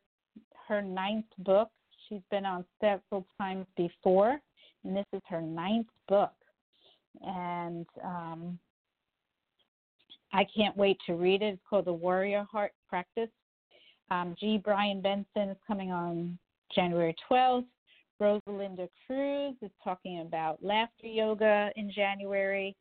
her 0.67 0.81
ninth 0.81 1.25
book. 1.39 1.69
She's 2.07 2.21
been 2.29 2.45
on 2.45 2.65
several 2.79 3.25
times 3.37 3.65
before, 3.75 4.39
and 4.83 4.95
this 4.95 5.05
is 5.13 5.21
her 5.27 5.41
ninth 5.41 5.87
book. 6.07 6.31
And 7.21 7.85
um, 8.03 8.59
I 10.33 10.45
can't 10.55 10.75
wait 10.77 10.97
to 11.07 11.13
read 11.13 11.41
it. 11.41 11.53
It's 11.53 11.61
called 11.69 11.85
The 11.85 11.93
Warrior 11.93 12.45
Heart 12.49 12.71
Practice. 12.87 13.29
Um, 14.09 14.35
G. 14.39 14.61
Brian 14.63 15.01
Benson 15.01 15.49
is 15.49 15.57
coming 15.67 15.91
on 15.91 16.37
January 16.73 17.15
12th. 17.29 17.65
Rosalinda 18.21 18.87
Cruz 19.07 19.55
is 19.61 19.71
talking 19.83 20.21
about 20.21 20.63
laughter 20.63 21.07
yoga 21.07 21.71
in 21.75 21.91
January. 21.91 22.75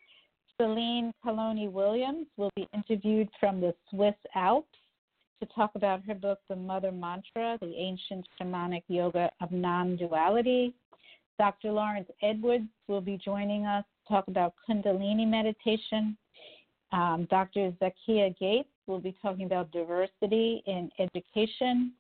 Celine 0.61 1.11
Coloni 1.25 1.73
Williams 1.73 2.27
will 2.37 2.51
be 2.55 2.69
interviewed 2.75 3.31
from 3.41 3.63
the 3.63 3.75
Swiss 3.89 4.15
Alps 4.35 4.69
to 5.41 5.49
talk 5.55 5.71
about 5.75 6.05
her 6.05 6.15
book, 6.15 6.39
The 6.51 6.57
Mother 6.57 6.93
Mantra 6.93 7.57
The 7.63 7.75
Ancient 7.75 8.29
Shamanic 8.39 8.83
Yoga 8.89 9.31
of 9.41 9.53
Non 9.53 9.97
Duality. 9.97 10.75
Dr. 11.39 11.73
Lawrence 11.73 12.11
Edwards 12.23 12.69
will 12.89 13.01
be 13.01 13.17
joining 13.17 13.65
us 13.65 13.85
to 13.85 14.13
talk 14.13 14.29
about 14.29 14.53
Kundalini 14.69 15.27
meditation. 15.27 16.15
Um, 16.93 17.27
Dr. 17.31 17.73
Zakia 17.81 18.37
Gates 18.39 18.69
will 18.87 19.01
be 19.01 19.17
talking 19.23 19.47
about 19.47 19.73
diversity 19.73 20.63
in 20.67 20.91
education 20.99 21.93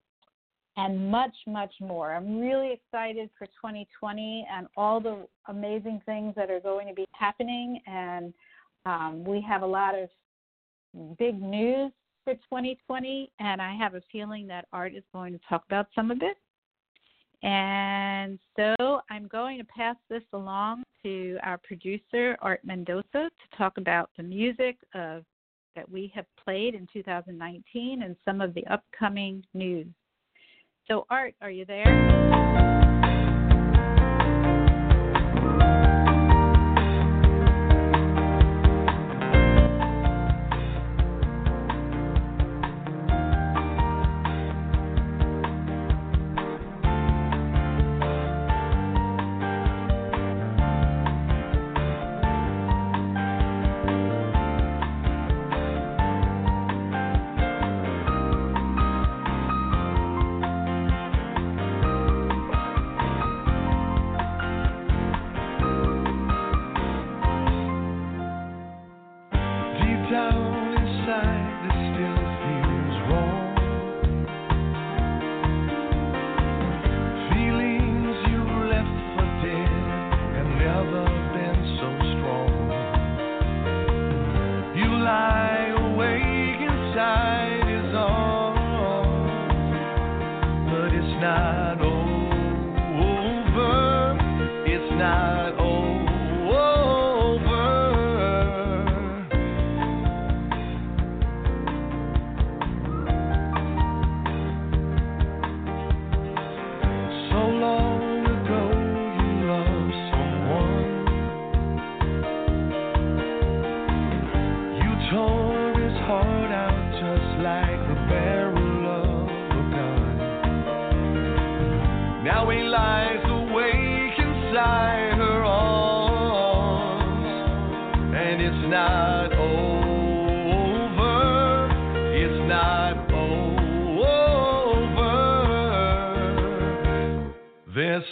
and 0.76 1.10
much, 1.10 1.34
much 1.46 1.72
more. 1.80 2.14
I'm 2.14 2.38
really 2.38 2.72
excited 2.72 3.30
for 3.38 3.46
2020 3.46 4.46
and 4.52 4.66
all 4.76 5.00
the 5.00 5.26
amazing 5.48 6.02
things 6.04 6.34
that 6.36 6.50
are 6.50 6.60
going 6.60 6.88
to 6.88 6.94
be 6.94 7.06
happening. 7.12 7.80
And 7.86 8.34
um, 8.86 9.24
we 9.24 9.40
have 9.42 9.62
a 9.62 9.66
lot 9.66 9.94
of 9.94 10.08
big 11.18 11.40
news 11.40 11.92
for 12.24 12.34
2020, 12.34 13.30
and 13.38 13.60
I 13.60 13.74
have 13.74 13.94
a 13.94 14.02
feeling 14.10 14.46
that 14.48 14.66
Art 14.72 14.94
is 14.94 15.04
going 15.12 15.32
to 15.32 15.40
talk 15.48 15.64
about 15.66 15.86
some 15.94 16.10
of 16.10 16.18
it. 16.22 16.36
And 17.42 18.38
so 18.56 19.00
I'm 19.10 19.26
going 19.28 19.58
to 19.58 19.64
pass 19.64 19.96
this 20.10 20.22
along 20.32 20.82
to 21.02 21.38
our 21.42 21.58
producer, 21.58 22.36
Art 22.42 22.60
Mendoza, 22.64 23.04
to 23.12 23.56
talk 23.56 23.78
about 23.78 24.10
the 24.16 24.22
music 24.22 24.76
of, 24.94 25.24
that 25.74 25.90
we 25.90 26.12
have 26.14 26.26
played 26.42 26.74
in 26.74 26.86
2019 26.92 28.02
and 28.02 28.16
some 28.24 28.40
of 28.40 28.52
the 28.54 28.66
upcoming 28.66 29.42
news. 29.54 29.86
So, 30.86 31.06
Art, 31.08 31.34
are 31.40 31.50
you 31.50 31.64
there? 31.64 32.79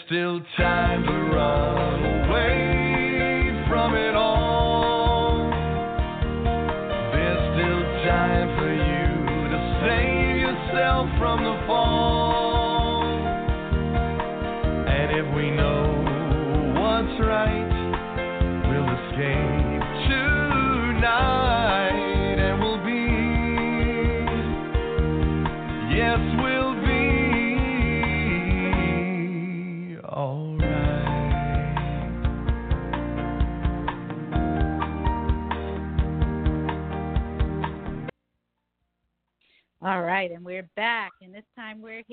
Still 0.09 0.41
time 0.57 1.03
to 1.05 1.13
run 1.37 1.98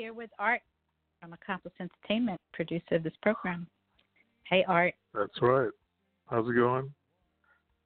here 0.05 0.13
with 0.13 0.29
Art 0.37 0.61
from 1.19 1.33
Accomplice 1.33 1.73
Entertainment, 1.79 2.39
producer 2.53 2.97
of 2.97 3.01
this 3.01 3.13
program. 3.23 3.65
Hey, 4.43 4.63
Art, 4.67 4.93
That's 5.15 5.41
right. 5.41 5.71
How's 6.29 6.47
it 6.47 6.53
going? 6.53 6.93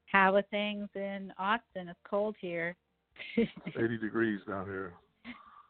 how 0.08 0.36
are 0.36 0.42
things 0.52 0.90
in 0.96 1.32
Austin? 1.40 1.88
It's 1.88 1.98
cold 2.04 2.36
here. 2.42 2.76
80 3.38 3.98
degrees 4.00 4.42
down 4.50 4.66
here. 4.66 4.92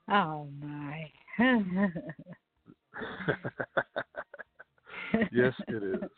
oh 0.09 0.47
my. 0.59 1.11
yes, 5.31 5.53
it 5.67 5.83
is. 5.83 6.09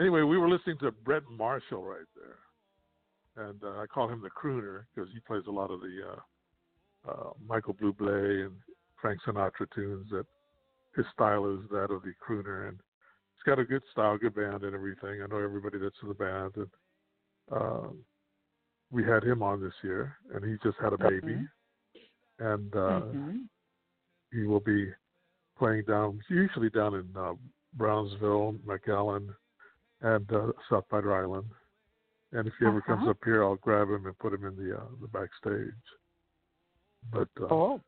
Anyway, 0.00 0.22
we 0.22 0.38
were 0.38 0.48
listening 0.48 0.78
to 0.78 0.92
Brett 0.92 1.24
Marshall 1.30 1.82
right 1.82 2.06
there, 2.16 3.48
and 3.48 3.62
uh, 3.62 3.82
I 3.82 3.86
call 3.86 4.08
him 4.08 4.22
the 4.22 4.30
crooner 4.30 4.84
because 4.94 5.10
he 5.12 5.20
plays 5.20 5.42
a 5.46 5.52
lot 5.52 5.70
of 5.70 5.80
the 5.80 6.00
uh, 6.08 7.10
uh, 7.10 7.32
Michael 7.46 7.74
Bublé 7.74 8.46
and 8.46 8.54
Frank 9.00 9.20
Sinatra 9.26 9.66
tunes. 9.74 10.08
That 10.10 10.26
his 10.96 11.06
style 11.12 11.46
is 11.46 11.68
that 11.70 11.90
of 11.92 12.02
the 12.02 12.12
crooner, 12.26 12.68
and 12.68 12.78
he's 13.34 13.42
got 13.46 13.58
a 13.58 13.64
good 13.64 13.82
style, 13.92 14.18
good 14.18 14.34
band, 14.34 14.64
and 14.64 14.74
everything. 14.74 15.22
I 15.22 15.26
know 15.26 15.38
everybody 15.42 15.78
that's 15.78 15.96
in 16.02 16.08
the 16.08 16.14
band, 16.14 16.52
and 16.56 16.68
um, 17.52 17.98
we 18.90 19.04
had 19.04 19.22
him 19.22 19.42
on 19.42 19.60
this 19.60 19.74
year, 19.82 20.16
and 20.34 20.44
he 20.44 20.56
just 20.62 20.78
had 20.80 20.92
a 20.92 20.98
baby, 20.98 21.46
and 22.38 22.74
uh, 22.74 23.00
Mhm. 23.12 23.48
he 24.32 24.42
will 24.44 24.60
be 24.60 24.92
playing 25.58 25.84
down 25.84 26.20
usually 26.28 26.70
down 26.70 26.94
in 26.94 27.08
uh, 27.16 27.34
Brownsville, 27.74 28.54
McAllen, 28.66 29.34
and 30.00 30.32
uh, 30.32 30.52
South 30.70 30.88
Padre 30.88 31.14
Island. 31.14 31.46
And 32.32 32.46
if 32.46 32.52
he 32.58 32.66
ever 32.66 32.80
comes 32.82 33.02
Uh-huh. 33.02 33.10
up 33.10 33.18
here, 33.24 33.42
I'll 33.42 33.56
grab 33.56 33.88
him 33.88 34.06
and 34.06 34.18
put 34.18 34.32
him 34.34 34.44
in 34.44 34.54
the 34.56 34.76
uh, 34.76 34.84
the 35.00 35.08
backstage. 35.08 35.72
But 37.10 37.28
uh, 37.40 37.46
Oh, 37.46 37.80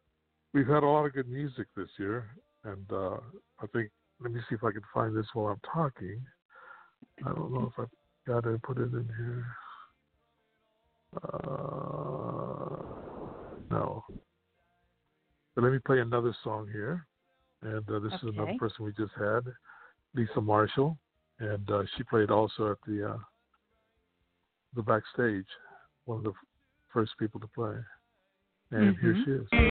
we've 0.53 0.67
had 0.67 0.83
a 0.83 0.87
lot 0.87 1.07
of 1.07 1.13
good 1.13 1.29
music 1.29 1.67
this 1.77 1.89
year, 1.99 2.27
and 2.65 2.87
uh, 2.93 3.17
I 3.61 3.67
think 3.73 3.91
let 4.21 4.33
me 4.33 4.41
see 4.49 4.55
if 4.55 4.65
I 4.65 4.73
can 4.73 4.83
find 4.93 5.17
this 5.17 5.27
while 5.33 5.49
I'm 5.49 5.61
talking. 5.73 6.21
I 7.25 7.33
don't 7.33 7.53
know 7.53 7.73
if 7.73 7.79
I've 7.79 7.89
got 8.27 8.45
to 8.45 8.59
put 8.63 8.79
it 8.79 8.93
in 8.93 9.09
here. 9.17 9.47
Uh, 11.23 12.83
no. 13.71 14.05
But 15.55 15.65
let 15.65 15.73
me 15.73 15.79
play 15.85 16.01
another 16.01 16.35
song 16.45 16.69
here, 16.73 17.07
and 17.63 17.89
uh, 17.91 17.99
this 17.99 18.13
is 18.15 18.29
another 18.35 18.55
person 18.59 18.85
we 18.85 18.93
just 18.93 19.13
had, 19.19 19.41
Lisa 20.15 20.41
Marshall, 20.41 20.97
and 21.41 21.71
uh, 21.71 21.83
she 21.97 22.05
played 22.05 22.31
also 22.31 22.73
at 22.73 22.79
the 22.87 23.11
uh, 23.11 23.19
the 24.77 24.83
backstage, 24.83 25.47
one 26.05 26.19
of 26.19 26.25
the 26.25 26.33
first 26.93 27.13
people 27.19 27.41
to 27.41 27.49
play. 27.49 27.77
And 28.73 28.97
here 28.99 29.15
Mhm. 29.15 29.25
she 29.25 29.31
is. 29.33 29.71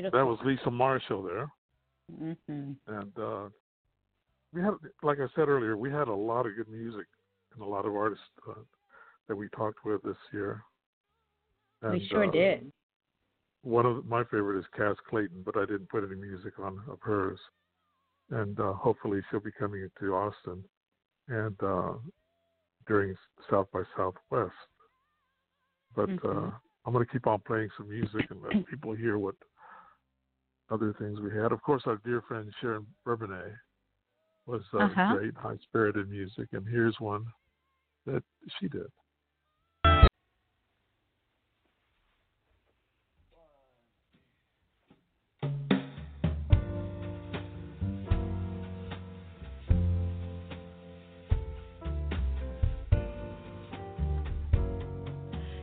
Beautiful. 0.00 0.18
That 0.18 0.26
was 0.26 0.38
Lisa 0.44 0.70
Marshall 0.70 1.22
there. 1.22 1.50
hmm 2.16 2.72
and 2.86 3.18
uh, 3.18 3.48
we 4.52 4.62
had, 4.62 4.74
like 5.02 5.18
I 5.18 5.26
said 5.34 5.48
earlier, 5.48 5.76
we 5.76 5.90
had 5.90 6.08
a 6.08 6.14
lot 6.14 6.46
of 6.46 6.56
good 6.56 6.68
music 6.68 7.06
and 7.54 7.62
a 7.62 7.66
lot 7.66 7.84
of 7.84 7.94
artists 7.94 8.24
uh, 8.48 8.54
that 9.28 9.36
we 9.36 9.48
talked 9.50 9.84
with 9.84 10.02
this 10.02 10.16
year. 10.32 10.62
And, 11.82 11.92
we 11.92 12.06
sure 12.06 12.26
uh, 12.26 12.30
did. 12.30 12.72
One 13.62 13.86
of 13.86 14.06
my 14.06 14.22
favorite 14.24 14.58
is 14.60 14.64
Cass 14.76 14.96
Clayton, 15.10 15.42
but 15.44 15.56
I 15.56 15.66
didn't 15.66 15.90
put 15.90 16.04
any 16.04 16.14
music 16.14 16.58
on 16.58 16.80
of 16.88 16.98
hers. 17.02 17.38
And 18.30 18.58
uh, 18.60 18.72
hopefully 18.74 19.20
she'll 19.30 19.40
be 19.40 19.50
coming 19.58 19.86
to 20.00 20.14
Austin 20.14 20.62
and 21.28 21.56
uh, 21.62 21.94
during 22.86 23.14
South 23.50 23.66
by 23.72 23.82
Southwest. 23.96 24.52
But 25.94 26.10
uh, 26.24 26.50
I'm 26.86 26.92
going 26.92 27.04
to 27.04 27.12
keep 27.12 27.26
on 27.26 27.40
playing 27.46 27.68
some 27.76 27.88
music 27.88 28.30
and 28.30 28.40
let 28.42 28.66
people 28.66 28.94
hear 28.94 29.18
what 29.18 29.34
other 30.70 30.94
things 30.98 31.18
we 31.20 31.30
had. 31.30 31.52
Of 31.52 31.62
course, 31.62 31.82
our 31.86 32.00
dear 32.04 32.22
friend 32.28 32.52
Sharon 32.60 32.86
Bourbonnais 33.04 33.54
was 34.46 34.62
uh, 34.74 34.78
Uh-huh. 34.78 35.14
great, 35.14 35.34
high 35.36 35.58
spirited 35.62 36.08
music, 36.10 36.48
and 36.52 36.66
here's 36.66 36.98
one 37.00 37.24
that 38.06 38.22
she 38.58 38.68
did. 38.68 38.86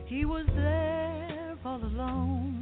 He 0.06 0.24
was 0.24 0.46
there 0.54 1.56
all 1.64 1.82
alone 1.82 2.55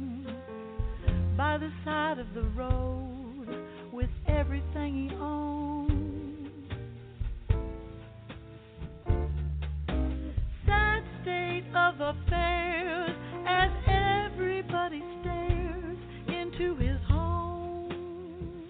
the 1.57 1.71
side 1.85 2.19
of 2.19 2.27
the 2.33 2.41
road 2.49 3.47
with 3.93 4.09
everything 4.27 5.09
he 5.09 5.15
owns. 5.15 6.51
Sad 10.65 11.03
state 11.21 11.63
of 11.73 12.01
affairs 12.01 13.15
as 13.47 13.71
everybody 13.87 15.01
stares 15.21 15.97
into 16.27 16.75
his 16.75 16.99
home. 17.07 18.67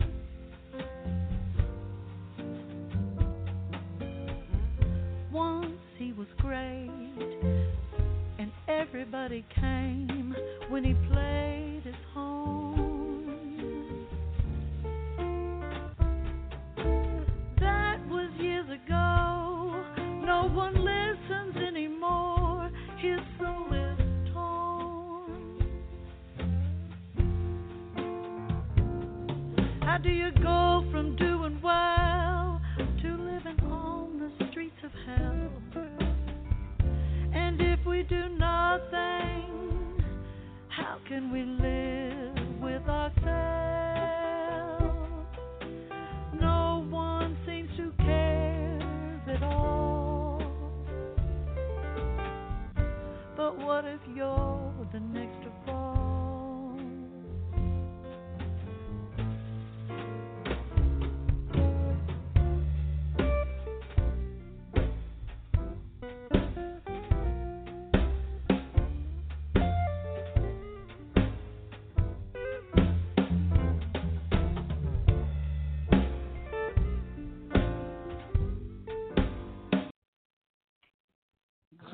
Once 5.31 5.71
he 5.97 6.13
was 6.13 6.27
great 6.37 6.91
and 8.37 8.51
everybody 8.67 9.43
came 9.59 10.35
when 10.69 10.83
he 10.83 10.93
played 11.11 11.64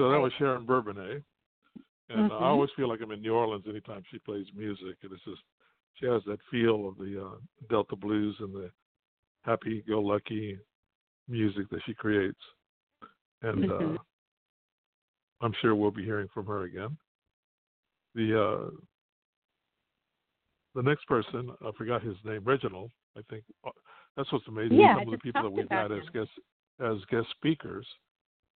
So 0.01 0.09
that 0.09 0.19
was 0.19 0.33
Sharon 0.39 0.65
Bourbonnais. 0.65 1.21
And 2.09 2.31
Mhm. 2.31 2.31
I 2.31 2.45
always 2.45 2.71
feel 2.71 2.89
like 2.89 3.01
I'm 3.01 3.11
in 3.11 3.21
New 3.21 3.35
Orleans 3.35 3.67
anytime 3.67 4.03
she 4.09 4.17
plays 4.17 4.51
music. 4.51 4.97
And 5.03 5.11
it's 5.11 5.23
just, 5.23 5.43
she 5.93 6.07
has 6.07 6.23
that 6.23 6.41
feel 6.49 6.87
of 6.87 6.97
the 6.97 7.23
uh, 7.23 7.37
Delta 7.69 7.95
blues 7.95 8.35
and 8.39 8.51
the 8.51 8.71
happy 9.43 9.83
go 9.83 10.01
lucky 10.01 10.57
music 11.27 11.69
that 11.69 11.83
she 11.85 11.93
creates. 11.93 12.39
And 13.43 13.69
uh, 13.69 13.97
I'm 15.41 15.53
sure 15.61 15.75
we'll 15.75 15.91
be 15.91 16.03
hearing 16.03 16.29
from 16.29 16.47
her 16.47 16.63
again. 16.63 16.97
The 18.15 18.43
uh, 18.43 18.69
the 20.73 20.81
next 20.81 21.05
person, 21.05 21.51
I 21.61 21.71
forgot 21.77 22.01
his 22.01 22.17
name, 22.25 22.43
Reginald. 22.43 22.91
I 23.15 23.21
think 23.29 23.43
uh, 23.63 23.69
that's 24.17 24.31
what's 24.31 24.47
amazing. 24.47 24.79
Yeah, 24.79 24.95
Some 24.95 25.07
of 25.07 25.11
the 25.11 25.19
people 25.19 25.43
that 25.43 25.51
we've 25.51 25.69
had 25.69 25.91
as 25.91 25.99
him. 25.99 26.09
guest 26.11 26.31
as 26.79 27.05
guest 27.05 27.27
speakers 27.37 27.85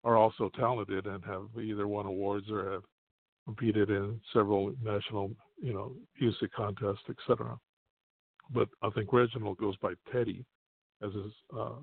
are 0.04 0.16
also 0.16 0.50
talented 0.50 1.06
and 1.06 1.24
have 1.24 1.46
either 1.62 1.88
won 1.88 2.06
awards 2.06 2.50
or 2.50 2.70
have 2.72 2.82
competed 3.46 3.90
in 3.90 4.20
several 4.32 4.72
national, 4.82 5.30
you 5.60 5.72
know, 5.72 5.92
music 6.20 6.52
contests, 6.54 7.04
etc. 7.08 7.58
But 8.52 8.68
I 8.82 8.90
think 8.90 9.12
Reginald 9.12 9.58
goes 9.58 9.76
by 9.78 9.94
Teddy 10.12 10.44
as 11.02 11.12
his 11.12 11.32
uh 11.56 11.76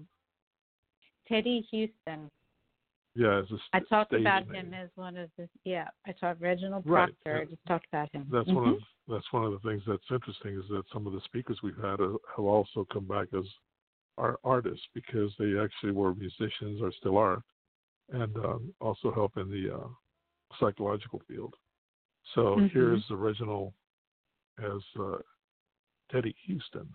Teddy 1.28 1.66
Houston. 1.72 2.30
yeah, 3.16 3.40
as 3.40 3.50
his 3.50 3.60
I 3.74 3.80
talked 3.80 4.14
about 4.14 4.48
name. 4.50 4.68
him 4.68 4.74
as 4.74 4.90
one 4.96 5.18
of 5.18 5.30
the 5.38 5.48
yeah. 5.64 5.88
I 6.06 6.12
talked 6.14 6.42
Reginald 6.42 6.84
Right. 6.86 7.14
Proctor. 7.24 7.42
I 7.42 7.46
just 7.46 7.66
talked 7.68 7.88
about 7.92 8.12
him. 8.14 8.28
That's 8.32 8.48
Mhm. 8.50 8.56
one 8.56 8.68
of 8.70 8.80
that's 9.08 9.34
one 9.34 9.44
of 9.44 9.52
the 9.52 9.60
things 9.68 9.84
that's 9.86 10.10
interesting 10.12 10.58
is 10.60 10.68
that 10.70 10.84
some 10.94 11.08
of 11.08 11.14
the 11.14 11.22
speakers 11.22 11.62
we've 11.64 11.78
had 11.78 12.00
have 12.00 12.20
also 12.46 12.86
come 12.86 13.06
back 13.06 13.28
as 13.34 13.46
our 14.18 14.40
artists 14.44 14.86
because 14.94 15.36
they 15.38 15.58
actually 15.60 15.92
were 15.92 16.14
musicians 16.14 16.82
or 16.82 16.92
still 16.92 17.18
are, 17.18 17.44
and 18.12 18.36
um, 18.38 18.74
also 18.80 19.12
help 19.12 19.38
in 19.38 19.50
the 19.50 19.74
uh, 19.76 19.88
psychological 20.60 21.20
field. 21.28 21.56
So 22.34 22.58
Mhm. 22.58 22.70
here's 22.72 23.08
the 23.08 23.16
original 23.16 23.74
as 24.58 24.84
uh, 25.00 25.18
Teddy 26.10 26.36
Houston. 26.46 26.88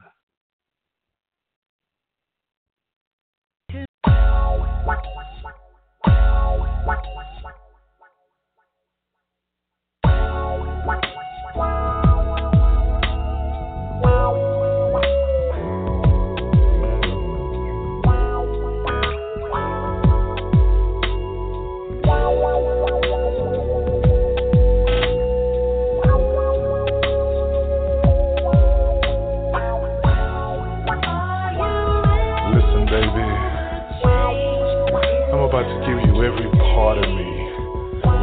To 35.66 35.74
give 35.82 35.98
you 36.06 36.14
every 36.22 36.48
part 36.74 36.96
of 36.98 37.08
me, 37.10 37.30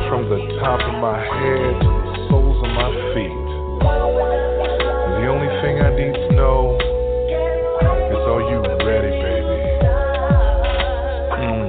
from 0.08 0.30
the 0.30 0.39
top 0.60 0.80
of 0.80 0.96
my 1.02 1.20
head 1.20 1.74
to 1.82 1.89
the 2.08 2.16
soles 2.30 2.58
of 2.64 2.72
my 2.72 2.89
feet. 3.14 3.44
The 5.20 5.28
only 5.28 5.52
thing 5.62 5.82
I 5.82 5.89
need 5.91 6.14
to 6.14 6.30
know 6.36 6.78
is 8.12 8.24
are 8.32 8.44
you 8.50 8.60
ready, 8.88 9.12
baby? 9.24 9.60
Mm. 11.44 11.68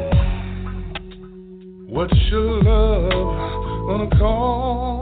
What's 1.88 2.20
your 2.30 2.62
love 2.62 3.10
gonna 3.88 4.10
cost 4.18 4.93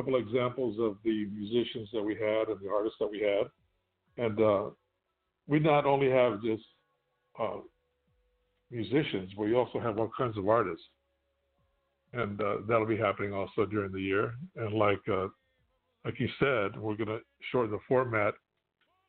couple 0.00 0.16
of 0.18 0.26
examples 0.26 0.78
of 0.80 0.96
the 1.04 1.26
musicians 1.26 1.88
that 1.92 2.02
we 2.02 2.14
had 2.14 2.48
and 2.48 2.58
the 2.60 2.70
artists 2.72 2.96
that 3.00 3.10
we 3.10 3.20
had. 3.20 4.24
And 4.24 4.40
uh, 4.40 4.70
we 5.46 5.58
not 5.58 5.84
only 5.84 6.10
have 6.10 6.42
just 6.42 6.62
uh, 7.38 7.58
musicians, 8.70 9.30
but 9.36 9.44
we 9.44 9.54
also 9.54 9.78
have 9.78 9.98
all 9.98 10.10
kinds 10.16 10.38
of 10.38 10.48
artists. 10.48 10.84
And 12.14 12.40
uh, 12.40 12.56
that'll 12.66 12.86
be 12.86 12.96
happening 12.96 13.34
also 13.34 13.66
during 13.66 13.92
the 13.92 14.00
year. 14.00 14.32
And 14.56 14.72
like 14.72 15.00
uh, 15.06 15.28
like 16.06 16.18
you 16.18 16.28
said, 16.38 16.80
we're 16.80 16.96
going 16.96 17.08
to 17.08 17.18
shorten 17.52 17.70
the 17.70 17.78
format 17.86 18.32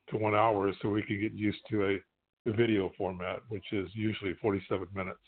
to 0.10 0.18
one 0.18 0.36
hour 0.36 0.70
so 0.82 0.90
we 0.90 1.04
can 1.04 1.22
get 1.22 1.34
used 1.34 1.60
to 1.70 1.86
a, 1.86 1.98
video 2.44 2.92
format, 2.98 3.40
which 3.50 3.66
is 3.72 3.88
usually 3.94 4.34
47 4.42 4.88
minutes. 4.96 5.20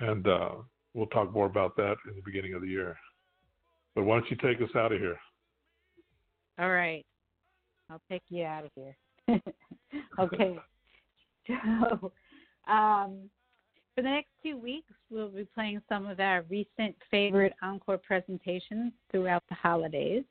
And 0.00 0.26
uh, 0.26 0.50
we'll 0.94 1.06
talk 1.06 1.32
more 1.32 1.46
about 1.46 1.76
that 1.76 1.94
in 2.10 2.16
the 2.16 2.22
beginning 2.24 2.54
of 2.54 2.60
the 2.60 2.66
year. 2.66 2.96
But 3.94 4.04
why 4.04 4.18
don't 4.18 4.30
you 4.30 4.36
take 4.36 4.60
us 4.62 4.74
out 4.76 4.92
of 4.92 5.00
here? 5.00 5.18
All 6.58 6.70
right. 6.70 7.04
I'll 7.90 8.00
take 8.10 8.22
you 8.28 8.44
out 8.44 8.64
of 8.64 8.70
here. 8.74 8.96
okay. 10.18 10.58
So, 11.48 12.12
um, 12.72 13.28
for 13.94 14.02
the 14.02 14.08
next 14.08 14.28
two 14.42 14.56
weeks, 14.56 14.92
we'll 15.10 15.28
be 15.28 15.46
playing 15.54 15.82
some 15.88 16.06
of 16.06 16.20
our 16.20 16.44
recent 16.48 16.94
favorite 17.10 17.52
encore 17.62 17.98
presentations 17.98 18.92
throughout 19.10 19.42
the 19.48 19.56
holidays. 19.56 20.22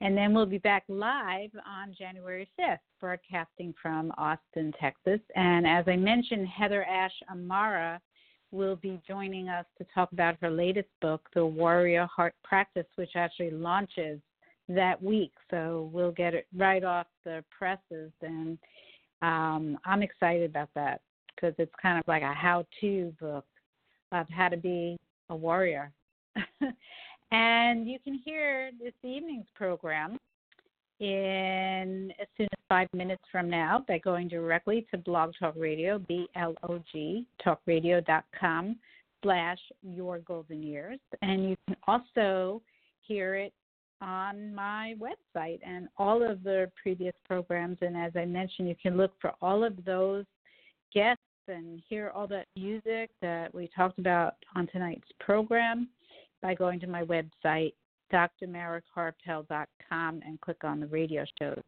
And 0.00 0.16
then 0.16 0.32
we'll 0.32 0.46
be 0.46 0.58
back 0.58 0.84
live 0.88 1.50
on 1.66 1.94
January 1.98 2.48
5th, 2.58 2.78
broadcasting 3.00 3.74
from 3.82 4.12
Austin, 4.16 4.72
Texas. 4.80 5.20
And 5.34 5.66
as 5.66 5.84
I 5.88 5.96
mentioned, 5.96 6.46
Heather 6.46 6.84
Ash 6.84 7.12
Amara 7.30 8.00
will 8.52 8.76
be 8.76 9.00
joining 9.06 9.48
us 9.48 9.64
to 9.78 9.86
talk 9.94 10.12
about 10.12 10.36
her 10.40 10.50
latest 10.50 10.88
book, 11.00 11.28
The 11.34 11.44
Warrior 11.44 12.06
Heart 12.06 12.34
Practice, 12.42 12.86
which 12.96 13.10
actually 13.14 13.50
launches 13.50 14.20
that 14.68 15.00
week. 15.02 15.32
So 15.50 15.90
we'll 15.92 16.12
get 16.12 16.34
it 16.34 16.46
right 16.56 16.84
off 16.84 17.06
the 17.24 17.44
presses. 17.56 18.12
And 18.22 18.58
um, 19.22 19.78
I'm 19.84 20.02
excited 20.02 20.50
about 20.50 20.70
that 20.74 21.00
because 21.34 21.54
it's 21.58 21.72
kind 21.80 21.98
of 21.98 22.04
like 22.06 22.22
a 22.22 22.32
how 22.32 22.66
to 22.80 23.12
book 23.20 23.44
of 24.12 24.26
how 24.28 24.48
to 24.48 24.56
be 24.56 24.96
a 25.28 25.36
warrior. 25.36 25.92
and 27.32 27.88
you 27.88 27.98
can 28.02 28.20
hear 28.24 28.70
this 28.82 28.94
evening's 29.02 29.46
program 29.54 30.16
in 31.00 32.12
as 32.20 32.26
soon 32.36 32.48
as 32.52 32.59
five 32.70 32.88
minutes 32.94 33.22
from 33.32 33.50
now 33.50 33.84
by 33.88 33.98
going 33.98 34.28
directly 34.28 34.86
to 34.90 34.96
Blog 34.96 35.32
Talk 35.38 35.52
Radio, 35.56 35.98
B 35.98 36.26
L 36.36 36.54
O 36.62 36.80
G, 36.92 37.26
talkradio.com 37.44 38.76
slash 39.22 39.58
your 39.82 40.20
golden 40.20 40.62
years. 40.62 40.98
And 41.20 41.50
you 41.50 41.56
can 41.66 41.76
also 41.88 42.62
hear 43.02 43.34
it 43.34 43.52
on 44.00 44.54
my 44.54 44.94
website 44.98 45.58
and 45.66 45.88
all 45.98 46.22
of 46.22 46.42
the 46.44 46.70
previous 46.80 47.12
programs. 47.26 47.78
And 47.80 47.96
as 47.96 48.12
I 48.14 48.24
mentioned, 48.24 48.68
you 48.68 48.76
can 48.80 48.96
look 48.96 49.10
for 49.20 49.32
all 49.42 49.64
of 49.64 49.84
those 49.84 50.24
guests 50.94 51.24
and 51.48 51.82
hear 51.88 52.12
all 52.14 52.28
that 52.28 52.46
music 52.56 53.10
that 53.20 53.52
we 53.52 53.68
talked 53.74 53.98
about 53.98 54.34
on 54.54 54.68
tonight's 54.68 55.08
program 55.18 55.88
by 56.40 56.54
going 56.54 56.78
to 56.80 56.86
my 56.86 57.02
website, 57.02 57.72
drmarakarpel.com, 58.12 60.22
and 60.24 60.40
click 60.40 60.62
on 60.62 60.78
the 60.78 60.86
radio 60.86 61.24
shows. 61.40 61.60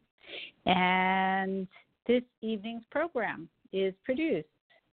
And 0.66 1.66
this 2.06 2.22
evening's 2.40 2.84
program 2.90 3.48
is 3.72 3.94
produced 4.04 4.48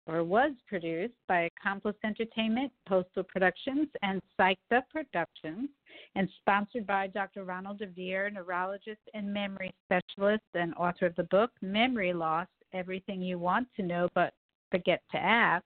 or 0.08 0.24
was 0.24 0.52
produced 0.66 1.14
by 1.28 1.50
Accomplice 1.58 1.96
Entertainment, 2.02 2.72
Postal 2.88 3.22
Productions, 3.22 3.88
and 4.02 4.22
Psyched 4.38 4.56
Up 4.74 4.88
Productions, 4.88 5.68
and 6.14 6.28
sponsored 6.40 6.86
by 6.86 7.08
Dr. 7.08 7.44
Ronald 7.44 7.78
DeVere, 7.80 8.30
neurologist 8.30 9.00
and 9.12 9.32
memory 9.32 9.70
specialist 9.84 10.44
and 10.54 10.74
author 10.74 11.06
of 11.06 11.16
the 11.16 11.24
book 11.24 11.50
Memory 11.60 12.14
Loss 12.14 12.48
Everything 12.72 13.20
You 13.20 13.38
Want 13.38 13.68
to 13.76 13.82
Know 13.82 14.08
But 14.14 14.32
Forget 14.70 15.02
to 15.12 15.18
Ask, 15.18 15.64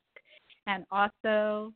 and 0.66 0.84
also 0.90 1.72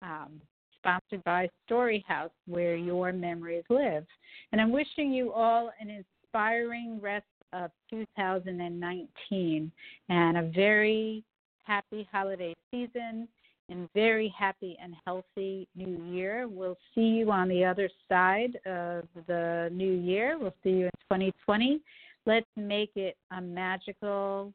um, 0.00 0.40
sponsored 0.78 1.22
by 1.24 1.48
Storyhouse, 1.68 2.30
where 2.46 2.76
your 2.76 3.12
memories 3.12 3.64
live. 3.68 4.06
And 4.52 4.60
I'm 4.60 4.72
wishing 4.72 5.12
you 5.12 5.32
all 5.32 5.70
an 5.80 5.90
inspiring 6.36 7.00
rest 7.00 7.24
of 7.54 7.70
2019 7.88 9.72
and 10.10 10.36
a 10.36 10.42
very 10.54 11.24
happy 11.64 12.06
holiday 12.12 12.54
season 12.70 13.26
and 13.70 13.88
very 13.94 14.32
happy 14.38 14.76
and 14.82 14.94
healthy 15.06 15.66
new 15.74 15.98
year. 16.04 16.46
We'll 16.46 16.76
see 16.94 17.00
you 17.00 17.30
on 17.30 17.48
the 17.48 17.64
other 17.64 17.88
side 18.06 18.58
of 18.66 19.04
the 19.26 19.70
new 19.72 19.92
year. 19.92 20.36
We'll 20.38 20.54
see 20.62 20.70
you 20.70 20.84
in 20.84 20.90
2020. 21.10 21.80
Let's 22.26 22.44
make 22.54 22.90
it 22.96 23.16
a 23.30 23.40
magical, 23.40 24.52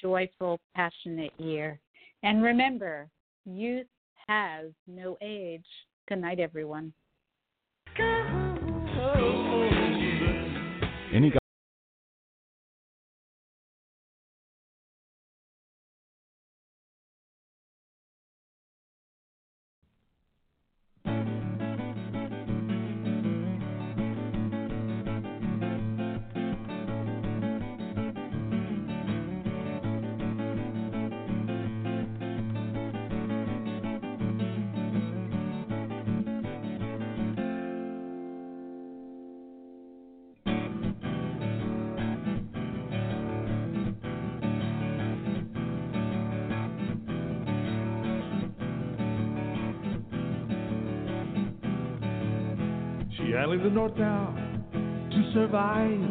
joyful, 0.00 0.58
passionate 0.74 1.34
year. 1.36 1.78
And 2.22 2.42
remember, 2.42 3.06
youth 3.44 3.86
has 4.26 4.70
no 4.86 5.18
age. 5.20 5.66
Good 6.08 6.22
night, 6.22 6.40
everyone. 6.40 6.94
Any 7.98 9.37
Had 53.38 53.50
leave 53.50 53.62
the 53.62 53.70
north 53.70 53.96
now 53.96 54.34
to 55.12 55.32
survive. 55.32 56.10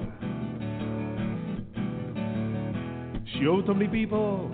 She 3.33 3.45
owed 3.45 3.65
so 3.67 3.73
many 3.73 3.89
people, 3.89 4.49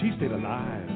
she 0.00 0.12
stayed 0.16 0.30
alive. 0.30 0.88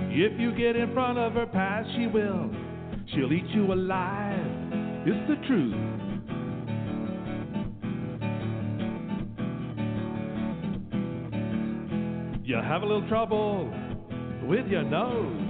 If 0.00 0.40
you 0.40 0.52
get 0.56 0.76
in 0.76 0.94
front 0.94 1.18
of 1.18 1.34
her 1.34 1.44
past, 1.44 1.90
she 1.94 2.06
will. 2.06 2.50
She'll 3.12 3.30
eat 3.34 3.44
you 3.48 3.70
alive. 3.70 4.46
It's 5.04 5.28
the 5.28 5.36
truth. 5.46 5.74
You 12.44 12.56
have 12.56 12.80
a 12.80 12.86
little 12.86 13.06
trouble 13.10 13.70
with 14.48 14.66
your 14.68 14.84
nose. 14.84 15.47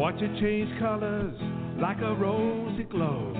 Watch 0.00 0.14
it 0.22 0.40
change 0.40 0.70
colors 0.78 1.34
like 1.78 1.98
a 1.98 2.14
rose 2.14 2.80
it 2.80 2.88
glows. 2.88 3.36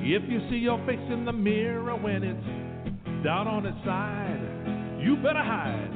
If 0.00 0.22
you 0.26 0.40
see 0.48 0.56
your 0.56 0.78
face 0.86 1.06
in 1.12 1.26
the 1.26 1.34
mirror 1.34 1.94
when 1.94 2.22
it's 2.24 3.22
down 3.22 3.46
on 3.46 3.66
its 3.66 3.76
side, 3.84 4.40
you 5.04 5.16
better 5.16 5.44
hide. 5.44 5.90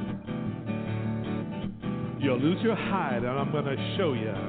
You'll 2.19 2.39
lose 2.39 2.61
your 2.61 2.75
hide, 2.75 3.23
and 3.23 3.39
I'm 3.39 3.51
to 3.65 3.95
show 3.97 4.13
you. 4.13 4.48